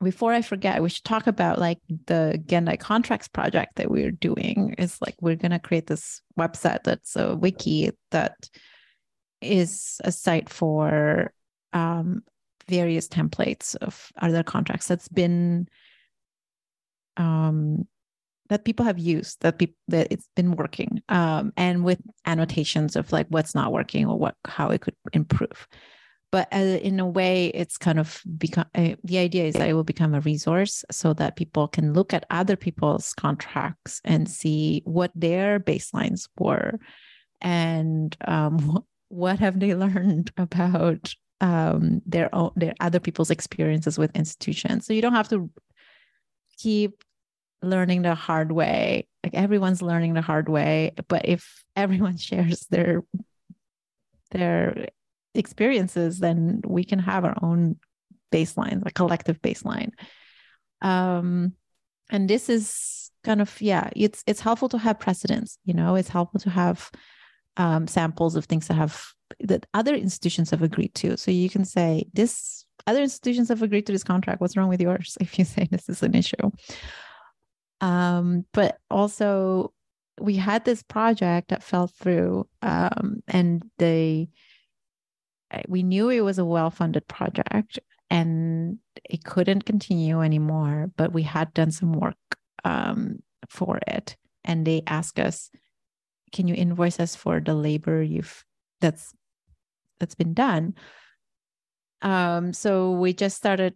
before 0.04 0.34
I 0.34 0.42
forget, 0.42 0.82
we 0.82 0.90
should 0.90 1.04
talk 1.04 1.28
about 1.28 1.60
like 1.60 1.80
the 2.08 2.42
Gendai 2.46 2.80
contracts 2.80 3.28
project 3.28 3.76
that 3.76 3.92
we're 3.92 4.12
doing. 4.12 4.76
Is 4.78 4.98
like 5.02 5.16
we're 5.22 5.36
gonna 5.36 5.60
create 5.60 5.88
this 5.88 6.22
website 6.38 6.84
that's 6.84 7.16
a 7.16 7.36
wiki 7.36 7.92
that 8.12 8.50
is 9.42 10.00
a 10.04 10.12
site 10.12 10.50
for 10.50 11.34
um, 11.74 12.24
various 12.68 13.08
templates 13.08 13.76
of 13.76 14.12
other 14.22 14.44
contracts 14.44 14.88
that's 14.88 15.08
been 15.08 15.68
um, 17.18 17.88
that 18.50 18.66
people 18.66 18.86
have 18.86 19.00
used 19.00 19.42
that 19.42 19.58
people 19.58 19.76
that 19.88 20.08
it's 20.12 20.28
been 20.36 20.52
working 20.52 21.02
um, 21.10 21.54
and 21.58 21.84
with 21.84 22.00
annotations 22.26 22.96
of 22.96 23.12
like 23.12 23.28
what's 23.30 23.56
not 23.56 23.72
working 23.72 24.06
or 24.06 24.18
what 24.18 24.36
how 24.46 24.70
it 24.70 24.82
could 24.82 24.96
improve 25.14 25.68
but 26.32 26.48
uh, 26.54 26.58
in 26.58 27.00
a 27.00 27.08
way 27.08 27.48
it's 27.48 27.78
kind 27.78 28.00
of 28.00 28.22
become 28.38 28.66
uh, 28.76 28.96
the 29.04 29.18
idea 29.18 29.46
is 29.46 29.56
that 29.56 29.68
it 29.68 29.74
will 29.74 29.84
become 29.84 30.16
a 30.16 30.22
resource 30.22 30.84
so 30.90 31.14
that 31.14 31.36
people 31.36 31.68
can 31.68 31.94
look 31.94 32.14
at 32.14 32.26
other 32.30 32.56
people's 32.56 33.14
contracts 33.14 34.02
and 34.04 34.30
see 34.30 34.82
what 34.86 35.12
their 35.14 35.60
baselines 35.60 36.28
were 36.40 36.80
and 37.42 38.16
um, 38.28 38.84
what 39.10 39.40
have 39.40 39.60
they 39.60 39.76
learned 39.76 40.32
about 40.38 41.14
um, 41.42 42.02
their 42.06 42.34
own 42.34 42.52
their 42.56 42.74
other 42.80 43.00
people's 43.00 43.32
experiences 43.32 43.98
with 43.98 44.16
institutions. 44.16 44.86
So 44.86 44.94
you 44.94 45.02
don't 45.02 45.16
have 45.16 45.30
to 45.30 45.50
keep 46.60 47.04
learning 47.64 48.04
the 48.04 48.14
hard 48.14 48.52
way. 48.52 49.08
Like 49.24 49.34
everyone's 49.34 49.82
learning 49.82 50.14
the 50.14 50.22
hard 50.22 50.50
way 50.50 50.94
but 51.08 51.26
if 51.26 51.64
everyone 51.76 52.18
shares 52.18 52.66
their 52.70 53.04
their 54.32 54.88
experiences, 55.36 56.20
then 56.20 56.62
we 56.66 56.84
can 56.84 57.00
have 57.00 57.26
our 57.26 57.38
own 57.42 57.78
baseline, 58.32 58.86
a 58.86 58.92
collective 58.92 59.42
baseline. 59.42 59.92
Um, 60.82 61.54
and 62.10 62.30
this 62.30 62.50
is 62.50 63.12
kind 63.24 63.42
of 63.42 63.62
yeah, 63.62 63.90
it's 63.96 64.24
it's 64.28 64.42
helpful 64.42 64.70
to 64.70 64.78
have 64.78 65.00
precedents. 65.00 65.58
You 65.66 65.74
know, 65.74 65.96
it's 65.96 66.10
helpful 66.10 66.40
to 66.42 66.50
have 66.50 66.90
um, 67.58 67.88
samples 67.88 68.36
of 68.36 68.46
things 68.46 68.68
that 68.68 68.76
have 68.76 69.06
that 69.40 69.66
other 69.74 69.96
institutions 69.96 70.50
have 70.50 70.62
agreed 70.62 70.94
to. 70.96 71.18
So 71.18 71.32
you 71.32 71.50
can 71.50 71.66
say 71.66 72.06
this 72.14 72.66
other 72.88 73.02
institutions 73.02 73.50
have 73.50 73.62
agreed 73.62 73.86
to 73.86 73.92
this 73.92 74.04
contract. 74.04 74.42
What's 74.42 74.58
wrong 74.58 74.70
with 74.70 74.82
yours? 74.82 75.18
If 75.22 75.38
you 75.38 75.46
say 75.46 75.68
this 75.70 75.90
is 75.90 76.04
an 76.04 76.16
issue. 76.16 76.52
Um, 77.80 78.46
but 78.54 78.78
also 78.90 79.74
we 80.20 80.36
had 80.36 80.66
this 80.66 80.84
project 80.84 81.50
that 81.50 81.64
fell 81.64 81.88
through 81.88 82.48
um, 82.62 83.24
and 83.28 83.64
they 83.80 84.30
we 85.68 85.84
knew 85.84 86.10
it 86.10 86.22
was 86.22 86.40
a 86.40 86.46
well-funded 86.46 87.08
project 87.08 87.80
and 88.10 88.78
it 89.10 89.24
couldn't 89.24 89.66
continue 89.66 90.22
anymore 90.22 90.92
but 90.98 91.14
we 91.14 91.24
had 91.24 91.54
done 91.54 91.72
some 91.72 91.94
work 91.94 92.16
um, 92.64 93.20
for 93.50 93.80
it. 93.88 94.16
And 94.44 94.66
they 94.66 94.84
asked 94.88 95.20
us 95.20 95.50
can 96.32 96.48
you 96.48 96.56
invoice 96.56 96.98
us 96.98 97.14
for 97.14 97.42
the 97.42 97.54
labor 97.54 98.02
you've 98.02 98.46
that's 98.80 99.14
that's 100.00 100.16
been 100.16 100.34
done? 100.34 100.76
Um, 102.02 102.54
so 102.54 102.92
we 102.92 103.14
just 103.14 103.38
started 103.38 103.76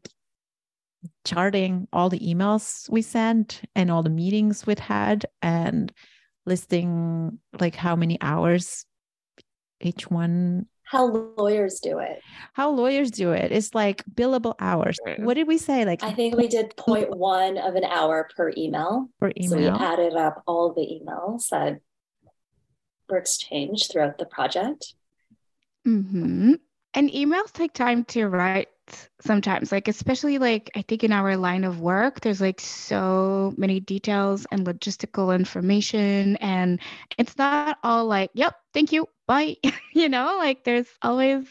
charting 1.25 1.87
all 1.93 2.09
the 2.09 2.19
emails 2.19 2.89
we 2.89 3.01
sent 3.01 3.61
and 3.75 3.91
all 3.91 4.01
the 4.01 4.09
meetings 4.09 4.65
we'd 4.65 4.79
had 4.79 5.25
and 5.41 5.91
listing 6.45 7.39
like 7.59 7.75
how 7.75 7.95
many 7.95 8.17
hours 8.21 8.85
each 9.81 10.09
one 10.09 10.65
how 10.85 11.05
lawyers 11.05 11.79
do 11.79 11.99
it. 11.99 12.21
How 12.53 12.69
lawyers 12.69 13.11
do 13.11 13.31
it. 13.31 13.51
It's 13.51 13.73
like 13.73 14.03
billable 14.05 14.55
hours. 14.59 14.97
What 15.17 15.33
did 15.33 15.47
we 15.47 15.57
say? 15.57 15.85
Like 15.85 16.03
I 16.03 16.11
think 16.11 16.35
we 16.35 16.47
did 16.47 16.75
0.1 16.77 17.67
of 17.67 17.75
an 17.75 17.83
hour 17.83 18.29
per 18.35 18.53
email. 18.55 19.09
Per 19.19 19.31
email. 19.37 19.49
So 19.49 19.57
we 19.57 19.67
added 19.67 20.13
up 20.15 20.43
all 20.45 20.73
the 20.73 20.81
emails 20.81 21.49
that 21.49 21.79
were 23.09 23.17
exchanged 23.17 23.91
throughout 23.91 24.17
the 24.17 24.25
project. 24.25 24.93
Mm-hmm. 25.87 26.53
And 26.95 27.09
emails 27.11 27.51
take 27.51 27.73
time 27.73 28.05
to 28.05 28.27
write 28.27 28.69
sometimes 29.19 29.71
like 29.71 29.87
especially 29.87 30.37
like 30.37 30.69
i 30.75 30.81
think 30.83 31.03
in 31.03 31.11
our 31.11 31.35
line 31.37 31.63
of 31.63 31.81
work 31.81 32.19
there's 32.21 32.41
like 32.41 32.59
so 32.59 33.53
many 33.57 33.79
details 33.79 34.45
and 34.51 34.65
logistical 34.65 35.33
information 35.33 36.35
and 36.37 36.79
it's 37.17 37.37
not 37.37 37.77
all 37.83 38.05
like 38.05 38.29
yep 38.33 38.55
thank 38.73 38.91
you 38.91 39.07
bye 39.27 39.55
you 39.93 40.07
know 40.07 40.37
like 40.37 40.63
there's 40.63 40.87
always 41.01 41.45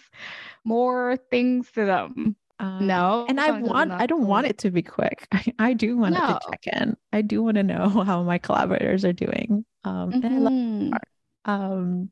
more 0.64 1.16
things 1.30 1.70
to 1.72 1.84
them 1.84 2.36
um, 2.60 2.86
no 2.86 3.26
and 3.28 3.40
i 3.40 3.50
want 3.50 3.90
i 3.90 4.06
don't 4.06 4.26
want 4.26 4.46
it 4.46 4.58
to 4.58 4.70
be 4.70 4.82
quick 4.82 5.26
i, 5.32 5.44
I 5.58 5.72
do 5.72 5.96
want 5.96 6.14
no. 6.14 6.20
to 6.20 6.38
check 6.50 6.66
in 6.72 6.96
i 7.12 7.20
do 7.20 7.42
want 7.42 7.56
to 7.56 7.62
know 7.62 7.88
how 8.06 8.22
my 8.22 8.38
collaborators 8.38 9.04
are 9.04 9.12
doing 9.12 9.64
um 9.82 10.12
mm-hmm. 10.12 10.24
and 10.24 10.34
i 10.34 10.38
love 10.38 10.52
mm-hmm. 10.52 11.50
um 11.50 12.10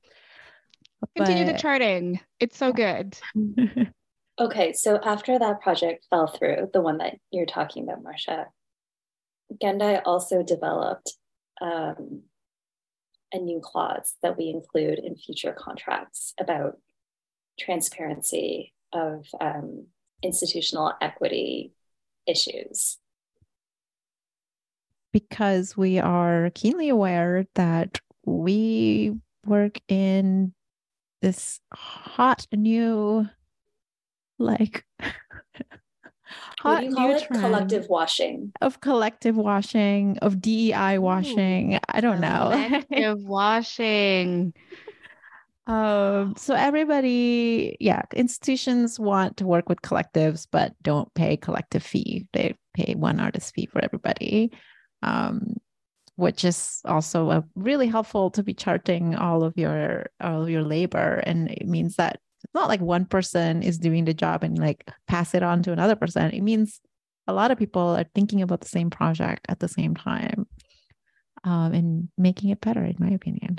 continue 1.16 1.44
but... 1.44 1.52
the 1.52 1.58
charting 1.58 2.20
it's 2.40 2.56
so 2.56 2.72
good 2.72 3.16
Okay, 4.40 4.72
so 4.72 4.98
after 5.04 5.38
that 5.38 5.60
project 5.60 6.06
fell 6.08 6.26
through, 6.26 6.70
the 6.72 6.80
one 6.80 6.98
that 6.98 7.16
you're 7.30 7.46
talking 7.46 7.84
about, 7.84 8.02
Marsya, 8.02 8.46
Gendai 9.62 10.00
also 10.04 10.42
developed 10.42 11.12
um, 11.60 12.22
a 13.32 13.38
new 13.38 13.60
clause 13.62 14.14
that 14.22 14.38
we 14.38 14.48
include 14.48 14.98
in 14.98 15.16
future 15.16 15.52
contracts 15.52 16.32
about 16.40 16.78
transparency 17.60 18.72
of 18.92 19.26
um, 19.38 19.86
institutional 20.22 20.92
equity 21.00 21.72
issues. 22.26 22.98
Because 25.12 25.76
we 25.76 25.98
are 25.98 26.50
keenly 26.54 26.88
aware 26.88 27.44
that 27.54 28.00
we 28.24 29.14
work 29.44 29.78
in 29.88 30.54
this 31.22 31.60
hot 31.72 32.46
new 32.52 33.26
like 34.38 34.84
hot 36.60 36.84
new 36.84 37.18
collective 37.30 37.88
washing 37.88 38.52
of 38.60 38.80
collective 38.80 39.36
washing 39.36 40.18
of 40.18 40.40
DEI 40.40 40.98
washing. 40.98 41.76
Ooh. 41.76 41.78
I 41.88 42.00
don't 42.00 42.20
know. 42.20 42.50
Collective 42.52 43.22
washing. 43.24 44.52
Um, 45.68 46.34
so 46.36 46.54
everybody, 46.54 47.76
yeah, 47.78 48.02
institutions 48.14 48.98
want 48.98 49.36
to 49.36 49.46
work 49.46 49.68
with 49.68 49.80
collectives, 49.80 50.46
but 50.50 50.74
don't 50.82 51.12
pay 51.14 51.36
collective 51.36 51.84
fee. 51.84 52.26
They 52.32 52.56
pay 52.74 52.94
one 52.96 53.20
artist 53.20 53.54
fee 53.54 53.66
for 53.66 53.82
everybody. 53.82 54.50
Um, 55.02 55.56
which 56.16 56.44
is 56.44 56.80
also 56.84 57.30
a 57.30 57.44
really 57.54 57.86
helpful 57.86 58.30
to 58.30 58.42
be 58.42 58.54
charting 58.54 59.14
all 59.14 59.42
of 59.42 59.54
your 59.56 60.06
all 60.20 60.42
of 60.42 60.50
your 60.50 60.62
labor. 60.62 61.22
And 61.26 61.50
it 61.50 61.66
means 61.66 61.96
that 61.96 62.20
it's 62.44 62.54
not 62.54 62.68
like 62.68 62.80
one 62.80 63.06
person 63.06 63.62
is 63.62 63.78
doing 63.78 64.04
the 64.04 64.14
job 64.14 64.42
and 64.42 64.58
like 64.58 64.88
pass 65.06 65.34
it 65.34 65.42
on 65.42 65.62
to 65.62 65.72
another 65.72 65.96
person. 65.96 66.30
It 66.30 66.42
means 66.42 66.80
a 67.26 67.32
lot 67.32 67.50
of 67.50 67.58
people 67.58 67.96
are 67.96 68.06
thinking 68.14 68.42
about 68.42 68.60
the 68.60 68.68
same 68.68 68.90
project 68.90 69.46
at 69.48 69.60
the 69.60 69.68
same 69.68 69.94
time 69.94 70.46
um, 71.44 71.72
and 71.72 72.08
making 72.16 72.50
it 72.50 72.60
better, 72.60 72.84
in 72.84 72.96
my 72.98 73.10
opinion. 73.10 73.58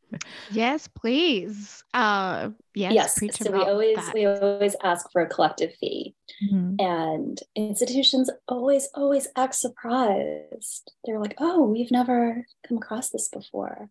yes, 0.50 0.88
please. 0.88 1.84
Uh, 1.94 2.50
yes, 2.74 2.92
yes. 3.22 3.36
So 3.38 3.52
we 3.52 3.60
always 3.60 3.96
that. 3.96 4.14
we 4.14 4.26
always 4.26 4.74
ask 4.82 5.10
for 5.12 5.22
a 5.22 5.28
collective 5.28 5.72
fee, 5.80 6.14
mm-hmm. 6.42 6.74
and 6.80 7.40
institutions 7.54 8.30
always 8.48 8.88
always 8.94 9.28
act 9.36 9.54
surprised. 9.54 10.92
They're 11.04 11.20
like, 11.20 11.34
"Oh, 11.38 11.64
we've 11.64 11.92
never 11.92 12.44
come 12.66 12.78
across 12.78 13.10
this 13.10 13.28
before." 13.28 13.88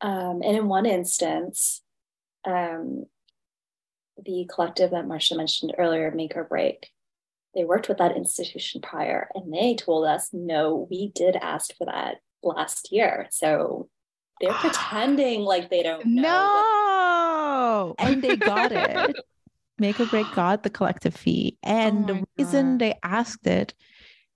Um, 0.00 0.42
and 0.44 0.56
in 0.56 0.68
one 0.68 0.86
instance, 0.86 1.82
um, 2.46 3.06
the 4.22 4.48
collective 4.52 4.90
that 4.90 5.06
Marsya 5.06 5.36
mentioned 5.36 5.74
earlier, 5.78 6.10
Make 6.10 6.36
or 6.36 6.44
Break, 6.44 6.90
they 7.54 7.64
worked 7.64 7.88
with 7.88 7.98
that 7.98 8.16
institution 8.16 8.82
prior, 8.82 9.30
and 9.34 9.52
they 9.54 9.74
told 9.74 10.06
us, 10.06 10.28
"No, 10.34 10.86
we 10.90 11.12
did 11.14 11.34
ask 11.34 11.74
for 11.74 11.86
that." 11.86 12.18
Last 12.42 12.92
year. 12.92 13.26
So 13.30 13.88
they're 14.40 14.52
pretending 14.54 15.42
like 15.42 15.70
they 15.70 15.82
don't 15.82 16.06
know. 16.06 16.22
No. 16.22 17.94
and 17.98 18.22
they 18.22 18.36
got 18.36 18.72
it. 18.72 19.16
Make 19.80 20.00
or 20.00 20.06
break 20.06 20.26
got 20.34 20.64
the 20.64 20.70
collective 20.70 21.14
fee. 21.14 21.56
And 21.62 22.10
oh 22.10 22.14
the 22.14 22.26
reason 22.36 22.72
God. 22.72 22.78
they 22.80 22.94
asked 23.04 23.46
it 23.46 23.74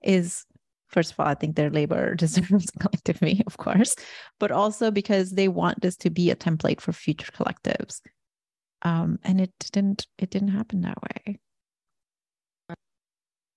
is 0.01 0.45
first 0.93 1.11
of 1.11 1.19
all, 1.19 1.25
I 1.25 1.33
think 1.33 1.55
their 1.55 1.69
labor 1.69 2.15
deserves 2.23 2.71
collective 2.79 3.17
fee, 3.17 3.43
of 3.45 3.57
course, 3.57 3.95
but 4.39 4.51
also 4.51 4.91
because 4.91 5.31
they 5.31 5.47
want 5.47 5.81
this 5.81 5.97
to 5.97 6.09
be 6.09 6.31
a 6.31 6.35
template 6.35 6.79
for 6.79 6.93
future 6.93 7.31
collectives. 7.31 7.99
Um, 8.83 9.19
and 9.23 9.41
it 9.41 9.51
didn't 9.71 10.07
it 10.17 10.29
didn't 10.29 10.49
happen 10.49 10.81
that 10.81 10.97
way. 11.01 11.39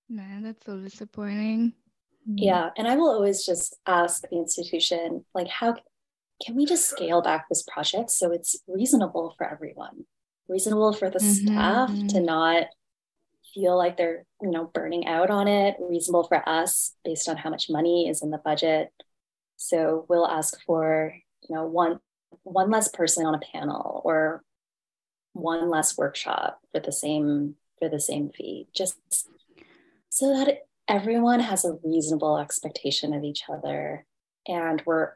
Man, 0.09 0.45
that's 0.45 0.65
so 0.65 0.79
disappointing. 0.79 1.73
Mm-hmm. 2.29 2.39
Yeah. 2.39 2.71
And 2.77 2.89
I 2.89 2.97
will 2.97 3.11
always 3.11 3.45
just 3.45 3.77
ask 3.87 4.23
the 4.23 4.37
institution, 4.37 5.25
like, 5.35 5.49
how 5.49 5.77
can 6.45 6.57
we 6.57 6.67
just 6.67 6.89
scale 6.89 7.23
back 7.23 7.49
this 7.49 7.63
project 7.63 8.11
so 8.11 8.33
it's 8.33 8.57
reasonable 8.67 9.35
for 9.39 9.49
everyone, 9.49 10.05
reasonable 10.49 10.93
for 10.93 11.09
the 11.09 11.19
mm-hmm. 11.19 11.47
staff 11.47 11.91
to 12.09 12.21
not 12.21 12.67
feel 13.55 13.77
like 13.77 13.97
they're, 13.97 14.25
you 14.43 14.51
know, 14.51 14.71
burning 14.75 15.07
out 15.07 15.31
on 15.31 15.49
it, 15.49 15.77
reasonable 15.81 16.25
for 16.25 16.47
us 16.49 16.95
based 17.05 17.29
on 17.29 17.37
how 17.37 17.49
much 17.49 17.71
money 17.71 18.09
is 18.09 18.23
in 18.23 18.31
the 18.31 18.39
budget. 18.39 18.93
So 19.57 20.05
we'll 20.09 20.27
ask 20.27 20.59
for, 20.67 21.15
you 21.49 21.55
know, 21.55 21.65
one 21.67 22.01
one 22.43 22.71
less 22.71 22.89
person 22.89 23.25
on 23.25 23.35
a 23.35 23.41
panel 23.53 24.03
or 24.05 24.43
one 25.33 25.71
less 25.71 25.97
workshop 25.97 26.61
for 26.73 26.81
the 26.81 26.93
same 26.93 27.55
for 27.79 27.89
the 27.89 28.01
same 28.01 28.31
fee 28.31 28.69
just 28.75 28.97
so 30.09 30.35
that 30.35 30.49
it, 30.49 30.66
everyone 30.89 31.41
has 31.41 31.65
a 31.65 31.79
reasonable 31.85 32.39
expectation 32.39 33.13
of 33.13 33.25
each 33.25 33.45
other. 33.49 34.05
And 34.47 34.83
we're, 34.87 35.13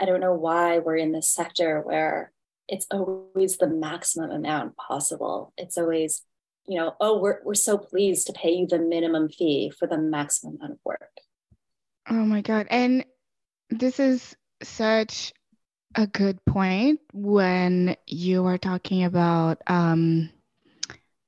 I 0.00 0.04
don't 0.04 0.20
know 0.20 0.34
why 0.34 0.78
we're 0.78 0.96
in 0.96 1.12
this 1.12 1.30
sector 1.30 1.80
where 1.80 2.32
it's 2.68 2.86
always 2.90 3.58
the 3.58 3.68
maximum 3.68 4.30
amount 4.30 4.76
possible. 4.76 5.52
It's 5.56 5.78
always, 5.78 6.22
you 6.66 6.78
know, 6.78 6.94
oh, 7.00 7.18
we're, 7.18 7.38
we're 7.44 7.54
so 7.54 7.78
pleased 7.78 8.26
to 8.26 8.32
pay 8.32 8.50
you 8.50 8.66
the 8.66 8.78
minimum 8.78 9.28
fee 9.28 9.70
for 9.70 9.86
the 9.86 9.98
maximum 9.98 10.56
amount 10.56 10.72
of 10.72 10.78
work. 10.84 11.12
Oh 12.08 12.24
my 12.24 12.40
God. 12.40 12.66
And 12.70 13.04
this 13.70 14.00
is 14.00 14.36
such 14.62 15.32
a 15.94 16.06
good 16.06 16.44
point 16.44 17.00
when 17.12 17.96
you 18.06 18.44
are 18.46 18.58
talking 18.58 19.04
about 19.04 19.62
um, 19.66 20.30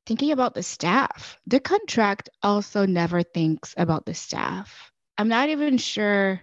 thinking 0.08 0.32
about 0.32 0.54
the 0.54 0.62
staff. 0.62 1.38
The 1.46 1.60
contract 1.60 2.30
also 2.42 2.86
never 2.86 3.22
thinks 3.22 3.74
about 3.76 4.06
the 4.06 4.14
staff. 4.14 4.90
I'm 5.18 5.28
not 5.28 5.50
even 5.50 5.76
sure 5.76 6.40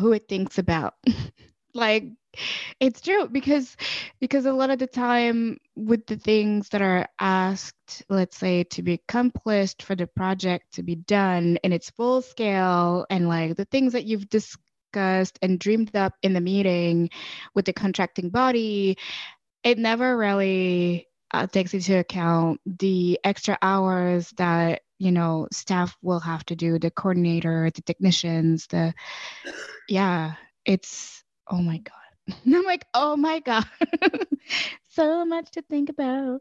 who 0.00 0.12
it 0.12 0.26
thinks 0.26 0.56
about. 0.56 0.94
like 1.74 2.04
it's 2.80 3.02
true 3.02 3.28
because 3.28 3.76
because 4.20 4.46
a 4.46 4.52
lot 4.52 4.70
of 4.70 4.78
the 4.78 4.86
time 4.86 5.58
with 5.76 6.06
the 6.06 6.16
things 6.16 6.70
that 6.70 6.80
are 6.80 7.06
asked 7.20 8.02
let's 8.08 8.38
say 8.38 8.64
to 8.64 8.82
be 8.82 8.94
accomplished 8.94 9.82
for 9.82 9.94
the 9.94 10.06
project 10.06 10.64
to 10.72 10.82
be 10.82 10.94
done 10.94 11.58
in 11.62 11.72
its 11.72 11.90
full 11.90 12.22
scale 12.22 13.06
and 13.10 13.28
like 13.28 13.56
the 13.56 13.64
things 13.66 13.92
that 13.92 14.04
you've 14.04 14.28
discussed 14.28 15.38
and 15.42 15.58
dreamed 15.58 15.94
up 15.94 16.14
in 16.22 16.32
the 16.32 16.40
meeting 16.40 17.10
with 17.54 17.66
the 17.66 17.72
contracting 17.72 18.30
body 18.30 18.96
it 19.64 19.78
never 19.78 20.16
really 20.16 21.07
uh, 21.32 21.46
takes 21.46 21.74
into 21.74 21.98
account 21.98 22.60
the 22.66 23.18
extra 23.24 23.58
hours 23.60 24.30
that 24.36 24.82
you 24.98 25.12
know 25.12 25.46
staff 25.52 25.96
will 26.02 26.20
have 26.20 26.44
to 26.46 26.56
do 26.56 26.78
the 26.78 26.90
coordinator 26.90 27.70
the 27.74 27.82
technicians 27.82 28.66
the 28.68 28.92
yeah 29.88 30.34
it's 30.64 31.22
oh 31.48 31.62
my 31.62 31.78
god. 31.78 32.36
And 32.44 32.56
i'm 32.56 32.64
like 32.64 32.86
oh 32.94 33.16
my 33.16 33.40
god. 33.40 33.66
So 34.90 35.24
much 35.24 35.52
to 35.52 35.62
think 35.62 35.90
about. 35.90 36.40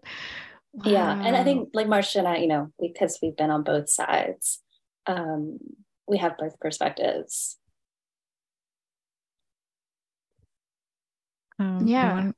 Wow. 0.73 0.91
yeah 0.91 1.21
and 1.23 1.35
i 1.35 1.43
think 1.43 1.69
like 1.73 1.87
Marsya 1.87 2.19
and 2.19 2.27
i 2.27 2.37
you 2.37 2.47
know 2.47 2.71
because 2.79 3.19
we've 3.21 3.35
been 3.35 3.49
on 3.49 3.63
both 3.63 3.89
sides 3.89 4.61
um 5.07 5.59
we 6.07 6.17
have 6.17 6.37
both 6.37 6.59
perspectives. 6.59 7.57
Um, 11.59 11.87
yeah 11.87 12.31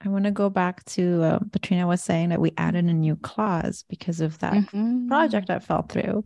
I 0.00 0.08
want 0.08 0.24
to 0.24 0.30
go 0.30 0.50
back 0.50 0.84
to 0.84 1.22
uh, 1.22 1.38
Petrina 1.50 1.86
was 1.86 2.02
saying 2.02 2.28
that 2.28 2.40
we 2.40 2.52
added 2.58 2.84
a 2.84 2.92
new 2.92 3.16
clause 3.16 3.84
because 3.88 4.20
of 4.20 4.38
that 4.40 4.54
mm-hmm. 4.54 5.08
project 5.08 5.48
that 5.48 5.64
fell 5.64 5.82
through. 5.82 6.24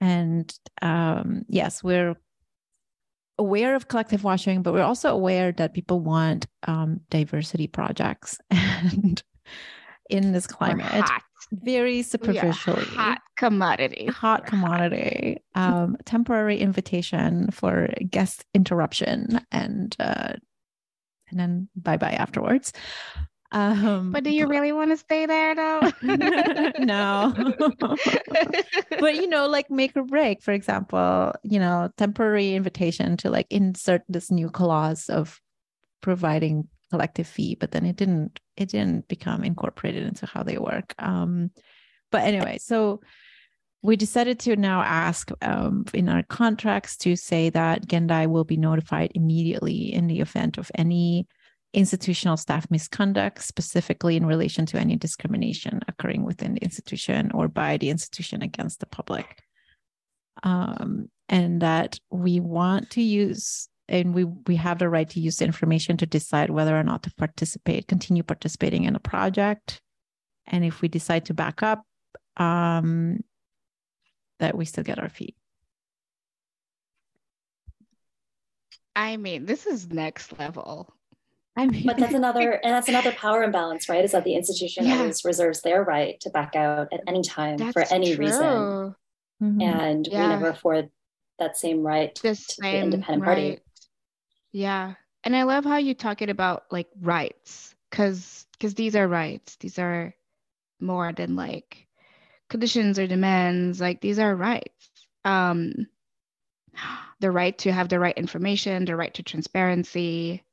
And 0.00 0.52
um, 0.82 1.44
yes, 1.48 1.82
we're 1.82 2.16
aware 3.38 3.74
of 3.74 3.88
collective 3.88 4.24
washing, 4.24 4.62
but 4.62 4.74
we're 4.74 4.82
also 4.82 5.10
aware 5.10 5.52
that 5.52 5.74
people 5.74 6.00
want 6.00 6.46
um, 6.66 7.00
diversity 7.10 7.66
projects. 7.66 8.38
And 8.80 9.20
in 10.08 10.32
this 10.32 10.46
climate, 10.46 11.04
very 11.52 12.02
superficially, 12.02 12.84
hot 12.84 13.20
commodity, 13.36 14.06
hot 14.06 14.46
commodity, 14.46 15.38
um, 15.54 15.96
temporary 16.04 16.58
invitation 16.58 17.50
for 17.50 17.88
guest 18.08 18.44
interruption 18.54 19.40
and 19.50 19.96
uh, 19.98 20.34
and 21.30 21.38
then 21.38 21.68
bye 21.76 21.96
bye 21.96 22.12
afterwards. 22.12 22.72
Um, 23.50 24.12
but 24.12 24.24
do 24.24 24.30
you 24.30 24.46
really 24.46 24.72
want 24.72 24.90
to 24.90 24.96
stay 24.96 25.24
there 25.24 25.54
though? 25.54 25.80
no. 26.78 27.32
but 29.00 29.14
you 29.14 29.26
know, 29.26 29.46
like 29.46 29.70
make 29.70 29.96
or 29.96 30.04
break, 30.04 30.42
for 30.42 30.52
example, 30.52 31.32
you 31.42 31.58
know, 31.58 31.90
temporary 31.96 32.54
invitation 32.54 33.16
to 33.18 33.30
like 33.30 33.46
insert 33.50 34.02
this 34.08 34.30
new 34.30 34.50
clause 34.50 35.08
of 35.08 35.40
providing 36.02 36.68
collective 36.90 37.26
fee, 37.26 37.54
but 37.54 37.70
then 37.70 37.86
it 37.86 37.96
didn't 37.96 38.38
it 38.56 38.68
didn't 38.68 39.08
become 39.08 39.44
incorporated 39.44 40.06
into 40.06 40.26
how 40.26 40.42
they 40.42 40.58
work. 40.58 40.94
Um, 40.98 41.50
but 42.10 42.22
anyway, 42.22 42.58
so 42.60 43.00
we 43.82 43.96
decided 43.96 44.38
to 44.40 44.56
now 44.56 44.82
ask 44.82 45.30
um, 45.42 45.84
in 45.94 46.08
our 46.08 46.22
contracts 46.24 46.96
to 46.98 47.14
say 47.16 47.50
that 47.50 47.86
Gendai 47.86 48.26
will 48.26 48.44
be 48.44 48.56
notified 48.56 49.12
immediately 49.14 49.92
in 49.92 50.08
the 50.08 50.20
event 50.20 50.58
of 50.58 50.70
any 50.74 51.28
institutional 51.74 52.36
staff 52.36 52.68
misconduct, 52.70 53.42
specifically 53.42 54.16
in 54.16 54.26
relation 54.26 54.66
to 54.66 54.78
any 54.78 54.96
discrimination 54.96 55.80
occurring 55.86 56.24
within 56.24 56.54
the 56.54 56.62
institution 56.62 57.30
or 57.34 57.46
by 57.46 57.76
the 57.76 57.90
institution 57.90 58.42
against 58.42 58.80
the 58.80 58.86
public. 58.86 59.42
Um, 60.42 61.08
and 61.28 61.62
that 61.62 61.98
we 62.10 62.40
want 62.40 62.90
to 62.90 63.02
use 63.02 63.68
and 63.88 64.14
we 64.14 64.24
we 64.24 64.56
have 64.56 64.78
the 64.78 64.88
right 64.88 65.08
to 65.10 65.20
use 65.20 65.36
the 65.36 65.44
information 65.44 65.96
to 65.96 66.06
decide 66.06 66.50
whether 66.50 66.78
or 66.78 66.84
not 66.84 67.02
to 67.02 67.14
participate 67.14 67.88
continue 67.88 68.22
participating 68.22 68.84
in 68.84 68.94
a 68.94 69.00
project 69.00 69.80
and 70.46 70.64
if 70.64 70.80
we 70.80 70.88
decide 70.88 71.24
to 71.24 71.34
back 71.34 71.62
up 71.62 71.82
um, 72.36 73.18
that 74.38 74.56
we 74.56 74.64
still 74.64 74.84
get 74.84 74.98
our 74.98 75.08
fee. 75.08 75.34
I 78.94 79.16
mean, 79.16 79.46
this 79.46 79.66
is 79.66 79.90
next 79.90 80.38
level. 80.38 80.92
I 81.56 81.66
mean, 81.66 81.86
but 81.86 81.96
that's 81.96 82.14
another, 82.14 82.52
and 82.64 82.72
that's 82.72 82.88
another 82.88 83.12
power 83.12 83.42
imbalance, 83.42 83.88
right? 83.88 84.04
Is 84.04 84.12
that 84.12 84.24
the 84.24 84.34
institution 84.34 84.86
yeah. 84.86 84.98
always 84.98 85.24
reserves 85.24 85.60
their 85.62 85.82
right 85.82 86.18
to 86.20 86.30
back 86.30 86.56
out 86.56 86.88
at 86.92 87.00
any 87.06 87.22
time 87.22 87.56
that's 87.58 87.72
for 87.72 87.84
any 87.92 88.14
true. 88.14 88.26
reason, 88.26 88.94
mm-hmm. 89.42 89.60
and 89.60 90.06
yeah. 90.06 90.22
we 90.22 90.28
never 90.28 90.48
afford 90.48 90.90
that 91.38 91.56
same 91.56 91.82
right 91.82 92.14
the 92.16 92.30
to 92.30 92.34
same 92.34 92.72
the 92.72 92.78
independent 92.78 93.22
right. 93.22 93.26
party. 93.26 93.58
Yeah, 94.52 94.94
and 95.24 95.34
I 95.34 95.42
love 95.42 95.64
how 95.64 95.78
you 95.78 95.94
talk 95.94 96.22
it 96.22 96.30
about 96.30 96.64
like 96.70 96.88
rights 97.00 97.74
because 97.90 98.46
because 98.52 98.74
these 98.74 98.96
are 98.96 99.08
rights 99.08 99.56
these 99.56 99.78
are 99.78 100.14
more 100.80 101.12
than 101.12 101.36
like 101.36 101.87
conditions 102.48 102.98
or 102.98 103.06
demands 103.06 103.80
like 103.80 104.00
these 104.00 104.18
are 104.18 104.34
rights. 104.34 104.90
Um 105.24 105.86
the 107.20 107.30
right 107.30 107.56
to 107.58 107.72
have 107.72 107.88
the 107.88 107.98
right 107.98 108.16
information 108.16 108.84
the 108.84 108.96
right 108.96 109.12
to 109.14 109.22
transparency. 109.22 110.44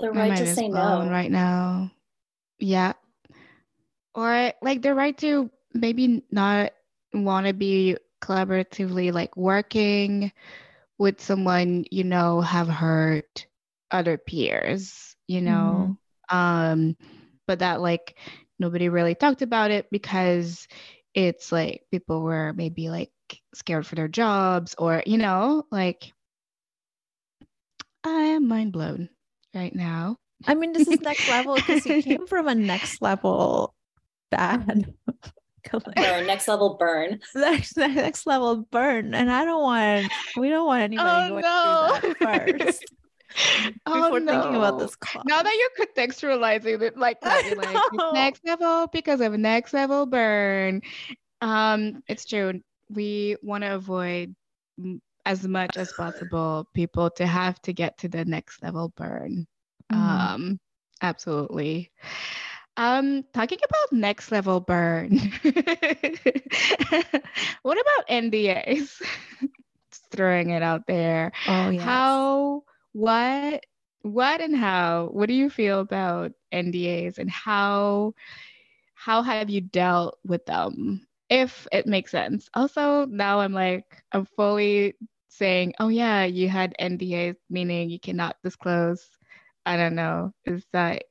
The 0.00 0.12
right 0.12 0.36
to 0.38 0.54
say 0.54 0.68
no. 0.68 1.08
right 1.10 1.30
now. 1.30 1.90
Yeah. 2.58 2.92
Or 4.14 4.52
like 4.62 4.82
the 4.82 4.94
right 4.94 5.16
to 5.18 5.50
maybe 5.74 6.22
not 6.30 6.72
want 7.12 7.46
to 7.46 7.52
be 7.52 7.96
collaboratively 8.20 9.12
like 9.12 9.36
working 9.36 10.32
with 10.98 11.20
someone 11.20 11.84
you 11.90 12.04
know 12.04 12.40
have 12.40 12.68
hurt 12.68 13.46
other 13.90 14.18
peers 14.18 15.16
you 15.26 15.40
know? 15.40 15.96
Mm-hmm. 16.30 16.36
um 16.36 16.96
but 17.46 17.60
that 17.60 17.80
like 17.80 18.16
nobody 18.58 18.88
really 18.88 19.14
talked 19.14 19.42
about 19.42 19.70
it 19.70 19.86
because 19.90 20.66
it's 21.14 21.50
like 21.52 21.82
people 21.90 22.22
were 22.22 22.52
maybe 22.52 22.90
like 22.90 23.10
scared 23.54 23.86
for 23.86 23.94
their 23.94 24.08
jobs 24.08 24.74
or 24.78 25.02
you 25.06 25.18
know 25.18 25.64
like 25.70 26.12
i 28.04 28.20
am 28.20 28.48
mind 28.48 28.72
blown 28.72 29.08
right 29.54 29.74
now 29.74 30.16
i 30.46 30.54
mean 30.54 30.72
this 30.72 30.88
is 30.88 31.00
next 31.00 31.28
level 31.28 31.54
because 31.56 31.84
you 31.84 32.02
came 32.02 32.26
from 32.28 32.48
a 32.48 32.54
next 32.54 33.02
level 33.02 33.74
bad 34.30 34.86
burn, 35.96 36.26
next 36.26 36.48
level 36.48 36.76
burn. 36.78 37.20
Next, 37.34 37.76
next 37.76 38.26
level 38.26 38.66
burn. 38.70 39.14
And 39.14 39.30
I 39.30 39.44
don't 39.44 39.62
want, 39.62 40.12
we 40.36 40.48
don't 40.48 40.66
want 40.66 40.82
anybody 40.82 41.08
oh, 41.08 41.28
going 41.28 41.42
no. 41.42 41.98
through 42.00 42.14
that 42.20 42.58
first. 42.60 42.84
oh, 43.86 44.02
before 44.02 44.20
no. 44.20 44.32
thinking 44.32 44.56
about 44.56 44.78
this. 44.78 44.96
Now 45.26 45.42
that 45.42 45.54
you're 45.58 45.86
contextualizing 45.86 46.82
it 46.82 46.96
like 46.96 47.20
that, 47.20 47.44
you're 47.46 47.56
like 47.56 47.76
next 48.14 48.44
level 48.44 48.88
because 48.92 49.20
of 49.20 49.32
next 49.32 49.72
level 49.72 50.06
burn. 50.06 50.82
Um, 51.40 52.02
it's 52.08 52.24
true. 52.24 52.60
We 52.90 53.36
want 53.42 53.64
to 53.64 53.74
avoid 53.74 54.34
as 55.26 55.46
much 55.46 55.76
as 55.76 55.92
possible 55.92 56.66
people 56.74 57.10
to 57.10 57.26
have 57.26 57.60
to 57.62 57.72
get 57.72 57.98
to 57.98 58.08
the 58.08 58.24
next 58.24 58.62
level 58.62 58.92
burn. 58.96 59.46
Mm. 59.92 59.96
Um, 59.96 60.60
absolutely. 61.02 61.90
Um, 62.76 63.24
talking 63.34 63.58
about 63.64 63.92
next 63.92 64.30
level 64.30 64.60
burn. 64.60 65.18
what 67.62 67.78
about 67.78 68.08
NDAs? 68.08 69.02
throwing 70.10 70.50
it 70.50 70.62
out 70.62 70.86
there. 70.86 71.32
Oh 71.46 71.70
yeah. 71.70 71.80
How 71.80 72.62
what 72.98 73.64
what 74.02 74.40
and 74.40 74.56
how 74.56 75.08
what 75.12 75.28
do 75.28 75.34
you 75.34 75.50
feel 75.50 75.80
about 75.80 76.32
NDAs 76.52 77.18
and 77.18 77.30
how 77.30 78.14
how 78.94 79.22
have 79.22 79.50
you 79.50 79.60
dealt 79.60 80.18
with 80.24 80.46
them 80.46 81.06
if 81.28 81.66
it 81.72 81.86
makes 81.86 82.10
sense. 82.10 82.48
Also, 82.54 83.06
now 83.06 83.40
I'm 83.40 83.52
like 83.52 84.02
I'm 84.12 84.24
fully 84.24 84.94
saying, 85.28 85.74
"Oh 85.80 85.88
yeah, 85.88 86.24
you 86.24 86.48
had 86.48 86.74
NDAs 86.78 87.36
meaning 87.50 87.90
you 87.90 88.00
cannot 88.00 88.36
disclose." 88.42 89.08
I 89.66 89.76
don't 89.76 89.94
know. 89.96 90.32
Is 90.46 90.66
that 90.72 91.04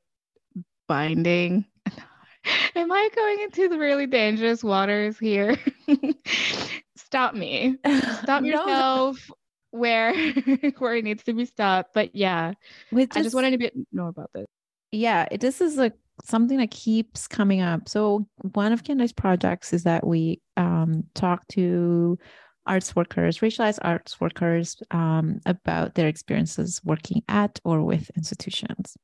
binding. 0.88 1.66
Am 2.76 2.92
I 2.92 3.10
going 3.16 3.40
into 3.42 3.70
the 3.70 3.78
really 3.80 4.08
dangerous 4.08 4.64
waters 4.64 5.18
here? 5.20 5.58
Stop 6.96 7.34
me. 7.36 7.78
Stop 8.12 8.46
yourself 8.46 9.32
where 9.78 10.14
where 10.78 10.96
it 10.96 11.04
needs 11.04 11.24
to 11.24 11.34
be 11.34 11.46
stopped. 11.46 11.94
But 11.94 12.16
yeah, 12.16 12.54
just, 12.94 13.18
I 13.18 13.24
just 13.24 13.36
wanted 13.36 13.52
to 13.52 13.58
be, 13.58 13.72
know 13.92 14.08
about 14.08 14.32
this. 14.34 14.46
Yeah, 14.92 15.28
this 15.40 15.62
is 15.62 15.78
like 15.78 15.94
something 16.24 16.58
that 16.58 16.72
keeps 16.72 17.28
coming 17.28 17.62
up. 17.62 17.90
So 17.90 18.28
one 18.54 18.74
of 18.74 18.84
Gendai's 18.84 19.14
projects 19.14 19.74
is 19.74 19.84
that 19.84 20.06
we 20.06 20.42
um, 20.56 21.04
talk 21.14 21.48
to 21.50 22.18
arts 22.66 22.96
workers, 22.96 23.40
racialized 23.40 23.80
arts 23.82 24.20
workers, 24.20 24.78
um, 24.92 25.40
about 25.46 25.96
their 25.96 26.08
experiences 26.08 26.82
working 26.84 27.24
at 27.28 27.60
or 27.64 27.84
with 27.84 28.10
institutions. 28.16 28.98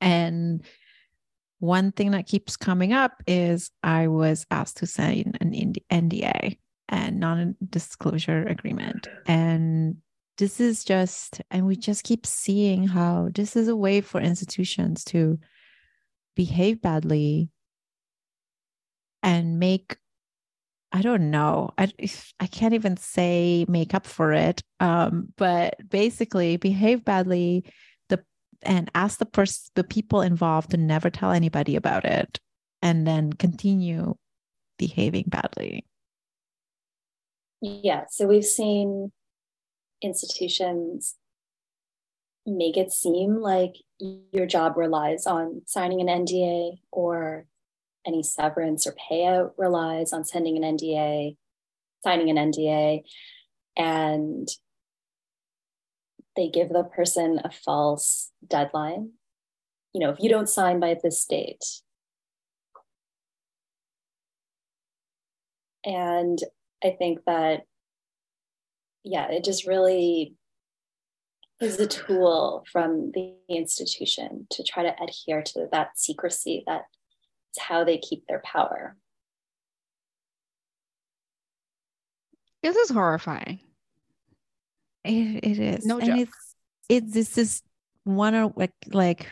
And 0.00 0.62
one 1.60 1.92
thing 1.92 2.10
that 2.10 2.26
keeps 2.26 2.56
coming 2.56 2.92
up 2.92 3.22
is 3.26 3.70
I 3.82 4.08
was 4.08 4.44
asked 4.50 4.78
to 4.78 4.86
sign 4.86 5.32
an 5.40 5.52
NDA 5.90 6.58
and 6.88 7.20
non 7.20 7.56
disclosure 7.70 8.44
agreement. 8.46 9.08
And 9.26 9.96
this 10.38 10.60
is 10.60 10.84
just, 10.84 11.40
and 11.50 11.66
we 11.66 11.76
just 11.76 12.04
keep 12.04 12.26
seeing 12.26 12.88
how 12.88 13.28
this 13.32 13.56
is 13.56 13.68
a 13.68 13.76
way 13.76 14.00
for 14.00 14.20
institutions 14.20 15.04
to 15.04 15.38
behave 16.34 16.82
badly 16.82 17.50
and 19.22 19.58
make 19.58 19.96
I 20.92 21.02
don't 21.02 21.32
know. 21.32 21.70
I 21.76 21.92
I 22.38 22.46
can't 22.46 22.74
even 22.74 22.96
say 22.96 23.66
make 23.68 23.94
up 23.94 24.06
for 24.06 24.32
it. 24.32 24.62
Um, 24.78 25.32
but 25.36 25.74
basically 25.88 26.56
behave 26.56 27.04
badly 27.04 27.64
the 28.08 28.24
and 28.62 28.88
ask 28.94 29.18
the 29.18 29.26
person 29.26 29.72
the 29.74 29.82
people 29.82 30.22
involved 30.22 30.70
to 30.70 30.76
never 30.76 31.10
tell 31.10 31.32
anybody 31.32 31.74
about 31.74 32.04
it 32.04 32.38
and 32.80 33.04
then 33.04 33.32
continue 33.32 34.14
behaving 34.78 35.24
badly 35.26 35.84
yeah 37.64 38.04
so 38.08 38.26
we've 38.26 38.44
seen 38.44 39.10
institutions 40.02 41.16
make 42.46 42.76
it 42.76 42.92
seem 42.92 43.36
like 43.40 43.76
your 43.98 44.46
job 44.46 44.76
relies 44.76 45.26
on 45.26 45.62
signing 45.64 46.00
an 46.00 46.26
NDA 46.26 46.78
or 46.90 47.46
any 48.06 48.22
severance 48.22 48.86
or 48.86 48.94
payout 49.10 49.52
relies 49.56 50.12
on 50.12 50.24
sending 50.24 50.62
an 50.62 50.76
NDA, 50.76 51.36
signing 52.02 52.30
an 52.30 52.52
NDA. 52.52 53.02
And 53.76 54.48
they 56.36 56.48
give 56.48 56.68
the 56.68 56.84
person 56.84 57.40
a 57.42 57.50
false 57.50 58.30
deadline. 58.46 59.12
You 59.94 60.00
know, 60.00 60.10
if 60.10 60.20
you 60.20 60.28
don't 60.28 60.48
sign 60.48 60.80
by 60.80 60.96
this 61.02 61.24
date. 61.24 61.64
And 65.84 66.38
I 66.84 66.90
think 66.90 67.20
that, 67.26 67.62
yeah, 69.02 69.30
it 69.30 69.42
just 69.42 69.66
really 69.66 70.34
is 71.60 71.80
a 71.80 71.86
tool 71.86 72.64
from 72.70 73.10
the 73.12 73.34
institution 73.48 74.46
to 74.50 74.62
try 74.62 74.82
to 74.82 74.94
adhere 75.02 75.42
to 75.42 75.68
that 75.72 75.98
secrecy 75.98 76.62
that 76.66 76.82
is 77.56 77.62
how 77.62 77.84
they 77.84 77.98
keep 77.98 78.26
their 78.26 78.42
power. 78.44 78.96
This 82.62 82.76
is 82.76 82.90
horrifying. 82.90 83.60
It, 85.04 85.44
it 85.44 85.58
is. 85.58 85.86
No 85.86 85.98
and 85.98 86.06
joke. 86.06 86.18
it's 86.20 86.54
it 86.88 87.12
this 87.12 87.38
is 87.38 87.62
one 88.04 88.34
of 88.34 88.52
like 88.56 88.72
like 88.92 89.30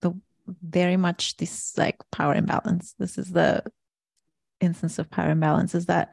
the 0.00 0.12
very 0.46 0.96
much 0.96 1.36
this 1.36 1.76
like 1.76 1.96
power 2.12 2.34
imbalance. 2.34 2.94
This 2.98 3.18
is 3.18 3.30
the 3.30 3.64
instance 4.60 4.98
of 4.98 5.10
power 5.10 5.30
imbalance 5.30 5.74
is 5.74 5.86
that 5.86 6.10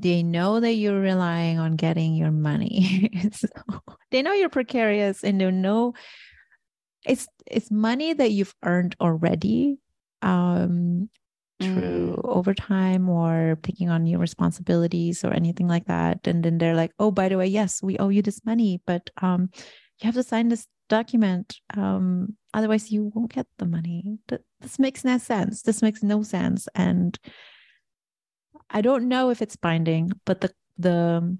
they 0.00 0.22
know 0.22 0.60
that 0.60 0.74
you're 0.74 1.00
relying 1.00 1.58
on 1.58 1.76
getting 1.76 2.14
your 2.14 2.30
money. 2.30 3.10
so 3.32 3.48
they 4.10 4.22
know 4.22 4.32
you're 4.32 4.48
precarious 4.48 5.24
and 5.24 5.40
they 5.40 5.50
know 5.50 5.94
it's 7.04 7.28
it's 7.46 7.70
money 7.70 8.12
that 8.12 8.30
you've 8.30 8.54
earned 8.64 8.96
already 9.00 9.78
um 10.22 11.08
through 11.60 12.16
mm. 12.16 12.24
overtime 12.24 13.08
or 13.08 13.58
taking 13.62 13.90
on 13.90 14.04
new 14.04 14.18
responsibilities 14.18 15.24
or 15.24 15.32
anything 15.32 15.68
like 15.68 15.86
that 15.86 16.26
and 16.26 16.42
then 16.42 16.58
they're 16.58 16.74
like 16.74 16.90
oh 16.98 17.10
by 17.10 17.28
the 17.28 17.36
way 17.36 17.46
yes 17.46 17.82
we 17.82 17.96
owe 17.98 18.08
you 18.08 18.22
this 18.22 18.44
money 18.44 18.80
but 18.86 19.08
um 19.22 19.48
you 20.00 20.06
have 20.06 20.14
to 20.14 20.22
sign 20.22 20.48
this 20.48 20.66
document 20.88 21.60
um 21.76 22.36
otherwise 22.52 22.90
you 22.90 23.10
won't 23.14 23.32
get 23.32 23.46
the 23.58 23.66
money 23.66 24.18
this 24.60 24.78
makes 24.78 25.04
no 25.04 25.16
sense 25.16 25.62
this 25.62 25.80
makes 25.80 26.02
no 26.02 26.22
sense 26.22 26.68
and 26.74 27.18
i 28.74 28.80
don't 28.80 29.08
know 29.08 29.30
if 29.30 29.40
it's 29.40 29.56
binding 29.56 30.10
but 30.26 30.40
the 30.42 30.52
the 30.76 31.38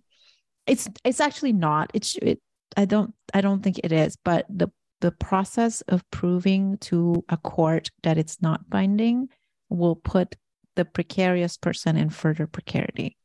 it's 0.66 0.89
it's 1.05 1.20
actually 1.20 1.53
not 1.53 1.91
it's 1.93 2.16
it 2.22 2.41
i 2.76 2.85
don't 2.85 3.12
i 3.35 3.41
don't 3.41 3.62
think 3.62 3.78
it 3.85 3.93
is 3.93 4.16
but 4.24 4.47
the 4.49 4.68
the 5.01 5.12
process 5.12 5.82
of 5.82 6.09
proving 6.11 6.78
to 6.78 7.22
a 7.28 7.37
court 7.37 7.91
that 8.05 8.16
it's 8.16 8.41
not 8.41 8.70
binding 8.70 9.28
will 9.68 9.97
put 9.97 10.37
the 10.76 10.85
precarious 10.85 11.59
person 11.59 11.97
in 11.97 12.09
further 12.09 12.47
precarity 12.47 13.16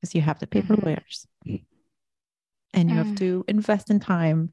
because 0.00 0.14
you 0.14 0.22
have 0.22 0.38
to 0.38 0.46
pay 0.46 0.62
for 0.62 0.74
mm-hmm. 0.74 0.86
lawyers 0.86 1.26
and 2.72 2.88
you 2.88 2.96
mm. 2.96 3.04
have 3.04 3.14
to 3.16 3.44
invest 3.46 3.90
in 3.90 4.00
time 4.00 4.52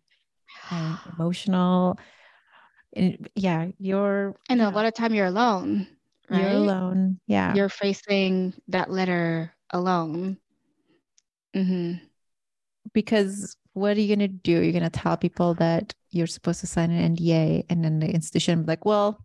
and 0.69 0.97
emotional 1.17 1.97
and 2.95 3.29
yeah 3.35 3.67
you're 3.79 4.35
and 4.49 4.61
a 4.61 4.69
lot 4.69 4.85
of 4.85 4.93
time 4.93 5.13
you're 5.13 5.27
alone 5.27 5.87
right? 6.29 6.41
you're 6.41 6.51
alone 6.51 7.19
yeah 7.27 7.53
you're 7.53 7.69
facing 7.69 8.53
that 8.67 8.89
letter 8.89 9.53
alone 9.71 10.37
mm-hmm. 11.55 11.93
because 12.93 13.55
what 13.73 13.95
are 13.95 14.01
you 14.01 14.13
going 14.15 14.19
to 14.19 14.27
do? 14.27 14.51
You're 14.51 14.73
going 14.73 14.83
to 14.83 14.89
tell 14.89 15.15
people 15.17 15.53
that 15.55 15.93
you're 16.11 16.27
supposed 16.27 16.59
to 16.61 16.67
sign 16.67 16.91
an 16.91 17.15
NDA, 17.15 17.65
and 17.69 17.83
then 17.83 17.99
the 17.99 18.09
institution 18.09 18.63
be 18.63 18.67
like, 18.67 18.85
well, 18.85 19.23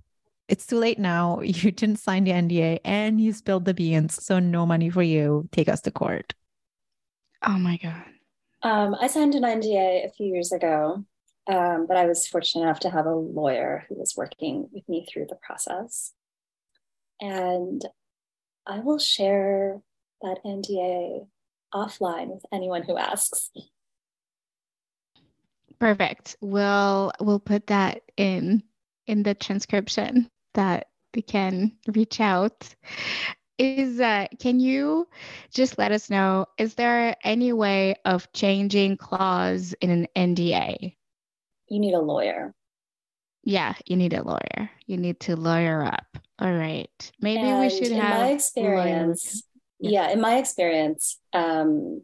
it's 0.49 0.67
too 0.67 0.79
late 0.79 0.99
now. 0.99 1.41
You 1.43 1.71
didn't 1.73 1.97
sign 1.99 2.25
the 2.25 2.33
NDA 2.33 2.81
and 2.85 3.21
you 3.21 3.33
spilled 3.33 3.65
the 3.65 3.75
beans. 3.75 4.23
So 4.23 4.39
no 4.39 4.67
money 4.67 4.91
for 4.91 5.03
you. 5.03 5.49
Take 5.53 5.69
us 5.69 5.81
to 5.83 5.91
court. 5.91 6.35
Oh 7.43 7.59
my 7.59 7.79
God. 7.79 8.05
Um, 8.63 8.97
I 9.01 9.09
signed 9.09 9.35
an 9.35 9.43
NDA 9.43 10.07
a 10.07 10.11
few 10.11 10.27
years 10.27 10.53
ago, 10.53 11.05
um, 11.47 11.87
but 11.87 11.97
I 11.97 12.07
was 12.07 12.27
fortunate 12.27 12.63
enough 12.63 12.81
to 12.81 12.91
have 12.91 13.07
a 13.07 13.15
lawyer 13.15 13.85
who 13.89 13.97
was 13.97 14.15
working 14.17 14.69
with 14.73 14.89
me 14.89 15.07
through 15.11 15.27
the 15.29 15.37
process. 15.37 16.13
And 17.21 17.83
I 18.67 18.81
will 18.81 18.99
share 18.99 19.81
that 20.23 20.39
NDA 20.45 21.27
offline 21.75 22.29
with 22.29 22.45
anyone 22.53 22.83
who 22.83 22.97
asks. 22.97 23.51
Perfect. 25.79 26.37
We'll 26.41 27.13
we'll 27.21 27.41
put 27.41 27.67
that 27.67 28.03
in 28.17 28.63
in 29.07 29.23
the 29.23 29.35
transcription 29.35 30.31
that 30.55 30.89
they 31.13 31.23
can 31.23 31.73
reach 31.89 32.21
out. 32.21 32.75
Is 33.59 34.01
uh, 34.01 34.27
can 34.41 34.61
you 34.61 35.09
just 35.53 35.79
let 35.79 35.93
us 35.93 36.11
know? 36.11 36.47
Is 36.59 36.75
there 36.75 37.17
any 37.23 37.53
way 37.53 37.97
of 38.05 38.33
changing 38.33 38.97
clause 38.97 39.75
in 39.81 39.91
an 39.91 40.09
NDA? 40.17 40.97
You 41.69 41.81
need 41.81 41.95
a 41.95 42.01
lawyer. 42.01 42.55
Yeah, 43.45 43.75
you 43.87 43.97
need 43.97 44.15
a 44.15 44.23
lawyer. 44.23 44.71
You 44.87 44.97
need 44.97 45.21
to 45.21 45.37
lawyer 45.37 45.85
up. 45.85 46.19
All 46.39 46.53
right. 46.53 47.13
Maybe 47.21 47.43
and 47.43 47.61
we 47.61 47.71
should 47.71 47.93
in 47.93 48.01
have. 48.01 48.21
my 48.21 48.31
experience, 48.31 49.45
yeah. 49.79 49.91
yeah, 49.91 50.11
in 50.11 50.21
my 50.21 50.37
experience, 50.37 51.19
um, 51.33 52.03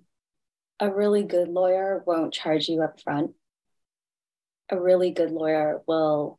a 0.78 0.91
really 0.91 1.24
good 1.24 1.49
lawyer 1.49 2.03
won't 2.07 2.33
charge 2.33 2.68
you 2.68 2.83
up 2.83 3.01
front. 3.01 3.33
A 4.70 4.81
really 4.81 5.11
good 5.11 5.31
lawyer 5.31 5.83
will 5.87 6.39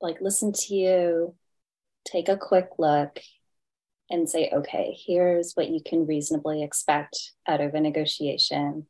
like 0.00 0.20
listen 0.20 0.52
to 0.52 0.74
you, 0.74 1.34
take 2.04 2.28
a 2.28 2.36
quick 2.36 2.68
look, 2.78 3.18
and 4.10 4.28
say, 4.28 4.50
okay, 4.52 4.96
here's 5.06 5.52
what 5.54 5.68
you 5.68 5.80
can 5.84 6.06
reasonably 6.06 6.62
expect 6.62 7.32
out 7.48 7.60
of 7.60 7.74
a 7.74 7.80
negotiation. 7.80 8.86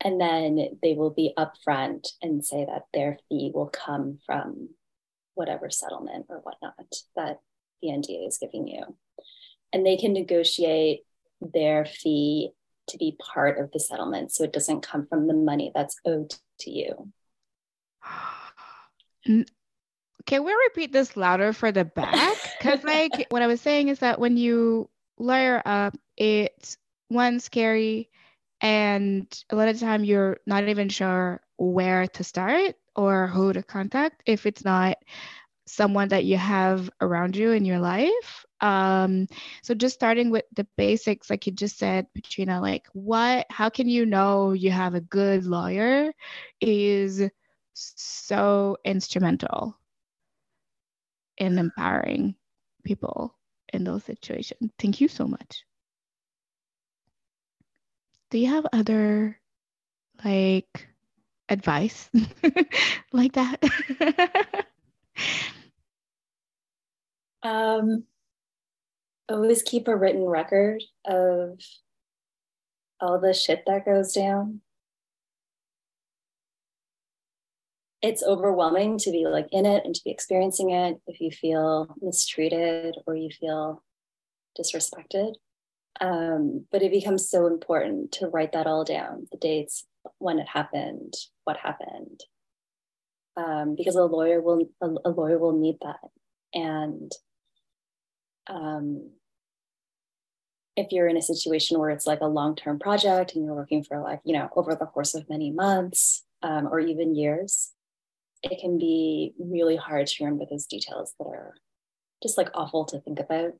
And 0.00 0.20
then 0.20 0.78
they 0.82 0.94
will 0.94 1.10
be 1.10 1.34
upfront 1.38 2.08
and 2.22 2.44
say 2.44 2.64
that 2.64 2.84
their 2.94 3.18
fee 3.28 3.52
will 3.54 3.68
come 3.68 4.18
from 4.24 4.70
whatever 5.40 5.70
settlement 5.70 6.26
or 6.28 6.36
whatnot 6.40 6.74
that 7.16 7.40
the 7.80 7.88
NDA 7.88 8.28
is 8.28 8.36
giving 8.38 8.68
you. 8.68 8.82
And 9.72 9.86
they 9.86 9.96
can 9.96 10.12
negotiate 10.12 11.00
their 11.40 11.86
fee 11.86 12.50
to 12.88 12.98
be 12.98 13.16
part 13.18 13.58
of 13.58 13.72
the 13.72 13.80
settlement 13.80 14.32
so 14.32 14.44
it 14.44 14.52
doesn't 14.52 14.82
come 14.82 15.06
from 15.06 15.26
the 15.26 15.32
money 15.32 15.72
that's 15.74 15.96
owed 16.04 16.34
to 16.60 16.70
you. 16.70 17.10
Can 20.26 20.44
we 20.44 20.52
repeat 20.52 20.92
this 20.92 21.16
louder 21.16 21.54
for 21.54 21.72
the 21.72 21.86
back? 21.86 22.36
Because, 22.58 22.84
like, 22.84 23.26
what 23.30 23.40
I 23.40 23.46
was 23.46 23.62
saying 23.62 23.88
is 23.88 24.00
that 24.00 24.20
when 24.20 24.36
you 24.36 24.90
layer 25.18 25.62
up, 25.64 25.96
it's 26.18 26.76
one 27.08 27.40
scary, 27.40 28.10
and 28.60 29.26
a 29.48 29.56
lot 29.56 29.68
of 29.68 29.80
the 29.80 29.86
time 29.86 30.04
you're 30.04 30.36
not 30.46 30.68
even 30.68 30.90
sure 30.90 31.40
where 31.56 32.06
to 32.08 32.24
start 32.24 32.74
or 32.96 33.26
who 33.28 33.52
to 33.52 33.62
contact 33.62 34.22
if 34.26 34.46
it's 34.46 34.64
not 34.64 34.96
someone 35.66 36.08
that 36.08 36.24
you 36.24 36.36
have 36.36 36.90
around 37.00 37.36
you 37.36 37.52
in 37.52 37.64
your 37.64 37.78
life. 37.78 38.44
Um, 38.60 39.28
so 39.62 39.74
just 39.74 39.94
starting 39.94 40.30
with 40.30 40.44
the 40.54 40.66
basics, 40.76 41.30
like 41.30 41.46
you 41.46 41.52
just 41.52 41.78
said, 41.78 42.06
Petrina, 42.16 42.60
like 42.60 42.86
what, 42.92 43.46
how 43.50 43.68
can 43.70 43.88
you 43.88 44.04
know 44.04 44.52
you 44.52 44.70
have 44.70 44.94
a 44.94 45.00
good 45.00 45.46
lawyer 45.46 46.12
is 46.60 47.22
so 47.74 48.76
instrumental 48.84 49.76
in 51.38 51.58
empowering 51.58 52.34
people 52.84 53.36
in 53.72 53.84
those 53.84 54.04
situations. 54.04 54.70
Thank 54.78 55.00
you 55.00 55.08
so 55.08 55.26
much. 55.26 55.64
Do 58.30 58.38
you 58.38 58.48
have 58.48 58.66
other 58.72 59.40
like 60.24 60.89
advice 61.50 62.08
like 63.12 63.32
that? 63.32 63.62
um 67.42 68.04
always 69.28 69.62
keep 69.62 69.88
a 69.88 69.96
written 69.96 70.24
record 70.24 70.82
of 71.04 71.58
all 73.00 73.18
the 73.20 73.32
shit 73.32 73.62
that 73.66 73.84
goes 73.84 74.12
down 74.12 74.60
it's 78.02 78.22
overwhelming 78.22 78.98
to 78.98 79.10
be 79.10 79.26
like 79.26 79.46
in 79.52 79.66
it 79.66 79.84
and 79.84 79.94
to 79.94 80.02
be 80.04 80.10
experiencing 80.10 80.70
it 80.70 81.00
if 81.06 81.20
you 81.20 81.30
feel 81.30 81.94
mistreated 82.00 82.96
or 83.06 83.14
you 83.14 83.30
feel 83.30 83.82
disrespected 84.58 85.34
um, 86.00 86.66
but 86.70 86.82
it 86.82 86.92
becomes 86.92 87.28
so 87.28 87.46
important 87.46 88.12
to 88.12 88.28
write 88.28 88.52
that 88.52 88.66
all 88.66 88.84
down 88.84 89.26
the 89.32 89.38
dates 89.38 89.86
when 90.18 90.38
it 90.38 90.48
happened 90.48 91.14
what 91.44 91.56
happened 91.56 92.20
um, 93.36 93.74
because 93.76 93.96
a 93.96 94.04
lawyer 94.04 94.40
will 94.40 94.68
a, 94.80 94.88
a, 95.04 95.10
lawyer 95.10 95.38
will 95.38 95.58
need 95.58 95.76
that 95.82 96.00
and 96.54 97.12
um, 98.48 99.10
if 100.76 100.90
you're 100.90 101.08
in 101.08 101.16
a 101.16 101.22
situation 101.22 101.78
where 101.78 101.90
it's 101.90 102.06
like 102.06 102.20
a 102.20 102.26
long-term 102.26 102.78
project 102.78 103.34
and 103.34 103.44
you're 103.44 103.54
working 103.54 103.84
for 103.84 104.00
like 104.00 104.20
you 104.24 104.34
know 104.34 104.48
over 104.56 104.74
the 104.74 104.86
course 104.86 105.14
of 105.14 105.28
many 105.28 105.50
months 105.50 106.24
um, 106.42 106.66
or 106.66 106.80
even 106.80 107.14
years 107.14 107.72
it 108.42 108.60
can 108.60 108.78
be 108.78 109.34
really 109.38 109.76
hard 109.76 110.06
to 110.06 110.24
remember 110.24 110.44
those 110.48 110.66
details 110.66 111.14
that 111.18 111.26
are 111.26 111.54
just 112.22 112.38
like 112.38 112.50
awful 112.54 112.84
to 112.86 113.00
think 113.00 113.18
about. 113.18 113.52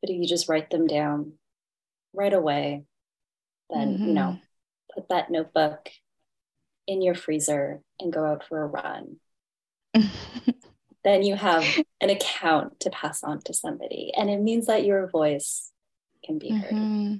But 0.00 0.10
if 0.10 0.16
you 0.16 0.26
just 0.26 0.48
write 0.48 0.70
them 0.70 0.86
down 0.86 1.34
right 2.12 2.32
away, 2.32 2.84
then, 3.70 3.94
mm-hmm. 3.94 4.06
you 4.06 4.12
know, 4.12 4.22
mm-hmm. 4.22 4.44
Put 4.94 5.08
that 5.08 5.30
notebook 5.30 5.90
in 6.86 7.02
your 7.02 7.14
freezer 7.14 7.80
and 8.00 8.12
go 8.12 8.24
out 8.24 8.44
for 8.44 8.62
a 8.62 8.66
run. 8.66 9.16
then 11.04 11.22
you 11.22 11.34
have 11.34 11.64
an 12.00 12.10
account 12.10 12.80
to 12.80 12.90
pass 12.90 13.22
on 13.22 13.40
to 13.42 13.54
somebody. 13.54 14.12
And 14.16 14.30
it 14.30 14.40
means 14.40 14.66
that 14.66 14.84
your 14.84 15.06
voice 15.08 15.70
can 16.24 16.38
be 16.38 16.50
heard. 16.50 16.70
Mm-hmm. 16.70 17.14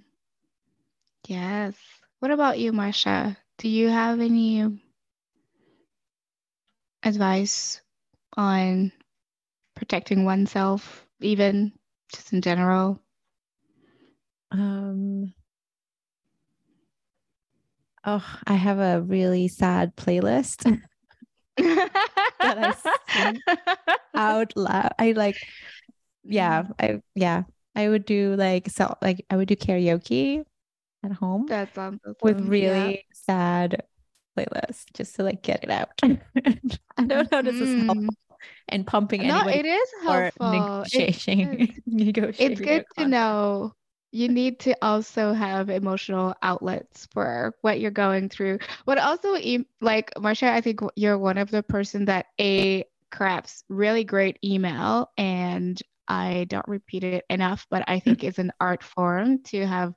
Yes. 1.27 1.75
What 2.21 2.31
about 2.31 2.59
you, 2.59 2.73
Marsya? 2.73 3.37
Do 3.59 3.69
you 3.69 3.89
have 3.89 4.21
any 4.21 4.81
advice 7.03 7.81
on 8.37 8.93
protecting 9.75 10.25
oneself, 10.25 11.07
even 11.21 11.73
just 12.13 12.33
in 12.33 12.43
general? 12.43 13.01
Um, 14.51 15.33
oh, 18.05 18.39
I 18.47 18.55
have 18.55 18.79
a 18.79 19.01
really 19.03 19.49
sad 19.49 19.97
playlist 19.97 20.65
that 21.57 21.91
I 22.39 22.75
sing 23.13 23.41
out 24.15 24.57
loud. 24.57 24.93
I 24.99 25.13
like, 25.13 25.37
yeah, 26.25 26.63
mm. 26.63 26.75
I 26.81 27.03
yeah, 27.15 27.45
I 27.75 27.89
would 27.89 28.05
do 28.05 28.35
like 28.37 28.69
so 28.71 28.97
like 29.03 29.25
I 29.31 29.37
would 29.37 29.49
do 29.49 29.57
karaoke 29.57 30.45
at 31.05 31.13
home. 31.13 31.47
That 31.47 31.75
sounds 31.75 32.01
awesome. 32.05 32.17
with 32.23 32.41
really 32.49 32.91
yeah. 32.91 32.97
sad 33.13 33.83
playlist 34.37 34.85
just 34.95 35.17
to 35.17 35.25
like 35.25 35.43
get 35.43 35.65
it 35.65 35.71
out. 35.71 35.91
I 36.03 37.05
don't 37.05 37.31
know 37.31 37.43
this 37.43 37.57
is 37.57 37.85
helpful 37.85 38.15
and 38.69 38.87
pumping 38.87 39.27
no, 39.27 39.47
it 39.49 39.65
is 39.67 39.89
helpful. 40.03 40.51
Negotiating, 40.51 41.61
it's, 41.61 41.81
negotiating 41.87 42.53
it's 42.53 42.61
good 42.61 42.85
to 42.99 43.09
know 43.09 43.73
you 44.13 44.29
need 44.29 44.61
to 44.61 44.77
also 44.83 45.33
have 45.33 45.71
emotional 45.71 46.35
outlets 46.43 47.09
for 47.13 47.55
what 47.63 47.81
you're 47.81 47.91
going 47.91 48.29
through. 48.29 48.59
But 48.85 48.99
also, 48.99 49.37
like 49.81 50.13
Marsya, 50.17 50.51
I 50.51 50.61
think 50.61 50.81
you're 50.95 51.19
one 51.19 51.39
of 51.39 51.51
the 51.51 51.63
person 51.63 52.05
that 52.05 52.27
a 52.39 52.85
crafts 53.11 53.65
really 53.69 54.05
great 54.05 54.39
email, 54.45 55.11
and 55.17 55.81
I 56.07 56.47
don't 56.49 56.69
repeat 56.69 57.05
it 57.05 57.25
enough, 57.31 57.67
but 57.71 57.85
I 57.89 57.99
think 58.01 58.23
it's 58.25 58.39
an 58.39 58.53
art 58.61 58.83
form 58.83 59.43
to 59.45 59.67
have 59.67 59.95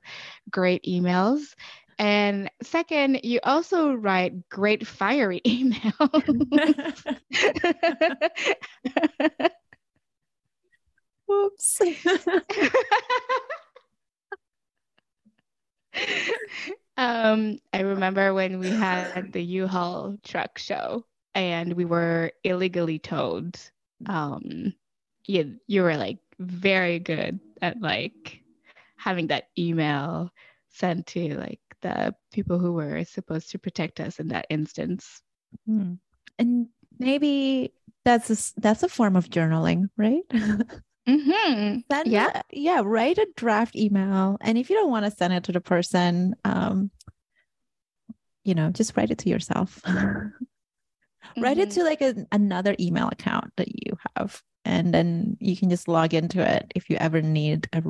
great 0.50 0.84
emails. 0.84 1.54
And 1.98 2.50
second, 2.62 3.20
you 3.22 3.40
also 3.42 3.92
write 3.94 4.48
great 4.48 4.86
fiery 4.86 5.40
emails. 5.46 6.46
Oops. 11.30 11.80
um, 16.96 17.58
I 17.72 17.80
remember 17.80 18.34
when 18.34 18.58
we 18.58 18.70
had 18.70 19.32
the 19.32 19.42
U-Haul 19.42 20.16
truck 20.24 20.58
show 20.58 21.04
and 21.34 21.74
we 21.74 21.84
were 21.84 22.32
illegally 22.44 22.98
towed. 22.98 23.58
Um, 24.06 24.74
you 25.26 25.58
you 25.66 25.82
were 25.82 25.96
like 25.96 26.18
very 26.38 26.98
good 26.98 27.40
at 27.62 27.80
like 27.80 28.42
having 28.96 29.28
that 29.28 29.48
email 29.58 30.30
sent 30.70 31.06
to 31.08 31.36
like 31.36 31.60
the 31.82 32.14
people 32.32 32.58
who 32.58 32.72
were 32.72 33.04
supposed 33.04 33.50
to 33.50 33.58
protect 33.58 34.00
us 34.00 34.18
in 34.18 34.28
that 34.28 34.46
instance. 34.50 35.22
Hmm. 35.66 35.94
And 36.38 36.68
maybe 36.98 37.72
that's 38.04 38.30
a, 38.30 38.60
that's 38.60 38.82
a 38.82 38.88
form 38.88 39.16
of 39.16 39.28
journaling, 39.30 39.88
right? 39.96 40.22
Mm-hmm. 41.08 41.78
Send 41.90 42.08
yeah, 42.08 42.30
a, 42.34 42.42
yeah. 42.50 42.82
Write 42.84 43.18
a 43.18 43.28
draft 43.36 43.76
email, 43.76 44.38
and 44.40 44.58
if 44.58 44.70
you 44.70 44.76
don't 44.76 44.90
want 44.90 45.04
to 45.04 45.10
send 45.10 45.32
it 45.32 45.44
to 45.44 45.52
the 45.52 45.60
person, 45.60 46.34
um, 46.44 46.90
you 48.44 48.54
know, 48.54 48.70
just 48.70 48.96
write 48.96 49.10
it 49.10 49.18
to 49.18 49.28
yourself. 49.28 49.80
mm-hmm. 49.84 50.44
Write 51.42 51.58
it 51.58 51.70
mm-hmm. 51.70 51.80
to 51.80 51.84
like 51.84 52.00
a, 52.00 52.14
another 52.32 52.74
email 52.78 53.08
account 53.08 53.52
that 53.56 53.68
you 53.68 53.98
have, 54.16 54.40
and 54.64 54.94
then 54.94 55.36
you 55.40 55.56
can 55.56 55.68
just 55.68 55.88
log 55.88 56.14
into 56.14 56.40
it 56.40 56.72
if 56.74 56.88
you 56.88 56.96
ever 56.96 57.20
need 57.20 57.68
a, 57.72 57.82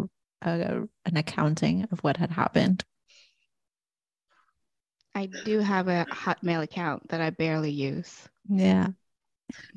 a 0.43 0.83
an 1.05 1.17
accounting 1.17 1.87
of 1.93 2.01
what 2.01 2.17
had 2.17 2.31
happened. 2.31 2.85
I 5.15 5.27
do 5.45 5.61
have 5.61 5.89
a 5.89 6.07
Hotmail 6.11 6.63
account 6.63 7.09
that 7.09 7.21
I 7.21 7.31
barely 7.31 7.71
use. 7.71 8.29
Yeah. 8.49 8.89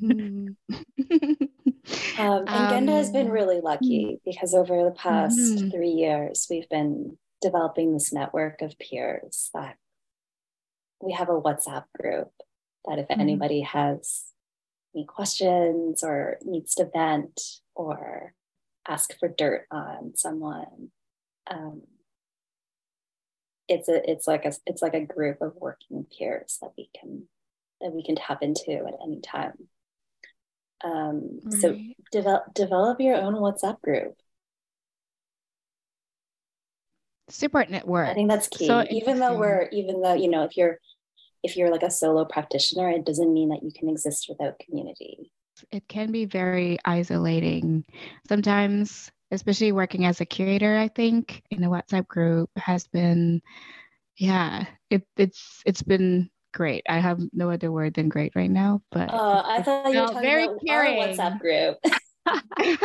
Um, 2.18 2.44
and 2.46 2.88
Gendai 2.88 2.96
has 2.96 3.10
been 3.10 3.28
um, 3.28 3.32
really 3.32 3.60
lucky 3.60 4.20
because 4.24 4.54
over 4.54 4.84
the 4.84 4.90
past 4.90 5.38
mm-hmm. 5.38 5.70
three 5.70 5.90
years, 5.90 6.46
we've 6.50 6.68
been 6.68 7.16
developing 7.40 7.92
this 7.92 8.12
network 8.12 8.60
of 8.62 8.78
peers 8.78 9.50
that 9.54 9.76
we 11.00 11.12
have 11.12 11.28
a 11.28 11.40
WhatsApp 11.40 11.84
group 11.98 12.30
that 12.84 12.98
if 12.98 13.08
mm-hmm. 13.08 13.20
anybody 13.20 13.62
has 13.62 14.24
any 14.94 15.04
questions 15.04 16.02
or 16.02 16.38
needs 16.42 16.74
to 16.74 16.88
vent 16.92 17.40
or 17.74 18.34
ask 18.86 19.18
for 19.18 19.28
dirt 19.28 19.66
on 19.70 20.12
someone, 20.16 20.90
um, 21.50 21.82
it's 23.68 23.88
a 23.88 24.10
it's 24.10 24.26
like 24.26 24.44
a 24.44 24.52
it's 24.66 24.82
like 24.82 24.94
a 24.94 25.04
group 25.04 25.40
of 25.40 25.54
working 25.56 26.04
peers 26.18 26.58
that 26.60 26.72
we 26.76 26.90
can 26.98 27.28
that 27.80 27.92
we 27.92 28.04
can 28.04 28.16
tap 28.16 28.42
into 28.42 28.72
at 28.72 28.94
any 29.02 29.20
time. 29.20 29.68
Um, 30.82 31.40
right. 31.44 31.60
So 31.60 31.78
develop 32.12 32.54
develop 32.54 33.00
your 33.00 33.16
own 33.16 33.34
WhatsApp 33.34 33.80
group. 33.82 34.14
Support 37.28 37.70
network. 37.70 38.08
I 38.08 38.14
think 38.14 38.28
that's 38.28 38.48
key. 38.48 38.66
So 38.66 38.84
even 38.90 39.18
though 39.18 39.38
we're 39.38 39.68
even 39.72 40.00
though 40.02 40.14
you 40.14 40.28
know 40.28 40.44
if 40.44 40.56
you're 40.56 40.78
if 41.42 41.56
you're 41.56 41.70
like 41.70 41.82
a 41.82 41.90
solo 41.90 42.24
practitioner, 42.24 42.90
it 42.90 43.04
doesn't 43.04 43.32
mean 43.32 43.50
that 43.50 43.62
you 43.62 43.70
can 43.72 43.88
exist 43.88 44.26
without 44.28 44.58
community. 44.58 45.30
It 45.70 45.86
can 45.88 46.10
be 46.10 46.24
very 46.24 46.78
isolating. 46.84 47.84
Sometimes 48.28 49.10
especially 49.30 49.72
working 49.72 50.04
as 50.04 50.20
a 50.20 50.26
curator, 50.26 50.76
I 50.76 50.88
think 50.88 51.42
in 51.50 51.62
a 51.64 51.70
WhatsApp 51.70 52.06
group 52.08 52.50
has 52.56 52.86
been, 52.88 53.40
yeah, 54.16 54.66
it, 54.90 55.06
it's 55.16 55.62
it's 55.64 55.82
been 55.82 56.30
great. 56.52 56.82
I 56.88 56.98
have 56.98 57.20
no 57.32 57.50
other 57.50 57.70
word 57.70 57.94
than 57.94 58.08
great 58.08 58.32
right 58.34 58.50
now, 58.50 58.82
but 58.90 59.12
uh, 59.12 59.42
I 59.44 59.62
thought 59.62 59.92
you 59.92 60.00
were 60.00 60.06
talking 60.06 60.22
very 60.22 60.44
about 60.44 60.60
caring. 60.66 61.00
our 61.00 61.08
WhatsApp 61.08 61.40
group. 61.40 61.78
I'm 62.26 62.78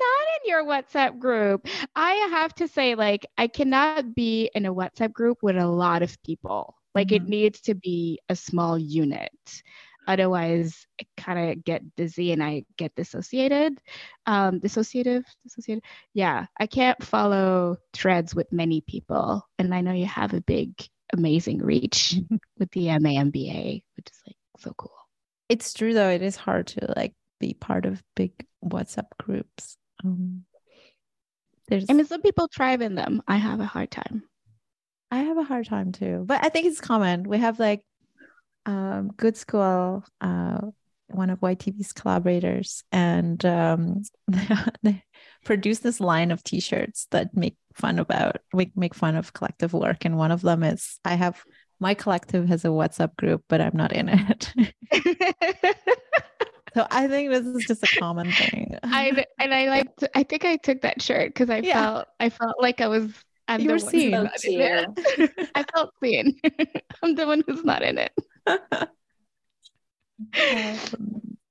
not 0.00 0.26
in 0.34 0.50
your 0.50 0.64
WhatsApp 0.64 1.18
group. 1.18 1.66
I 1.94 2.12
have 2.30 2.54
to 2.56 2.68
say, 2.68 2.94
like, 2.94 3.26
I 3.36 3.46
cannot 3.46 4.14
be 4.14 4.50
in 4.54 4.66
a 4.66 4.74
WhatsApp 4.74 5.12
group 5.12 5.38
with 5.42 5.56
a 5.56 5.66
lot 5.66 6.02
of 6.02 6.20
people. 6.22 6.74
Like, 6.94 7.08
mm-hmm. 7.08 7.26
it 7.26 7.28
needs 7.28 7.60
to 7.62 7.74
be 7.74 8.20
a 8.28 8.36
small 8.36 8.78
unit 8.78 9.30
otherwise 10.06 10.86
I 11.00 11.04
kind 11.16 11.50
of 11.50 11.64
get 11.64 11.96
dizzy 11.96 12.32
and 12.32 12.42
I 12.42 12.64
get 12.76 12.94
dissociated. 12.94 13.78
Um, 14.26 14.60
dissociative, 14.60 15.24
dissociated. 15.42 15.84
Yeah, 16.14 16.46
I 16.58 16.66
can't 16.66 17.02
follow 17.02 17.76
threads 17.92 18.34
with 18.34 18.52
many 18.52 18.80
people, 18.80 19.46
and 19.58 19.74
I 19.74 19.80
know 19.80 19.92
you 19.92 20.06
have 20.06 20.34
a 20.34 20.40
big, 20.40 20.74
amazing 21.12 21.58
reach 21.58 22.16
with 22.58 22.70
the 22.72 22.86
MAMBA, 22.86 23.82
which 23.96 24.06
is 24.10 24.22
like 24.26 24.36
so 24.58 24.72
cool. 24.76 24.92
It's 25.48 25.72
true 25.72 25.94
though; 25.94 26.10
it 26.10 26.22
is 26.22 26.36
hard 26.36 26.68
to 26.68 26.92
like 26.96 27.14
be 27.40 27.54
part 27.54 27.86
of 27.86 28.02
big 28.14 28.32
WhatsApp 28.64 29.06
groups. 29.18 29.76
Um, 30.04 30.44
there's, 31.68 31.86
I 31.88 31.94
mean, 31.94 32.06
some 32.06 32.22
people 32.22 32.48
thrive 32.54 32.80
in 32.80 32.94
them. 32.94 33.22
I 33.26 33.36
have 33.36 33.60
a 33.60 33.66
hard 33.66 33.90
time. 33.90 34.22
I 35.10 35.18
have 35.18 35.38
a 35.38 35.44
hard 35.44 35.66
time 35.66 35.92
too, 35.92 36.24
but 36.26 36.44
I 36.44 36.48
think 36.48 36.66
it's 36.66 36.80
common. 36.80 37.24
We 37.24 37.38
have 37.38 37.58
like 37.58 37.82
um, 38.66 39.12
Good 39.16 39.36
School, 39.36 40.04
uh, 40.20 40.60
one 41.08 41.30
of 41.30 41.40
YTB's 41.40 41.92
collaborators, 41.92 42.82
and 42.90 43.44
um, 43.44 44.02
they 44.82 45.02
produced 45.46 45.82
this 45.82 46.00
line 46.00 46.30
of 46.30 46.44
T-shirts 46.44 47.06
that 47.12 47.34
make 47.34 47.56
fun 47.74 47.98
about 47.98 48.38
make 48.52 48.76
make 48.76 48.94
fun 48.94 49.16
of 49.16 49.32
collective 49.32 49.72
work, 49.72 50.04
and 50.04 50.18
one 50.18 50.32
of 50.32 50.42
them 50.42 50.62
is 50.62 50.98
I 51.04 51.14
have 51.14 51.42
my 51.80 51.94
collective 51.94 52.48
has 52.48 52.64
a 52.64 52.68
WhatsApp 52.68 53.16
group, 53.16 53.44
but 53.48 53.60
I'm 53.60 53.76
not 53.76 53.92
in 53.92 54.08
it. 54.08 54.52
so 56.74 56.86
I 56.90 57.06
think 57.06 57.30
this 57.30 57.46
is 57.46 57.64
just 57.66 57.84
a 57.84 57.98
common 57.98 58.30
thing. 58.32 58.76
I 58.82 59.24
and 59.38 59.54
I 59.54 59.68
like 59.68 59.88
I 60.14 60.24
think 60.24 60.44
I 60.44 60.56
took 60.56 60.82
that 60.82 61.00
shirt 61.00 61.30
because 61.30 61.48
I 61.48 61.58
yeah. 61.58 61.80
felt 61.80 62.08
I 62.20 62.28
felt 62.28 62.56
like 62.60 62.80
I 62.80 62.88
was 62.88 63.12
I'm 63.48 63.60
you 63.60 63.70
were 63.70 63.78
seen. 63.78 64.14
I 65.54 65.64
felt 65.72 65.92
seen. 66.02 66.40
I'm 67.02 67.14
the 67.14 67.26
one 67.26 67.44
who's 67.46 67.64
not 67.64 67.82
in 67.82 67.98
it. 67.98 68.12
Um, 68.48 68.88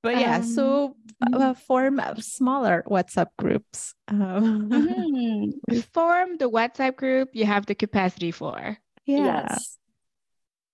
but 0.02 0.18
yeah, 0.18 0.36
um, 0.36 0.42
so 0.44 0.96
uh, 1.32 1.54
form 1.54 2.00
smaller 2.20 2.84
WhatsApp 2.86 3.28
groups. 3.38 3.94
Um, 4.08 4.68
mm-hmm. 4.70 5.80
Form 5.92 6.36
the 6.36 6.50
WhatsApp 6.50 6.96
group 6.96 7.30
you 7.32 7.44
have 7.46 7.66
the 7.66 7.74
capacity 7.74 8.30
for. 8.30 8.78
Yeah. 9.04 9.44
Yes. 9.48 9.78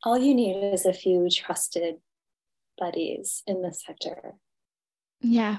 All 0.05 0.18
you 0.18 0.35
need 0.35 0.73
is 0.73 0.85
a 0.85 0.93
few 0.93 1.29
trusted 1.31 1.97
buddies 2.77 3.43
in 3.47 3.62
the 3.62 3.73
sector. 3.73 4.35
Yeah. 5.20 5.59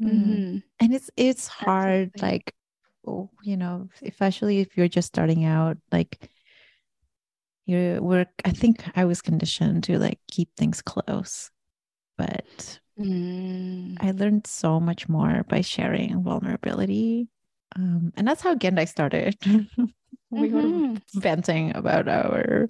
Mm-hmm. 0.00 0.58
And 0.80 0.94
it's 0.94 1.10
it's 1.16 1.46
hard, 1.46 2.12
Absolutely. 2.14 2.22
like 2.22 2.54
oh, 3.06 3.30
you 3.42 3.56
know, 3.56 3.88
especially 4.02 4.60
if 4.60 4.76
you're 4.76 4.88
just 4.88 5.08
starting 5.08 5.44
out, 5.44 5.76
like 5.92 6.30
you 7.66 7.98
work 8.02 8.28
i 8.44 8.50
think 8.50 8.84
i 8.94 9.04
was 9.04 9.22
conditioned 9.22 9.84
to 9.84 9.98
like 9.98 10.18
keep 10.30 10.48
things 10.56 10.82
close 10.82 11.50
but 12.18 12.78
mm. 12.98 13.96
i 14.00 14.10
learned 14.12 14.46
so 14.46 14.80
much 14.80 15.08
more 15.08 15.44
by 15.48 15.60
sharing 15.60 16.22
vulnerability 16.22 17.28
um, 17.76 18.12
and 18.16 18.26
that's 18.26 18.42
how 18.42 18.54
gendai 18.54 18.86
started 18.88 19.36
we 20.30 20.48
mm-hmm. 20.48 20.92
were 20.92 21.00
venting 21.14 21.74
about 21.74 22.08
our 22.08 22.68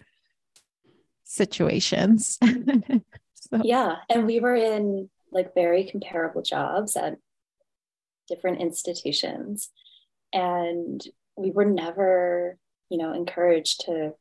situations 1.24 2.38
so. 3.34 3.60
yeah 3.62 3.96
and 4.08 4.26
we 4.26 4.40
were 4.40 4.54
in 4.56 5.08
like 5.32 5.54
very 5.54 5.84
comparable 5.84 6.42
jobs 6.42 6.96
at 6.96 7.16
different 8.28 8.60
institutions 8.60 9.70
and 10.32 11.02
we 11.36 11.50
were 11.50 11.64
never 11.64 12.56
you 12.88 12.98
know 12.98 13.12
encouraged 13.12 13.84
to 13.86 14.12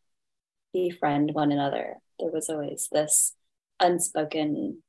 befriend 0.73 1.33
one 1.33 1.51
another. 1.51 1.97
There 2.19 2.31
was 2.31 2.49
always 2.49 2.89
this 2.91 3.33
unspoken 3.79 4.81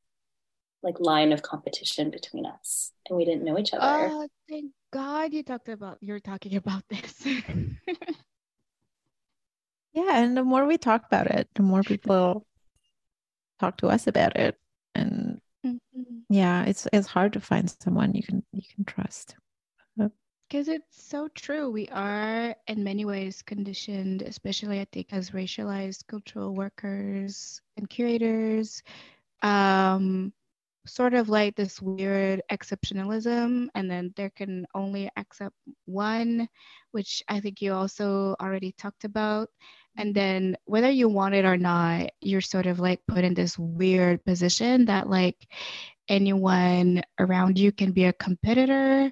like 0.85 1.01
line 1.01 1.33
of 1.33 1.43
competition 1.43 2.11
between 2.11 2.47
us 2.47 2.93
and 3.09 3.17
we 3.17 3.25
didn't 3.25 3.43
know 3.45 3.59
each 3.59 3.73
other. 3.73 4.09
Oh, 4.11 4.29
thank 4.49 4.71
God 4.93 5.33
you 5.33 5.43
talked 5.43 5.69
about 5.69 5.99
you're 6.01 6.21
talking 6.21 6.55
about 6.57 6.85
this. 6.89 7.27
yeah, 9.95 10.23
and 10.23 10.37
the 10.37 10.45
more 10.45 10.67
we 10.67 10.79
talk 10.79 11.05
about 11.07 11.27
it, 11.27 11.49
the 11.55 11.63
more 11.63 11.83
people 11.83 12.47
talk 13.59 13.79
to 13.79 13.89
us 13.89 14.07
about 14.07 14.37
it. 14.37 14.57
And 14.95 15.41
mm-hmm. 15.67 16.19
yeah, 16.29 16.65
it's 16.65 16.87
it's 16.93 17.09
hard 17.09 17.33
to 17.33 17.41
find 17.41 17.69
someone 17.81 18.15
you 18.15 18.23
can 18.23 18.45
you 18.53 18.63
can 18.75 18.85
trust. 18.85 19.35
Because 20.49 20.69
it's 20.69 21.03
so 21.03 21.27
true. 21.29 21.71
We 21.71 21.89
are, 21.89 22.55
in 22.69 22.85
many 22.85 23.07
ways, 23.07 23.43
conditioned, 23.43 24.23
especially 24.23 24.79
I 24.79 24.87
think 24.93 25.09
as 25.11 25.31
racialized 25.31 26.07
cultural 26.07 26.55
workers 26.55 27.63
and 27.79 27.89
curators, 27.89 28.83
um, 29.43 30.33
sort 30.87 31.15
of 31.15 31.29
like 31.29 31.57
this 31.57 31.81
weird 31.81 32.43
exceptionalism, 32.51 33.69
and 33.75 33.91
then 33.91 34.13
there 34.17 34.31
can 34.31 34.67
only 34.75 35.11
accept 35.17 35.55
one, 35.87 36.49
which 36.93 37.23
I 37.29 37.41
think 37.41 37.61
you 37.63 37.73
also 37.73 38.37
already 38.41 38.73
talked 38.73 39.05
about. 39.05 39.49
And 39.97 40.15
then, 40.15 40.57
whether 40.65 40.91
you 40.91 41.09
want 41.09 41.35
it 41.35 41.45
or 41.45 41.57
not, 41.57 42.11
you're 42.21 42.41
sort 42.41 42.67
of 42.67 42.81
like 42.81 43.01
put 43.07 43.25
in 43.25 43.35
this 43.35 43.59
weird 43.59 44.25
position 44.25 44.87
that, 44.87 45.09
like, 45.09 45.47
anyone 46.09 47.03
around 47.19 47.59
you 47.59 47.73
can 47.73 47.93
be 47.93 48.05
a 48.05 48.13
competitor 48.13 49.11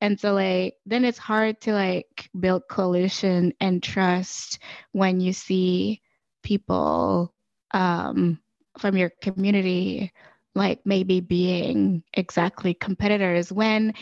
and 0.00 0.18
so 0.18 0.34
like 0.34 0.74
then 0.84 1.04
it's 1.04 1.18
hard 1.18 1.60
to 1.60 1.72
like 1.72 2.28
build 2.38 2.62
coalition 2.68 3.52
and 3.60 3.82
trust 3.82 4.58
when 4.90 5.20
you 5.20 5.32
see 5.32 6.02
people 6.42 7.32
um, 7.70 8.40
from 8.78 8.96
your 8.96 9.12
community 9.22 10.12
like 10.54 10.80
maybe 10.84 11.20
being 11.20 12.02
exactly 12.14 12.74
competitors 12.74 13.52
when 13.52 13.94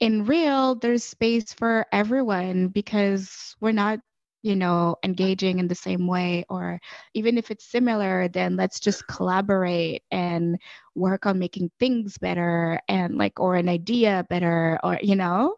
in 0.00 0.24
real 0.26 0.74
there's 0.76 1.04
space 1.04 1.52
for 1.52 1.86
everyone 1.92 2.68
because 2.68 3.56
we're 3.60 3.72
not 3.72 4.00
you 4.42 4.54
know, 4.54 4.96
engaging 5.02 5.58
in 5.58 5.68
the 5.68 5.74
same 5.74 6.06
way. 6.06 6.44
Or 6.50 6.78
even 7.14 7.38
if 7.38 7.50
it's 7.50 7.64
similar, 7.64 8.28
then 8.28 8.56
let's 8.56 8.78
just 8.78 9.06
collaborate 9.08 10.02
and 10.10 10.58
work 10.94 11.24
on 11.26 11.38
making 11.38 11.70
things 11.80 12.18
better 12.18 12.78
and 12.88 13.16
like, 13.16 13.40
or 13.40 13.56
an 13.56 13.70
idea 13.70 14.26
better, 14.28 14.78
or, 14.84 14.98
you 15.02 15.16
know? 15.16 15.56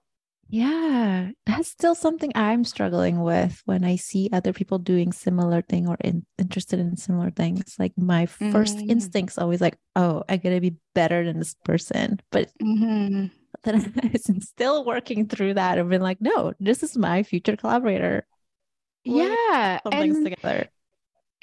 Yeah, 0.48 1.30
that's 1.44 1.68
still 1.68 1.94
something 1.94 2.30
I'm 2.34 2.64
struggling 2.64 3.20
with 3.20 3.60
when 3.64 3.84
I 3.84 3.96
see 3.96 4.30
other 4.32 4.52
people 4.52 4.78
doing 4.78 5.12
similar 5.12 5.60
thing 5.62 5.88
or 5.88 5.96
in, 6.00 6.24
interested 6.38 6.78
in 6.78 6.96
similar 6.96 7.30
things. 7.30 7.74
Like 7.78 7.92
my 7.96 8.26
1st 8.26 8.52
mm-hmm. 8.52 8.90
instinct's 8.90 9.38
always 9.38 9.60
like, 9.60 9.76
oh, 9.96 10.22
I 10.28 10.36
gotta 10.36 10.60
be 10.60 10.76
better 10.94 11.24
than 11.24 11.38
this 11.38 11.54
person. 11.64 12.20
But 12.30 12.50
mm-hmm. 12.62 13.26
then 13.64 13.92
I'm 14.28 14.40
still 14.40 14.84
working 14.84 15.26
through 15.26 15.54
that 15.54 15.78
and 15.78 15.90
been 15.90 16.02
like, 16.02 16.20
no, 16.20 16.52
this 16.60 16.82
is 16.82 16.96
my 16.96 17.24
future 17.24 17.56
collaborator. 17.56 18.26
Yeah, 19.04 19.80
some 19.82 19.92
things 19.92 20.22
together. 20.22 20.68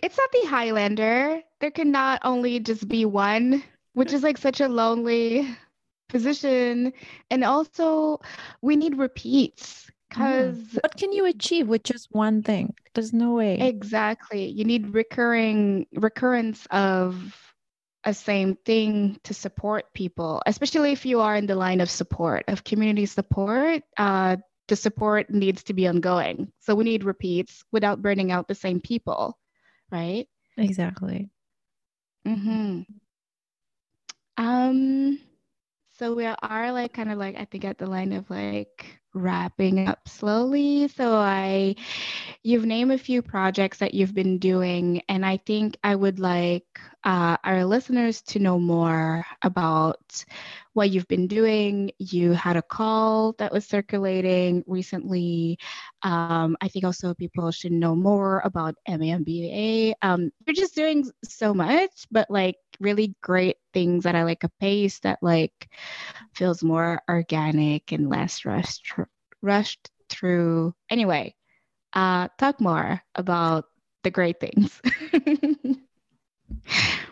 It's 0.01 0.17
not 0.17 0.31
the 0.31 0.47
Highlander. 0.47 1.41
There 1.61 1.71
can 1.71 1.91
not 1.91 2.21
only 2.25 2.59
just 2.59 2.87
be 2.89 3.05
one, 3.05 3.63
which 3.93 4.11
is 4.11 4.23
like 4.23 4.37
such 4.37 4.59
a 4.59 4.67
lonely 4.67 5.47
position. 6.13 6.93
And 7.29 7.43
also 7.43 8.21
we 8.61 8.77
need 8.77 8.97
repeats 8.97 9.91
because 10.09 10.57
mm. 10.57 10.75
what 10.75 10.95
can 10.95 11.11
you 11.11 11.25
achieve 11.25 11.67
with 11.67 11.83
just 11.83 12.07
one 12.11 12.43
thing? 12.43 12.73
There's 12.93 13.11
no 13.11 13.33
way. 13.33 13.59
Exactly. 13.59 14.45
You 14.45 14.63
need 14.63 14.93
recurring 14.93 15.87
recurrence 15.93 16.65
of 16.71 17.35
a 18.05 18.13
same 18.13 18.55
thing 18.65 19.17
to 19.23 19.33
support 19.33 19.85
people 19.93 20.41
especially 20.45 20.91
if 20.91 21.05
you 21.05 21.21
are 21.21 21.37
in 21.37 21.45
the 21.45 21.55
line 21.55 21.79
of 21.79 21.89
support 21.89 22.43
of 22.49 22.65
community 22.65 23.05
support 23.05 23.81
uh, 23.95 24.35
the 24.67 24.75
support 24.75 25.29
needs 25.29 25.63
to 25.63 25.73
be 25.73 25.87
ongoing. 25.87 26.51
So 26.59 26.75
we 26.75 26.83
need 26.83 27.03
repeats 27.03 27.63
without 27.71 28.01
burning 28.01 28.31
out 28.31 28.47
the 28.47 28.55
same 28.55 28.81
people 28.81 29.37
right? 29.89 30.27
Exactly. 30.57 31.29
Mm-hmm. 32.27 32.81
um 34.37 35.19
so 36.03 36.13
we 36.13 36.25
are 36.25 36.71
like 36.73 36.91
kind 36.91 37.09
of 37.09 37.17
like 37.17 37.37
I 37.37 37.45
think 37.45 37.63
at 37.63 37.77
the 37.77 37.85
line 37.85 38.11
of 38.11 38.29
like 38.29 38.99
wrapping 39.13 39.87
up 39.87 40.05
slowly. 40.05 40.89
So 40.89 41.15
I 41.15 41.75
you've 42.43 42.65
named 42.65 42.91
a 42.91 42.97
few 42.97 43.21
projects 43.21 43.77
that 43.77 43.93
you've 43.93 44.13
been 44.13 44.37
doing 44.37 45.01
and 45.07 45.25
I 45.25 45.37
think 45.37 45.77
I 45.81 45.95
would 45.95 46.19
like 46.19 46.65
uh, 47.05 47.37
our 47.45 47.63
listeners 47.63 48.21
to 48.23 48.39
know 48.39 48.59
more 48.59 49.25
about 49.43 50.25
what 50.73 50.89
you've 50.89 51.07
been 51.07 51.27
doing. 51.27 51.91
You 51.99 52.33
had 52.33 52.57
a 52.57 52.61
call 52.61 53.33
that 53.37 53.53
was 53.53 53.65
circulating 53.65 54.61
recently. 54.67 55.57
Um, 56.01 56.57
I 56.59 56.67
think 56.67 56.83
also 56.83 57.13
people 57.13 57.51
should 57.51 57.71
know 57.71 57.95
more 57.95 58.41
about 58.43 58.75
MAMBA. 58.89 59.93
Um, 60.01 60.31
you're 60.45 60.53
just 60.53 60.75
doing 60.75 61.09
so 61.23 61.53
much, 61.53 62.07
but 62.11 62.29
like 62.29 62.55
really 62.79 63.15
great 63.21 63.57
things 63.73 64.05
at 64.05 64.15
like 64.23 64.43
a 64.43 64.51
pace 64.59 64.99
that 64.99 65.19
like 65.21 65.69
feels 66.33 66.63
more 66.63 67.01
organic 67.09 67.91
and 67.91 68.09
less 68.09 68.45
rushed 68.45 68.93
rushed 69.41 69.89
through. 70.09 70.73
Anyway, 70.89 71.35
uh, 71.93 72.27
talk 72.37 72.59
more 72.59 73.01
about 73.15 73.65
the 74.03 74.11
great 74.11 74.39
things. 74.39 74.81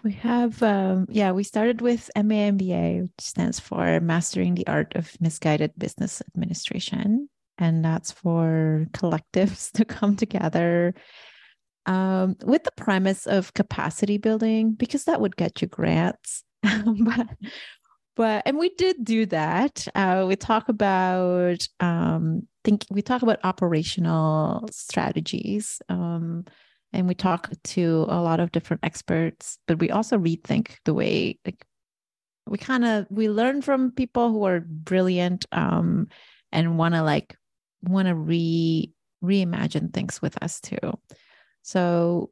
we 0.03 0.11
have 0.11 0.61
um, 0.63 1.07
yeah 1.09 1.31
we 1.31 1.43
started 1.43 1.81
with 1.81 2.09
MAMBA 2.15 3.03
which 3.03 3.11
stands 3.19 3.59
for 3.59 3.99
mastering 3.99 4.55
the 4.55 4.67
art 4.67 4.93
of 4.95 5.19
misguided 5.21 5.71
business 5.77 6.21
administration 6.33 7.29
and 7.57 7.83
that's 7.83 8.11
for 8.11 8.87
collectives 8.91 9.71
to 9.77 9.85
come 9.85 10.15
together 10.15 10.93
um, 11.85 12.35
with 12.43 12.63
the 12.63 12.71
premise 12.77 13.25
of 13.25 13.53
capacity 13.53 14.17
building 14.17 14.73
because 14.73 15.05
that 15.05 15.21
would 15.21 15.35
get 15.35 15.61
you 15.61 15.67
grants. 15.67 16.43
But 16.85 17.27
but 18.17 18.43
and 18.45 18.57
we 18.57 18.69
did 18.69 19.03
do 19.03 19.25
that. 19.27 19.87
Uh, 19.95 20.25
we 20.27 20.35
talk 20.35 20.67
about 20.69 21.65
um, 21.79 22.45
think 22.63 22.85
we 22.89 23.01
talk 23.01 23.21
about 23.21 23.39
operational 23.43 24.67
strategies 24.71 25.81
um, 25.89 26.45
and 26.93 27.07
we 27.07 27.15
talk 27.15 27.49
to 27.63 28.05
a 28.09 28.21
lot 28.21 28.39
of 28.39 28.51
different 28.51 28.83
experts 28.83 29.57
but 29.67 29.79
we 29.79 29.89
also 29.89 30.17
rethink 30.17 30.75
the 30.85 30.93
way 30.93 31.39
like 31.45 31.65
we 32.47 32.57
kind 32.57 32.85
of 32.85 33.05
we 33.09 33.29
learn 33.29 33.61
from 33.61 33.91
people 33.91 34.31
who 34.31 34.43
are 34.43 34.61
brilliant 34.61 35.45
um, 35.51 36.07
and 36.51 36.77
want 36.77 36.93
to 36.93 37.01
like 37.01 37.35
want 37.83 38.07
to 38.07 38.15
re 38.15 38.91
reimagine 39.23 39.93
things 39.93 40.21
with 40.21 40.41
us 40.43 40.59
too 40.59 40.77
so 41.61 42.31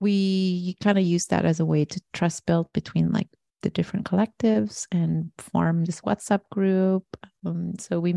we 0.00 0.76
kind 0.82 0.98
of 0.98 1.04
use 1.04 1.26
that 1.26 1.44
as 1.44 1.60
a 1.60 1.64
way 1.64 1.84
to 1.84 2.00
trust 2.12 2.46
build 2.46 2.72
between 2.72 3.12
like 3.12 3.28
the 3.62 3.70
different 3.70 4.06
collectives 4.06 4.86
and 4.92 5.30
form 5.38 5.84
this 5.84 6.02
WhatsApp 6.02 6.42
group. 6.50 7.04
Um, 7.44 7.74
so 7.78 7.98
we 7.98 8.14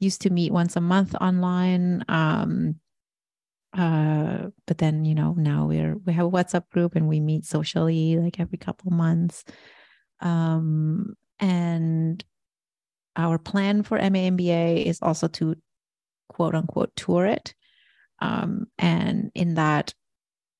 used 0.00 0.22
to 0.22 0.30
meet 0.30 0.52
once 0.52 0.76
a 0.76 0.80
month 0.80 1.14
online. 1.20 2.04
Um, 2.08 2.76
uh, 3.76 4.48
but 4.66 4.78
then 4.78 5.04
you 5.04 5.14
know 5.14 5.34
now 5.38 5.66
we're 5.66 5.96
we 6.04 6.12
have 6.12 6.26
a 6.26 6.30
WhatsApp 6.30 6.68
group 6.70 6.94
and 6.94 7.08
we 7.08 7.20
meet 7.20 7.46
socially 7.46 8.18
like 8.18 8.40
every 8.40 8.58
couple 8.58 8.90
months. 8.90 9.44
Um, 10.20 11.14
and 11.38 12.22
our 13.16 13.38
plan 13.38 13.82
for 13.82 13.98
MAMBA 13.98 14.84
is 14.84 14.98
also 15.02 15.28
to 15.28 15.56
quote 16.28 16.54
unquote 16.54 16.94
tour 16.96 17.26
it. 17.26 17.54
Um, 18.22 18.66
and 18.78 19.32
in 19.34 19.54
that, 19.54 19.92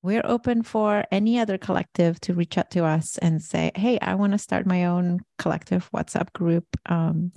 we're 0.02 0.22
open 0.24 0.64
for 0.64 1.04
any 1.12 1.38
other 1.38 1.58
collective 1.58 2.20
to 2.22 2.34
reach 2.34 2.58
out 2.58 2.72
to 2.72 2.84
us 2.84 3.18
and 3.18 3.40
say, 3.40 3.70
Hey, 3.76 4.00
I 4.00 4.16
want 4.16 4.32
to 4.32 4.38
start 4.38 4.66
my 4.66 4.86
own 4.86 5.20
collective 5.38 5.88
WhatsApp 5.92 6.32
group. 6.32 6.66
Um, 6.86 7.32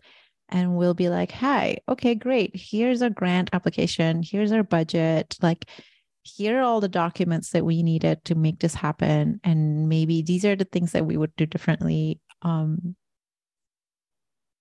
and 0.50 0.76
we'll 0.76 0.96
be 0.96 1.10
like, 1.10 1.32
Hi, 1.34 1.78
okay, 1.88 2.16
great. 2.16 2.52
Here's 2.56 3.04
our 3.04 3.12
grant 3.12 3.52
application. 3.54 4.24
Here's 4.24 4.52
our 4.52 4.64
budget. 4.64 5.38
Like, 5.44 5.70
here 6.24 6.60
are 6.60 6.64
all 6.64 6.82
the 6.82 6.90
documents 6.90 7.52
that 7.52 7.64
we 7.64 7.84
needed 7.84 8.26
to 8.26 8.34
make 8.34 8.60
this 8.60 8.74
happen. 8.74 9.40
And 9.44 9.88
maybe 9.88 10.24
these 10.24 10.44
are 10.44 10.56
the 10.56 10.66
things 10.66 10.94
that 10.94 11.06
we 11.06 11.18
would 11.18 11.36
do 11.36 11.46
differently. 11.46 12.20
Um, 12.42 12.96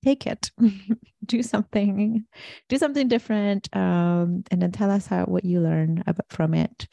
take 0.04 0.26
it 0.26 0.50
do 1.24 1.42
something 1.42 2.24
do 2.68 2.76
something 2.76 3.08
different 3.08 3.74
um, 3.74 4.44
and 4.50 4.60
then 4.60 4.70
tell 4.70 4.90
us 4.90 5.06
how 5.06 5.24
what 5.24 5.44
you 5.44 5.60
learn 5.60 6.02
about, 6.06 6.30
from 6.30 6.54
it. 6.54 6.86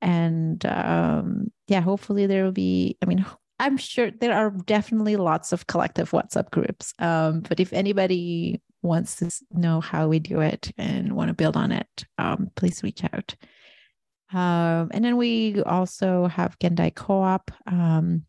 And 0.00 0.64
um, 0.66 1.52
yeah 1.68 1.80
hopefully 1.80 2.26
there 2.26 2.44
will 2.44 2.52
be 2.52 2.96
i 3.02 3.06
mean 3.06 3.24
i'm 3.58 3.76
sure 3.76 4.10
there 4.10 4.34
are 4.34 4.50
definitely 4.50 5.16
lots 5.16 5.52
of 5.52 5.66
collective 5.66 6.10
whatsapp 6.10 6.50
groups 6.50 6.92
um, 6.98 7.40
but 7.40 7.60
if 7.60 7.72
anybody 7.72 8.60
wants 8.82 9.16
to 9.16 9.30
know 9.52 9.80
how 9.80 10.08
we 10.08 10.18
do 10.18 10.40
it 10.40 10.72
and 10.76 11.12
want 11.12 11.28
to 11.28 11.34
build 11.34 11.56
on 11.56 11.70
it 11.72 12.04
um, 12.18 12.50
please 12.56 12.82
reach 12.82 13.02
out. 13.04 13.34
Um, 14.32 14.90
and 14.92 15.04
then 15.04 15.16
we 15.18 15.62
also 15.62 16.26
have 16.26 16.58
gendai 16.58 16.94
co-op 16.94 17.50
um, 17.66 18.24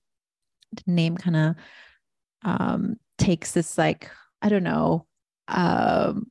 the 0.74 0.92
name 0.92 1.18
kind 1.18 1.36
of 1.36 1.56
um, 2.44 2.98
takes 3.18 3.52
this 3.52 3.78
like 3.78 4.10
I 4.42 4.50
don't 4.50 4.64
know. 4.64 5.06
Um, 5.48 6.28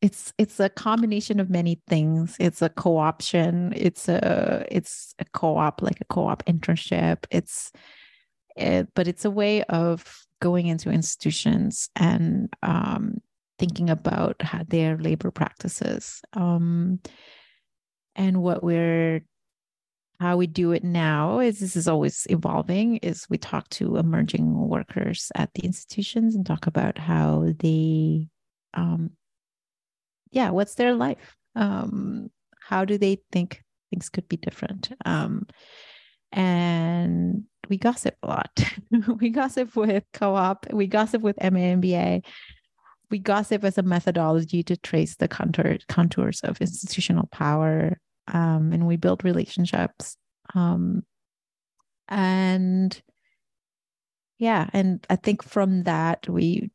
it's 0.00 0.32
it's 0.36 0.58
a 0.58 0.68
combination 0.68 1.38
of 1.40 1.48
many 1.48 1.80
things. 1.88 2.36
It's 2.40 2.60
a 2.60 2.68
co-option. 2.68 3.72
It's 3.76 4.08
a 4.08 4.66
it's 4.70 5.14
a 5.18 5.24
co-op 5.32 5.80
like 5.80 6.00
a 6.00 6.04
co-op 6.06 6.44
internship. 6.46 7.24
It's 7.30 7.72
it, 8.56 8.88
but 8.94 9.06
it's 9.06 9.24
a 9.24 9.30
way 9.30 9.62
of 9.64 10.26
going 10.40 10.66
into 10.66 10.90
institutions 10.90 11.88
and 11.96 12.52
um, 12.62 13.18
thinking 13.58 13.88
about 13.90 14.42
their 14.68 14.98
labor 14.98 15.30
practices. 15.30 16.20
Um, 16.32 17.00
and 18.16 18.42
what 18.42 18.62
we're 18.62 19.22
how 20.22 20.36
we 20.36 20.46
do 20.46 20.70
it 20.70 20.84
now 20.84 21.40
is 21.40 21.58
this 21.58 21.74
is 21.74 21.88
always 21.88 22.28
evolving 22.30 22.98
is 22.98 23.26
we 23.28 23.36
talk 23.36 23.68
to 23.70 23.96
emerging 23.96 24.68
workers 24.68 25.32
at 25.34 25.52
the 25.54 25.64
institutions 25.64 26.36
and 26.36 26.46
talk 26.46 26.68
about 26.68 26.96
how 26.96 27.52
they 27.58 28.28
um 28.74 29.10
yeah 30.30 30.50
what's 30.50 30.76
their 30.76 30.94
life? 30.94 31.34
Um 31.56 32.30
how 32.68 32.84
do 32.84 32.98
they 32.98 33.18
think 33.32 33.64
things 33.90 34.08
could 34.08 34.28
be 34.28 34.36
different? 34.36 34.92
Um 35.04 35.48
and 36.30 37.42
we 37.68 37.76
gossip 37.76 38.16
a 38.22 38.28
lot. 38.28 38.64
We 39.20 39.30
gossip 39.30 39.74
with 39.74 40.04
co-op 40.12 40.72
we 40.72 40.86
gossip 40.86 41.20
with 41.22 41.36
MAMBA 41.38 42.24
we 43.10 43.18
gossip 43.18 43.64
as 43.64 43.76
a 43.76 43.82
methodology 43.82 44.62
to 44.62 44.76
trace 44.76 45.16
the 45.16 45.28
contour, 45.28 45.78
contours 45.88 46.40
of 46.42 46.60
institutional 46.60 47.28
power 47.32 47.98
um, 48.28 48.72
and 48.72 48.86
we 48.86 48.96
build 48.96 49.24
relationships. 49.24 50.16
Um, 50.54 51.04
and 52.08 53.00
yeah, 54.38 54.68
and 54.72 55.04
I 55.08 55.16
think 55.16 55.42
from 55.42 55.84
that 55.84 56.28
we 56.28 56.70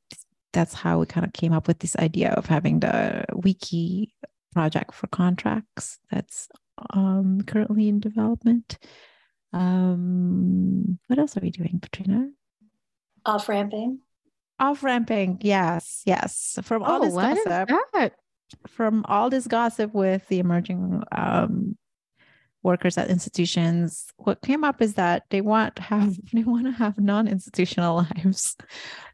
that's 0.54 0.74
how 0.74 1.00
we 1.00 1.06
kind 1.06 1.26
of 1.26 1.34
came 1.34 1.54
up 1.54 1.68
with 1.68 1.80
this 1.80 1.96
idea 1.98 2.32
of 2.32 2.46
having 2.46 2.80
the 2.80 3.26
wiki 3.34 4.14
project 4.54 4.94
for 4.94 5.08
contracts 5.08 6.00
that's 6.10 6.48
um, 6.92 7.42
currently 7.46 7.90
in 7.90 8.00
development. 8.00 8.80
Um, 9.54 11.00
what 11.08 11.20
else 11.20 11.38
are 11.38 11.42
we 11.42 11.52
doing, 11.52 11.80
Petrina? 11.82 12.30
Off 13.26 13.50
ramping. 13.50 14.00
Off 14.60 14.84
ramping, 14.84 15.38
yes, 15.42 16.02
yes. 16.06 16.58
From 16.64 16.84
all 16.84 17.04
oh, 17.04 17.06
this 17.06 17.46
gossip, 17.46 17.70
from 18.68 19.06
all 19.08 19.30
this 19.30 19.48
gossip 19.48 19.94
with 19.94 20.28
the 20.28 20.40
emerging 20.40 21.04
um, 21.12 21.78
workers 22.64 22.98
at 22.98 23.10
institutions, 23.10 24.08
what 24.18 24.42
came 24.42 24.64
up 24.64 24.82
is 24.82 24.96
that 24.96 25.24
they 25.30 25.42
want 25.42 25.76
to 25.78 25.82
have 25.82 26.18
they 26.34 26.44
want 26.44 26.66
to 26.66 26.72
have 26.72 27.00
non-institutional 27.00 28.06
lives. 28.16 28.56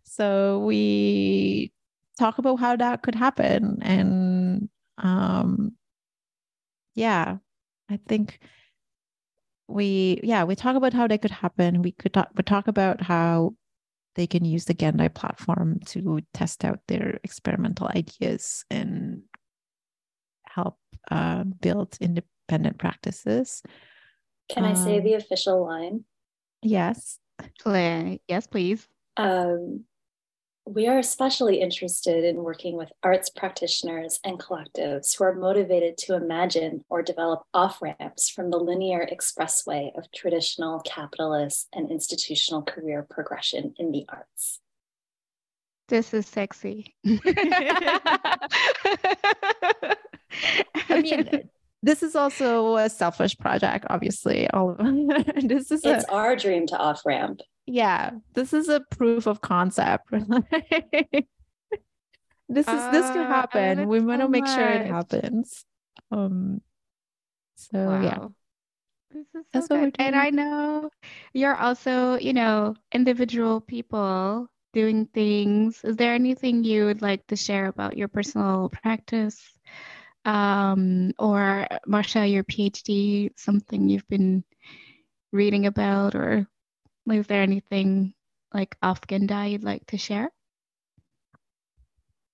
So 0.05 0.59
we 0.59 1.71
talk 2.19 2.37
about 2.37 2.57
how 2.57 2.75
that 2.75 3.01
could 3.01 3.15
happen, 3.15 3.79
and 3.81 4.69
um, 4.99 5.71
yeah, 6.93 7.37
I 7.89 7.99
think 8.07 8.39
we 9.67 10.19
yeah 10.23 10.43
we 10.43 10.55
talk 10.55 10.75
about 10.75 10.93
how 10.93 11.07
they 11.07 11.17
could 11.17 11.31
happen. 11.31 11.81
We 11.81 11.93
could 11.93 12.13
talk, 12.13 12.29
we 12.35 12.43
talk 12.43 12.67
about 12.67 13.01
how 13.01 13.55
they 14.15 14.27
can 14.27 14.45
use 14.45 14.65
the 14.65 14.73
Gendai 14.73 15.13
platform 15.13 15.79
to 15.87 16.21
test 16.33 16.63
out 16.63 16.79
their 16.87 17.19
experimental 17.23 17.87
ideas 17.87 18.65
and 18.69 19.23
help 20.45 20.77
uh, 21.09 21.43
build 21.43 21.97
independent 21.99 22.77
practices. 22.77 23.63
Can 24.49 24.65
um, 24.65 24.71
I 24.71 24.73
say 24.75 24.99
um, 24.99 25.03
the 25.03 25.13
official 25.15 25.65
line? 25.65 26.03
Yes. 26.61 27.19
Yes, 27.65 28.47
please. 28.47 28.87
Um, 29.17 29.85
we 30.65 30.87
are 30.87 30.97
especially 30.97 31.61
interested 31.61 32.23
in 32.23 32.37
working 32.37 32.77
with 32.77 32.89
arts 33.03 33.29
practitioners 33.29 34.19
and 34.23 34.39
collectives 34.39 35.17
who 35.17 35.25
are 35.25 35.35
motivated 35.35 35.97
to 35.97 36.15
imagine 36.15 36.85
or 36.89 37.01
develop 37.01 37.43
off 37.53 37.81
ramps 37.81 38.29
from 38.29 38.49
the 38.49 38.57
linear 38.57 39.05
expressway 39.11 39.91
of 39.97 40.09
traditional 40.13 40.79
capitalist 40.81 41.67
and 41.73 41.91
institutional 41.91 42.61
career 42.61 43.05
progression 43.09 43.73
in 43.77 43.91
the 43.91 44.05
arts. 44.07 44.61
This 45.89 46.13
is 46.13 46.27
sexy. 46.27 46.95
I 47.05 47.19
mean, 50.89 51.49
this 51.83 52.01
is 52.01 52.15
also 52.15 52.77
a 52.77 52.89
selfish 52.89 53.37
project, 53.37 53.85
obviously. 53.89 54.49
All 54.51 54.71
of 54.71 54.77
this 55.43 55.69
is 55.71 55.81
it's 55.83 56.05
a, 56.05 56.11
our 56.11 56.37
dream 56.37 56.65
to 56.67 56.77
off 56.77 57.01
ramp. 57.05 57.41
Yeah, 57.65 58.11
this 58.33 58.53
is 58.53 58.69
a 58.69 58.81
proof 58.81 59.27
of 59.27 59.41
concept. 59.41 60.09
this 60.11 60.25
is 62.57 62.67
uh, 62.67 62.91
this 62.91 63.09
can 63.11 63.25
happen. 63.25 63.87
We 63.87 64.01
want 64.01 64.21
to 64.21 64.25
so 64.25 64.29
make 64.29 64.47
sure 64.47 64.67
it 64.67 64.87
happens. 64.87 65.65
Um. 66.11 66.61
So 67.55 67.77
wow. 67.77 68.01
yeah. 68.01 68.27
This 69.11 69.27
is 69.27 69.31
so 69.33 69.43
That's 69.53 69.67
good. 69.67 69.73
what 69.75 69.81
we're 69.81 69.91
doing. 69.91 70.07
And 70.07 70.15
I 70.15 70.29
know 70.31 70.89
you're 71.33 71.55
also, 71.55 72.17
you 72.17 72.33
know, 72.33 72.75
individual 72.91 73.61
people 73.61 74.47
doing 74.73 75.05
things. 75.13 75.83
Is 75.83 75.95
there 75.95 76.13
anything 76.13 76.63
you 76.63 76.85
would 76.85 77.01
like 77.01 77.25
to 77.27 77.35
share 77.35 77.67
about 77.67 77.95
your 77.95 78.07
personal 78.07 78.69
practice? 78.69 79.53
um, 80.25 81.11
or 81.19 81.67
Marsya, 81.87 82.31
your 82.31 82.43
PhD, 82.43 83.31
something 83.35 83.89
you've 83.89 84.07
been 84.07 84.43
reading 85.31 85.65
about, 85.65 86.15
or 86.15 86.47
is 87.11 87.27
there 87.27 87.41
anything 87.41 88.13
like 88.53 88.75
off 88.81 89.01
Gendai 89.01 89.51
you'd 89.51 89.63
like 89.63 89.85
to 89.87 89.97
share? 89.97 90.29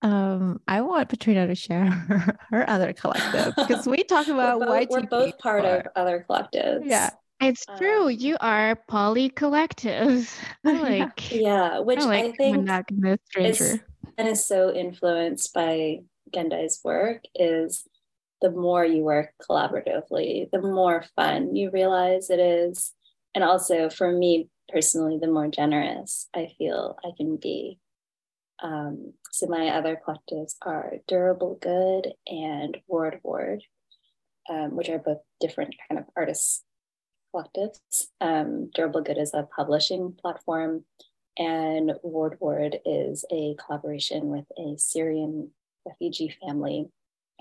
Um, 0.02 0.62
I 0.68 0.82
want 0.82 1.10
Petrina 1.10 1.48
to 1.48 1.56
share 1.56 1.86
her, 1.86 2.38
her 2.52 2.70
other 2.70 2.94
collective 2.94 3.54
because 3.56 3.86
we 3.86 4.04
talk 4.04 4.28
about 4.30 4.60
we're 4.60 4.66
both, 4.66 4.88
we're 4.90 5.02
both 5.04 5.38
part 5.40 5.66
of 5.66 5.88
other 5.96 6.26
collectives. 6.30 6.82
Yeah. 6.86 7.10
It's 7.42 7.66
um, 7.70 7.78
true. 7.78 8.10
You 8.10 8.38
are 8.42 8.76
poly 8.88 9.30
collectives. 9.30 10.36
like 10.64 11.32
yeah, 11.32 11.80
which 11.80 12.00
I, 12.00 12.06
like 12.06 12.26
I 12.26 12.32
think 12.34 12.70
is, 13.38 13.80
and 14.18 14.28
is 14.28 14.46
so 14.46 14.74
influenced 14.74 15.54
by 15.54 16.00
Gendai's 16.34 16.82
work 16.84 17.24
is 17.36 17.88
the 18.42 18.52
more 18.52 18.86
you 18.86 19.04
work 19.04 19.32
collaboratively, 19.50 20.50
the 20.52 20.62
more 20.62 21.06
fun 21.16 21.56
you 21.56 21.72
realize 21.72 22.30
it 22.30 22.40
is. 22.40 22.94
And 23.36 23.44
also 23.44 23.90
for 23.90 24.12
me 24.12 24.50
personally, 24.72 25.18
the 25.20 25.28
more 25.28 25.48
generous 25.48 26.28
I 26.36 26.50
feel 26.58 26.98
I 27.04 27.10
can 27.18 27.38
be. 27.38 27.80
Um, 28.62 29.14
so 29.32 29.48
my 29.48 29.70
other 29.70 30.00
collectives 30.06 30.56
are 30.62 30.96
Durable 31.08 31.58
Good 31.62 32.14
and 32.28 32.78
Ward 32.88 33.20
Ward, 33.24 33.64
um, 34.50 34.76
which 34.76 34.90
are 34.90 35.00
both 35.00 35.20
different 35.40 35.76
kind 35.88 36.00
of 36.00 36.06
artists 36.16 36.64
collectives. 37.34 37.80
Um, 38.20 38.70
Durable 38.74 39.02
Good 39.02 39.18
is 39.18 39.34
a 39.34 39.48
publishing 39.56 40.16
platform, 40.20 40.86
and 41.38 41.94
Ward 42.04 42.38
Ward 42.40 42.80
is 42.86 43.24
a 43.32 43.56
collaboration 43.56 44.28
with 44.28 44.46
a 44.58 44.78
Syrian 44.78 45.52
refugee 45.86 46.36
family, 46.42 46.90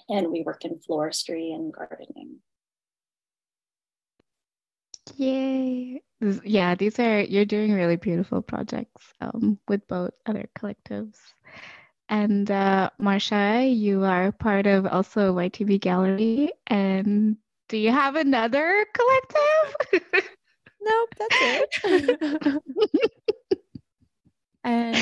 and 0.08 0.30
we 0.30 0.42
work 0.42 0.64
in 0.64 0.78
floristry 0.78 1.54
and 1.54 1.72
gardening. 1.72 2.36
Yay! 5.16 6.02
Yeah, 6.20 6.74
these 6.74 6.98
are 6.98 7.20
you're 7.20 7.44
doing 7.44 7.72
really 7.72 7.96
beautiful 7.96 8.42
projects 8.42 9.12
um, 9.20 9.58
with 9.68 9.86
both 9.86 10.10
other 10.26 10.48
collectives. 10.58 11.16
And 12.08 12.50
uh, 12.50 12.90
Marsya, 13.00 13.76
you 13.76 14.04
are 14.04 14.32
part 14.32 14.66
of 14.66 14.86
also 14.86 15.34
YTB 15.34 15.80
Gallery. 15.80 16.50
And 16.66 17.36
do 17.68 17.76
you 17.76 17.92
have 17.92 18.16
another 18.16 18.86
collective? 18.94 20.02
nope, 20.80 21.14
that's 21.18 21.36
it. 21.40 22.62
and 24.64 24.96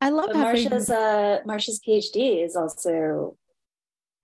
I 0.00 0.10
love 0.10 0.30
but 0.32 0.36
Marsya's 0.36 0.90
uh 0.90 1.38
Marsya's 1.46 1.80
PhD 1.86 2.44
is 2.44 2.56
also 2.56 3.36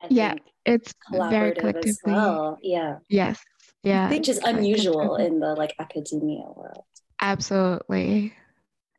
I 0.02 0.06
yeah, 0.10 0.34
it's 0.64 0.92
collaborative 1.10 1.86
as 1.86 1.98
well. 2.04 2.58
Yeah. 2.62 2.98
Yes. 3.08 3.40
Yeah. 3.88 4.10
Which 4.10 4.28
is 4.28 4.38
unusual 4.38 5.16
in 5.16 5.40
the 5.40 5.54
like 5.54 5.74
academia 5.78 6.44
world. 6.54 6.84
Absolutely. 7.20 8.34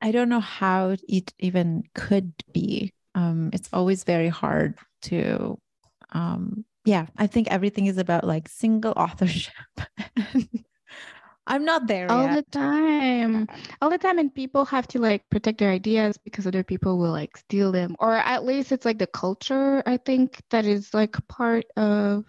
I 0.02 0.12
don't 0.12 0.30
know 0.30 0.40
how 0.40 0.96
it 1.08 1.34
even 1.38 1.84
could 1.94 2.34
be. 2.54 2.92
Um, 3.14 3.52
it's 3.54 3.70
always 3.72 4.04
very 4.04 4.30
hard 4.30 4.78
to 5.04 5.60
um 6.12 6.66
yeah, 6.86 7.06
I 7.18 7.28
think 7.28 7.50
everything 7.52 7.86
is 7.86 7.98
about 8.00 8.24
like 8.24 8.50
single 8.50 8.94
authorship. 8.98 9.54
I'm 11.46 11.66
not 11.66 11.88
there 11.88 12.12
all 12.12 12.26
yet. 12.26 12.36
the 12.36 12.52
time. 12.52 13.48
All 13.82 13.90
the 13.90 13.98
time. 13.98 14.18
And 14.18 14.34
people 14.34 14.66
have 14.66 14.88
to 14.90 15.00
like 15.00 15.28
protect 15.30 15.60
their 15.60 15.72
ideas 15.72 16.18
because 16.18 16.48
other 16.48 16.64
people 16.64 16.98
will 16.98 17.12
like 17.12 17.38
steal 17.38 17.72
them. 17.72 17.96
Or 18.00 18.16
at 18.16 18.46
least 18.46 18.72
it's 18.72 18.86
like 18.86 19.00
the 19.00 19.08
culture, 19.08 19.84
I 19.86 19.98
think, 19.98 20.42
that 20.52 20.66
is 20.66 20.94
like 20.94 21.16
part 21.28 21.66
of 21.76 22.26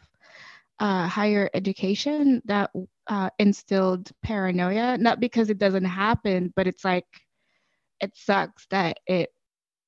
uh, 0.80 1.06
higher 1.06 1.50
education 1.54 2.42
that 2.46 2.70
uh, 3.06 3.30
instilled 3.38 4.10
paranoia. 4.22 4.98
Not 4.98 5.20
because 5.20 5.50
it 5.50 5.58
doesn't 5.58 5.84
happen, 5.84 6.52
but 6.56 6.66
it's 6.66 6.84
like 6.84 7.06
it 8.00 8.12
sucks 8.16 8.66
that 8.70 8.98
it 9.06 9.30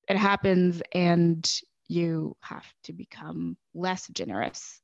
it 0.08 0.16
happens 0.16 0.82
and 0.92 1.50
you 1.88 2.36
have 2.40 2.66
to 2.84 2.92
become 2.92 3.56
less 3.74 4.06
generous, 4.08 4.80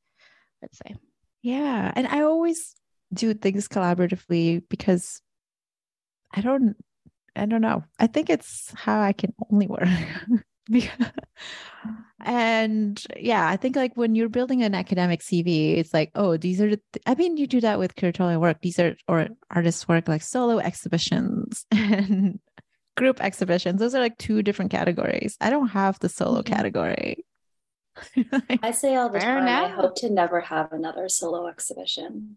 let's 0.63 0.79
say. 0.79 0.95
Yeah. 1.43 1.93
And 1.95 2.07
I 2.07 2.23
always 2.23 2.75
do 3.13 3.35
things 3.35 3.69
collaboratively 3.69 4.63
because 4.69 5.21
I 6.33 6.41
don't 6.41 6.77
I 7.37 7.47
don't 7.47 7.61
know. 7.61 7.85
I 7.99 8.07
think 8.07 8.31
it's 8.31 8.73
how 8.75 9.01
I 9.01 9.13
can 9.13 9.33
only 9.51 9.67
work. 9.67 9.89
and 12.25 13.03
yeah, 13.17 13.49
I 13.49 13.57
think 13.57 13.77
like 13.77 13.97
when 13.97 14.15
you're 14.15 14.29
building 14.29 14.63
an 14.63 14.75
academic 14.75 15.21
CV, 15.21 15.79
it's 15.79 15.95
like, 15.95 16.11
oh, 16.15 16.37
these 16.37 16.61
are 16.61 16.71
the 16.71 16.81
th- 16.93 17.03
I 17.07 17.15
mean, 17.15 17.37
you 17.37 17.47
do 17.47 17.61
that 17.61 17.79
with 17.79 17.97
curatorial 17.97 18.41
work. 18.41 18.61
These 18.61 18.79
are 18.79 18.97
or 19.07 19.29
artists 19.51 19.89
work 19.89 20.09
like 20.09 20.23
solo 20.23 20.59
exhibitions 20.59 21.67
and 21.71 22.41
group 22.97 23.23
exhibitions. 23.23 23.81
Those 23.81 23.95
are 23.95 24.01
like 24.01 24.19
two 24.19 24.43
different 24.43 24.71
categories. 24.71 25.37
I 25.41 25.51
don't 25.51 25.69
have 25.69 25.99
the 26.01 26.09
solo 26.09 26.43
mm-hmm. 26.43 26.55
category. 26.55 27.25
I 28.63 28.71
say 28.71 28.95
all 28.97 29.09
the 29.09 29.21
Fair 29.21 29.35
time, 29.35 29.43
enough. 29.45 29.73
I 29.73 29.75
hope 29.75 29.97
to 29.97 30.11
never 30.11 30.41
have 30.41 30.73
another 30.73 31.09
solo 31.09 31.49
exhibition. 31.49 32.37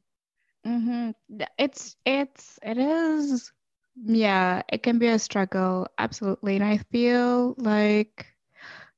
Mm-hmm. 0.66 1.12
It's 1.58 1.96
it's 2.06 2.60
it 2.64 2.78
is 2.78 3.52
yeah, 3.96 4.62
it 4.70 4.84
can 4.84 5.00
be 5.00 5.08
a 5.08 5.20
struggle, 5.20 5.88
absolutely. 5.98 6.56
And 6.56 6.64
I 6.64 6.78
feel 6.92 7.56
like 7.58 8.26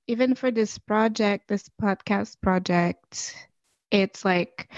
even 0.07 0.35
for 0.35 0.51
this 0.51 0.77
project, 0.77 1.47
this 1.47 1.69
podcast 1.81 2.41
project, 2.41 3.35
it's 3.91 4.25
like 4.25 4.71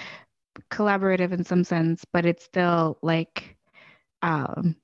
collaborative 0.72 1.32
in 1.32 1.44
some 1.44 1.64
sense, 1.64 2.06
but 2.14 2.26
it's 2.26 2.46
still 2.46 2.98
like 3.02 3.58
um 4.22 4.76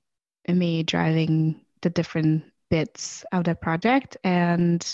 me 0.48 0.82
driving 0.82 1.64
the 1.82 1.90
different 1.90 2.44
bits 2.70 3.24
of 3.32 3.44
the 3.44 3.54
project. 3.54 4.16
And 4.24 4.84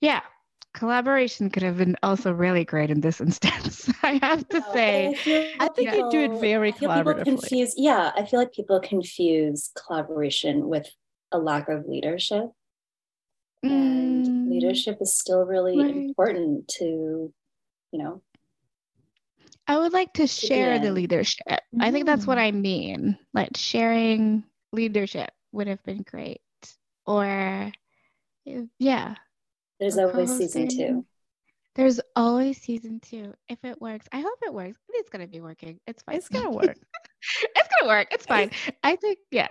yeah, 0.00 0.22
collaboration 0.72 1.50
could 1.50 1.62
have 1.62 1.78
been 1.78 1.96
also 2.02 2.32
really 2.32 2.64
great 2.64 2.90
in 2.90 3.00
this 3.00 3.20
instance. 3.26 3.90
I 4.02 4.18
have 4.22 4.48
to 4.48 4.62
say, 4.72 5.16
I, 5.58 5.66
I 5.66 5.68
think 5.68 5.92
you 5.92 6.10
do 6.10 6.20
it 6.20 6.40
very 6.40 6.72
collaboratively. 6.72 7.24
Confuse, 7.24 7.74
yeah, 7.76 8.12
I 8.16 8.24
feel 8.24 8.40
like 8.40 8.52
people 8.52 8.80
confuse 8.80 9.70
collaboration 9.74 10.68
with 10.68 10.88
a 11.32 11.38
lack 11.38 11.68
of 11.68 11.86
leadership, 11.86 12.46
mm. 13.64 13.70
and 13.70 14.50
leadership 14.50 14.98
is 15.00 15.14
still 15.14 15.44
really 15.44 15.78
right. 15.78 15.94
important 15.94 16.68
to, 16.78 17.32
you 17.92 17.98
know. 17.98 18.22
I 19.66 19.78
would 19.78 19.92
like 19.92 20.12
to, 20.14 20.22
to 20.22 20.26
share 20.26 20.80
the 20.80 20.90
leadership. 20.90 21.46
Mm. 21.48 21.80
I 21.80 21.92
think 21.92 22.06
that's 22.06 22.26
what 22.26 22.38
mm. 22.38 22.42
I 22.42 22.50
mean. 22.50 23.18
Like 23.32 23.50
sharing 23.56 24.42
leadership 24.72 25.30
would 25.52 25.68
have 25.68 25.82
been 25.84 26.02
great, 26.02 26.40
or 27.06 27.70
yeah, 28.78 29.14
there's 29.80 29.98
always 29.98 30.36
season 30.36 30.68
two. 30.68 31.04
There's 31.74 32.00
always 32.14 32.60
season 32.60 33.00
two. 33.00 33.34
If 33.48 33.58
it 33.64 33.80
works, 33.80 34.06
I 34.12 34.20
hope 34.20 34.38
it 34.42 34.52
works. 34.52 34.78
It's 34.90 35.08
gonna 35.08 35.26
be 35.26 35.40
working. 35.40 35.80
It's 35.86 36.02
fine. 36.02 36.16
It's 36.16 36.28
gonna 36.28 36.50
work. 36.50 36.76
it's 37.42 37.68
gonna 37.80 37.88
work. 37.88 38.08
It's 38.12 38.26
fine. 38.26 38.50
I 38.82 38.96
think, 38.96 39.18
yeah. 39.30 39.48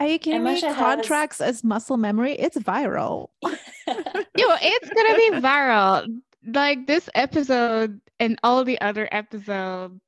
Are 0.00 0.06
you 0.06 0.18
kidding 0.18 0.42
me? 0.42 0.60
Contracts 0.60 1.38
has... 1.38 1.56
as 1.56 1.64
muscle 1.64 1.96
memory. 1.96 2.32
It's 2.32 2.58
viral. 2.58 3.28
Yo, 3.42 3.52
it's 3.86 4.90
gonna 4.90 5.16
be 5.16 5.46
viral. 5.46 6.20
Like 6.44 6.86
this 6.86 7.08
episode 7.14 8.00
and 8.18 8.38
all 8.42 8.64
the 8.64 8.80
other 8.80 9.08
episodes 9.12 10.00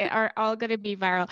are 0.00 0.32
all 0.36 0.56
gonna 0.56 0.78
be 0.78 0.96
viral 0.96 1.28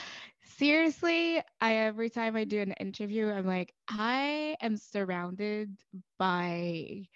seriously, 0.60 1.42
I 1.58 1.76
every 1.76 2.10
time 2.10 2.36
I 2.36 2.44
do 2.44 2.60
an 2.60 2.72
interview, 2.72 3.30
I'm 3.30 3.46
like, 3.46 3.72
I 3.88 4.56
am 4.60 4.76
surrounded 4.76 5.74
by 6.18 7.06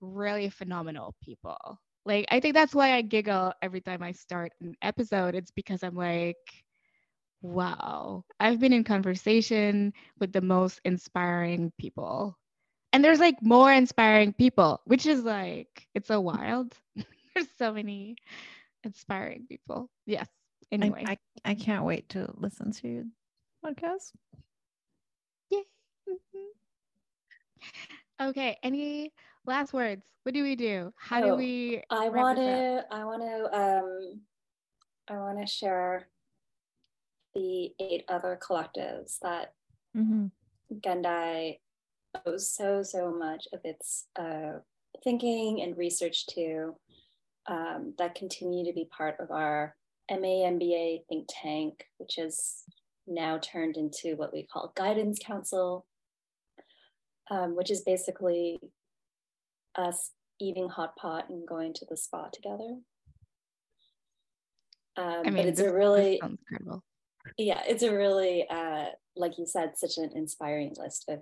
really 0.00 0.50
phenomenal 0.50 1.14
people. 1.22 1.56
Like, 2.04 2.26
I 2.30 2.40
think 2.40 2.54
that's 2.54 2.74
why 2.74 2.92
I 2.92 3.02
giggle 3.02 3.52
every 3.62 3.80
time 3.80 4.02
I 4.02 4.12
start 4.12 4.52
an 4.60 4.74
episode. 4.82 5.34
It's 5.34 5.50
because 5.50 5.82
I'm 5.82 5.96
like, 5.96 6.36
wow, 7.42 8.24
I've 8.40 8.60
been 8.60 8.72
in 8.72 8.84
conversation 8.84 9.92
with 10.18 10.32
the 10.32 10.40
most 10.40 10.80
inspiring 10.84 11.72
people. 11.78 12.38
And 12.92 13.04
there's 13.04 13.20
like 13.20 13.42
more 13.42 13.72
inspiring 13.72 14.32
people, 14.32 14.80
which 14.84 15.06
is 15.06 15.24
like, 15.24 15.88
it's 15.94 16.08
so 16.08 16.20
wild. 16.20 16.74
there's 17.34 17.48
so 17.58 17.72
many 17.72 18.16
inspiring 18.84 19.46
people. 19.48 19.90
Yes. 20.06 20.28
Anyway, 20.72 21.04
I, 21.06 21.18
I, 21.44 21.50
I 21.50 21.54
can't 21.54 21.84
wait 21.84 22.08
to 22.10 22.32
listen 22.36 22.72
to 22.72 22.88
your 22.88 23.04
podcast. 23.64 24.12
Yeah. 25.50 25.60
Okay. 28.18 28.56
Any 28.62 29.12
last 29.46 29.72
words? 29.72 30.04
What 30.22 30.34
do 30.34 30.42
we 30.42 30.56
do? 30.56 30.92
How 30.96 31.22
oh, 31.22 31.26
do 31.30 31.36
we? 31.36 31.82
I 31.90 32.08
want 32.08 32.38
to. 32.38 32.84
I 32.90 33.04
want 33.04 33.22
to. 33.22 33.58
Um, 33.58 34.20
I 35.08 35.18
want 35.18 35.38
to 35.40 35.46
share 35.46 36.08
the 37.34 37.70
eight 37.78 38.04
other 38.08 38.38
collectives 38.42 39.18
that 39.22 39.52
mm-hmm. 39.96 40.26
Gendai 40.80 41.58
owes 42.24 42.50
so 42.50 42.82
so 42.82 43.12
much 43.12 43.46
of 43.52 43.60
its 43.62 44.06
uh, 44.18 44.58
thinking 45.04 45.62
and 45.62 45.76
research 45.76 46.26
to 46.28 46.74
um, 47.46 47.94
that 47.98 48.14
continue 48.14 48.64
to 48.64 48.72
be 48.72 48.88
part 48.96 49.16
of 49.20 49.30
our 49.30 49.76
MAMBA 50.10 51.02
think 51.08 51.28
tank, 51.28 51.84
which 51.98 52.18
is 52.18 52.64
now 53.06 53.38
turned 53.38 53.76
into 53.76 54.16
what 54.16 54.32
we 54.32 54.44
call 54.44 54.72
Guidance 54.74 55.18
Council, 55.24 55.86
um, 57.30 57.54
which 57.56 57.70
is 57.70 57.82
basically 57.82 58.58
us 59.76 60.10
eating 60.40 60.68
hot 60.68 60.96
pot 60.96 61.28
and 61.28 61.46
going 61.46 61.72
to 61.74 61.86
the 61.88 61.96
spa 61.96 62.28
together. 62.32 62.78
Um, 64.96 65.20
I 65.20 65.22
mean, 65.24 65.34
but 65.36 65.46
it's 65.46 65.60
this, 65.60 65.68
a 65.68 65.74
really 65.74 66.20
incredible. 66.22 66.82
Yeah, 67.36 67.62
it's 67.66 67.82
a 67.82 67.94
really, 67.94 68.46
uh, 68.48 68.86
like 69.14 69.38
you 69.38 69.46
said, 69.46 69.76
such 69.76 69.98
an 69.98 70.10
inspiring 70.14 70.74
list 70.78 71.06
of 71.08 71.20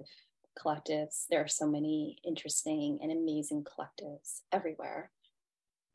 collectives. 0.58 1.24
There 1.30 1.40
are 1.40 1.48
so 1.48 1.66
many 1.66 2.18
interesting 2.24 2.98
and 3.02 3.10
amazing 3.10 3.64
collectives 3.64 4.40
everywhere. 4.52 5.10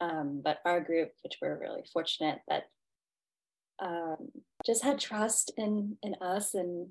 Um, 0.02 0.42
but 0.44 0.60
our 0.66 0.80
group, 0.80 1.12
which 1.24 1.38
we're 1.42 1.60
really 1.60 1.84
fortunate 1.92 2.40
that 2.48 2.64
um, 3.82 4.30
just 4.66 4.84
had 4.84 5.00
trust 5.00 5.52
in 5.58 5.98
in 6.04 6.16
us 6.22 6.54
and 6.54 6.88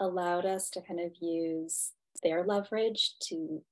allowed 0.00 0.46
us 0.46 0.70
to 0.70 0.80
kind 0.80 1.00
of 1.00 1.12
use 1.20 1.92
their 2.22 2.44
leverage 2.44 3.14
to 3.28 3.62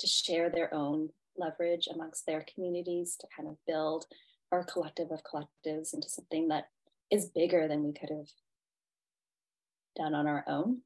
to 0.00 0.06
share 0.06 0.50
their 0.50 0.72
own 0.74 1.10
leverage 1.36 1.88
amongst 1.92 2.26
their 2.26 2.44
communities 2.52 3.16
to 3.20 3.26
kind 3.34 3.48
of 3.48 3.56
build 3.66 4.06
our 4.52 4.64
collective 4.64 5.10
of 5.10 5.22
collectives 5.22 5.94
into 5.94 6.08
something 6.08 6.48
that 6.48 6.64
is 7.10 7.30
bigger 7.34 7.68
than 7.68 7.84
we 7.84 7.92
could 7.92 8.10
have 8.10 8.28
done 9.96 10.14
on 10.14 10.26
our 10.26 10.44
own. 10.48 10.78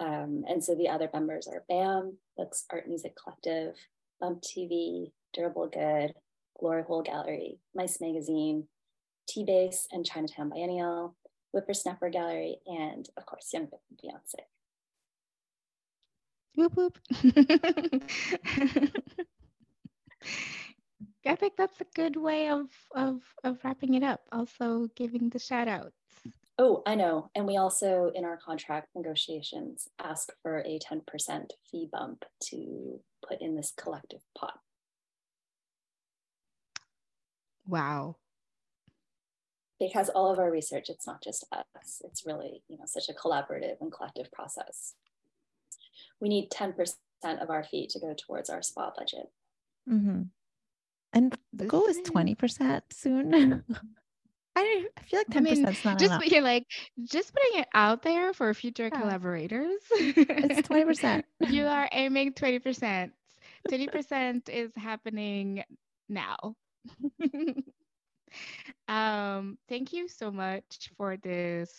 Um, 0.00 0.44
and 0.48 0.62
so 0.62 0.74
the 0.74 0.88
other 0.88 1.08
members 1.12 1.46
are 1.46 1.64
BAM, 1.68 2.18
Books 2.36 2.64
Art 2.72 2.88
Music 2.88 3.14
Collective, 3.16 3.76
Bump 4.20 4.42
TV, 4.42 5.12
Durable 5.32 5.68
Good, 5.68 6.14
Glory 6.58 6.82
Hole 6.82 7.02
Gallery, 7.02 7.58
Mice 7.74 8.00
Magazine, 8.00 8.66
Tea 9.28 9.44
Base 9.44 9.86
and 9.92 10.04
Chinatown 10.04 10.50
Biennial, 10.50 11.16
Whippersnapper 11.52 12.10
Gallery, 12.10 12.58
and 12.66 13.08
of 13.16 13.26
course, 13.26 13.50
Young 13.52 13.66
Beyonce. 13.66 14.44
Whoop 16.56 16.76
whoop. 16.76 16.98
I 21.26 21.36
think 21.36 21.54
that's 21.56 21.80
a 21.80 21.86
good 21.94 22.16
way 22.16 22.48
of, 22.48 22.66
of, 22.94 23.22
of 23.42 23.58
wrapping 23.64 23.94
it 23.94 24.02
up. 24.02 24.20
Also 24.30 24.88
giving 24.94 25.30
the 25.30 25.38
shout 25.38 25.68
outs. 25.68 25.96
Oh, 26.58 26.82
I 26.86 26.94
know. 26.94 27.30
And 27.34 27.46
we 27.46 27.56
also, 27.56 28.12
in 28.14 28.24
our 28.24 28.36
contract 28.36 28.88
negotiations, 28.94 29.88
ask 29.98 30.28
for 30.42 30.58
a 30.58 30.78
10% 30.78 31.46
fee 31.70 31.88
bump 31.90 32.24
to 32.50 33.00
put 33.26 33.40
in 33.40 33.56
this 33.56 33.72
collective 33.76 34.20
pot. 34.38 34.60
Wow 37.66 38.16
because 39.78 40.08
all 40.08 40.30
of 40.32 40.38
our 40.38 40.50
research, 40.50 40.88
it's 40.88 41.06
not 41.06 41.22
just 41.22 41.44
us, 41.52 42.00
it's 42.04 42.24
really, 42.24 42.62
you 42.68 42.78
know, 42.78 42.84
such 42.86 43.08
a 43.08 43.12
collaborative 43.12 43.80
and 43.80 43.92
collective 43.92 44.30
process. 44.32 44.94
We 46.20 46.28
need 46.28 46.50
10% 46.50 46.94
of 47.24 47.50
our 47.50 47.64
fee 47.64 47.86
to 47.88 48.00
go 48.00 48.14
towards 48.14 48.50
our 48.50 48.62
spa 48.62 48.92
budget. 48.96 49.30
Mm-hmm. 49.88 50.22
And 51.12 51.38
the 51.52 51.66
goal 51.66 51.86
is 51.86 51.98
20% 51.98 52.82
soon. 52.92 53.64
I, 54.56 54.86
I 54.96 55.02
feel 55.02 55.20
like 55.20 55.28
10% 55.28 55.36
I 55.36 55.40
mean, 55.40 55.68
is 55.68 55.84
not 55.84 55.98
just 55.98 56.12
enough. 56.12 56.26
you're 56.26 56.42
like 56.42 56.66
just 57.02 57.34
putting 57.34 57.60
it 57.60 57.68
out 57.74 58.02
there 58.02 58.32
for 58.32 58.54
future 58.54 58.90
yeah. 58.92 59.00
collaborators. 59.00 59.80
it's 59.90 60.68
20%. 60.68 61.24
you 61.48 61.66
are 61.66 61.88
aiming 61.92 62.32
20%. 62.34 63.10
20% 63.68 64.48
is 64.48 64.70
happening 64.76 65.64
now. 66.08 66.54
Um, 68.88 69.58
thank 69.68 69.92
you 69.92 70.08
so 70.08 70.30
much 70.30 70.90
for 70.96 71.16
this 71.16 71.72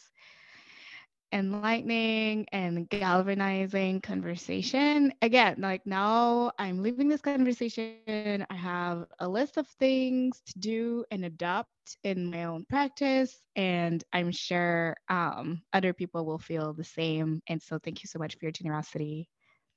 enlightening 1.35 2.47
and 2.53 2.89
galvanizing 2.89 3.99
conversation. 3.99 5.13
Again, 5.21 5.57
like 5.59 5.85
now 5.85 6.53
I'm 6.57 6.81
leaving 6.81 7.09
this 7.09 7.21
conversation. 7.21 8.45
I 8.49 8.55
have 8.55 9.05
a 9.19 9.27
list 9.27 9.57
of 9.57 9.67
things 9.67 10.41
to 10.45 10.59
do 10.59 11.05
and 11.11 11.25
adopt 11.25 11.69
in 12.03 12.31
my 12.31 12.45
own 12.45 12.65
practice, 12.69 13.37
and 13.57 14.01
I'm 14.13 14.31
sure 14.31 14.95
um, 15.09 15.61
other 15.73 15.93
people 15.93 16.25
will 16.25 16.39
feel 16.39 16.73
the 16.73 16.85
same. 16.85 17.41
And 17.49 17.61
so, 17.61 17.79
thank 17.79 18.01
you 18.01 18.07
so 18.07 18.17
much 18.17 18.35
for 18.37 18.45
your 18.45 18.53
generosity. 18.53 19.27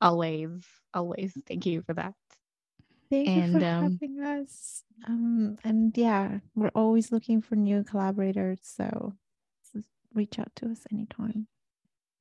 Always, 0.00 0.64
always, 0.94 1.36
thank 1.48 1.66
you 1.66 1.82
for 1.82 1.94
that. 1.94 2.14
Thank 3.10 3.28
and, 3.28 3.54
you 3.54 3.60
for 3.60 3.66
um, 3.66 3.98
having 4.00 4.20
us. 4.20 4.84
Um, 5.08 5.58
and 5.64 5.96
yeah, 5.98 6.38
we're 6.54 6.70
always 6.74 7.10
looking 7.10 7.42
for 7.42 7.56
new 7.56 7.82
collaborators. 7.82 8.60
So 8.62 9.14
reach 10.14 10.38
out 10.38 10.50
to 10.56 10.70
us 10.70 10.86
anytime. 10.92 11.46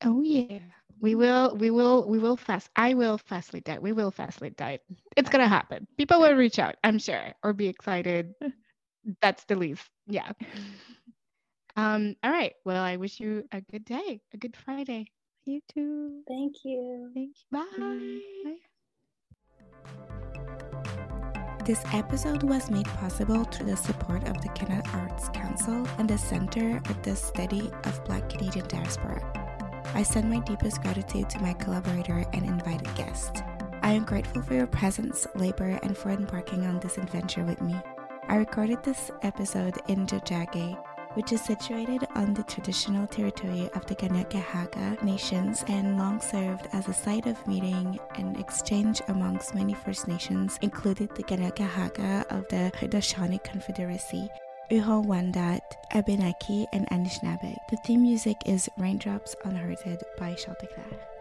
Oh 0.04 0.22
yeah. 0.22 0.60
We 1.00 1.14
will, 1.14 1.56
we 1.56 1.70
will, 1.70 2.08
we 2.08 2.18
will 2.18 2.38
fast. 2.38 2.70
I 2.76 2.96
will 2.96 3.20
fastly 3.20 3.62
die. 3.62 3.78
We 3.78 3.92
will 3.92 4.10
fastly 4.10 4.50
die. 4.50 4.80
It's 5.16 5.30
gonna 5.30 5.48
happen. 5.48 5.88
People 5.98 6.20
will 6.20 6.34
reach 6.34 6.58
out, 6.58 6.76
I'm 6.84 6.98
sure, 6.98 7.34
or 7.44 7.54
be 7.54 7.68
excited. 7.68 8.34
That's 9.22 9.44
the 9.46 9.56
least. 9.56 9.88
Yeah. 10.08 10.32
Um, 11.76 12.16
all 12.24 12.32
right. 12.32 12.54
Well, 12.66 12.84
I 12.84 12.98
wish 12.98 13.20
you 13.20 13.44
a 13.52 13.62
good 13.62 13.86
day, 13.86 14.22
a 14.34 14.38
good 14.38 14.58
Friday. 14.58 15.06
You 15.46 15.62
too. 15.74 16.24
Thank 16.28 16.66
you. 16.66 17.12
Thank 17.14 17.36
you. 17.52 18.20
Bye. 18.44 18.56
Bye. 19.94 20.18
This 21.68 21.84
episode 21.92 22.44
was 22.44 22.72
made 22.72 22.86
possible 22.86 23.44
through 23.44 23.66
the 23.66 23.76
support 23.76 24.26
of 24.30 24.42
the 24.42 24.48
Canada 24.56 24.90
Arts 24.94 25.28
Council 25.28 25.86
and 25.98 26.08
the 26.08 26.18
Center 26.18 26.80
for 26.86 26.94
the 26.94 27.14
Study 27.14 27.70
of 27.84 28.06
Black 28.06 28.30
Canadian 28.30 28.66
Diaspora. 28.70 29.22
I 29.94 30.02
send 30.04 30.30
my 30.30 30.40
deepest 30.40 30.82
gratitude 30.82 31.30
to 31.30 31.42
my 31.42 31.52
collaborator 31.52 32.24
and 32.32 32.46
invited 32.46 32.88
guest. 32.96 33.44
I 33.82 33.92
am 33.92 34.06
grateful 34.06 34.44
for 34.44 34.54
your 34.54 34.68
presence, 34.68 35.28
labor, 35.36 35.78
and 35.84 35.98
for 35.98 36.10
embarking 36.10 36.66
on 36.66 36.80
this 36.80 36.98
adventure 36.98 37.44
with 37.44 37.62
me. 37.62 37.76
I 38.30 38.38
recorded 38.38 38.82
this 38.84 39.12
episode 39.22 39.76
in 39.90 40.06
Tiohtià:ke, 40.06 40.78
which 41.18 41.34
is 41.34 41.42
situated 41.42 42.06
on 42.14 42.36
the 42.36 42.44
traditional 42.44 43.08
territory 43.08 43.68
of 43.74 43.84
the 43.88 43.96
Kanien'kehá:ka 43.96 45.04
Nations 45.04 45.66
and 45.68 45.98
long 45.98 46.22
served 46.22 46.68
as 46.74 46.88
a 46.88 46.94
site 46.94 47.26
of 47.26 47.48
meeting 47.48 48.00
and 48.20 48.40
exchange 48.40 49.02
amongst 49.08 49.56
many 49.56 49.74
First 49.74 50.08
Nations, 50.08 50.60
including 50.62 51.10
the 51.16 51.24
Kanien'kehá:ka 51.24 52.12
of 52.30 52.48
the 52.50 52.72
Haudenosaunee 52.78 53.44
Confederacy, 53.44 54.30
Huron-Wendat, 54.70 55.66
Abenaki, 55.98 56.68
and 56.72 56.86
Anishinaabe. 56.94 57.56
The 57.72 57.78
theme 57.78 58.04
music 58.04 58.38
is 58.46 58.70
Raindrops 58.78 59.36
Unearthed 59.44 60.04
by 60.20 60.36
Chanteclair. 60.36 61.17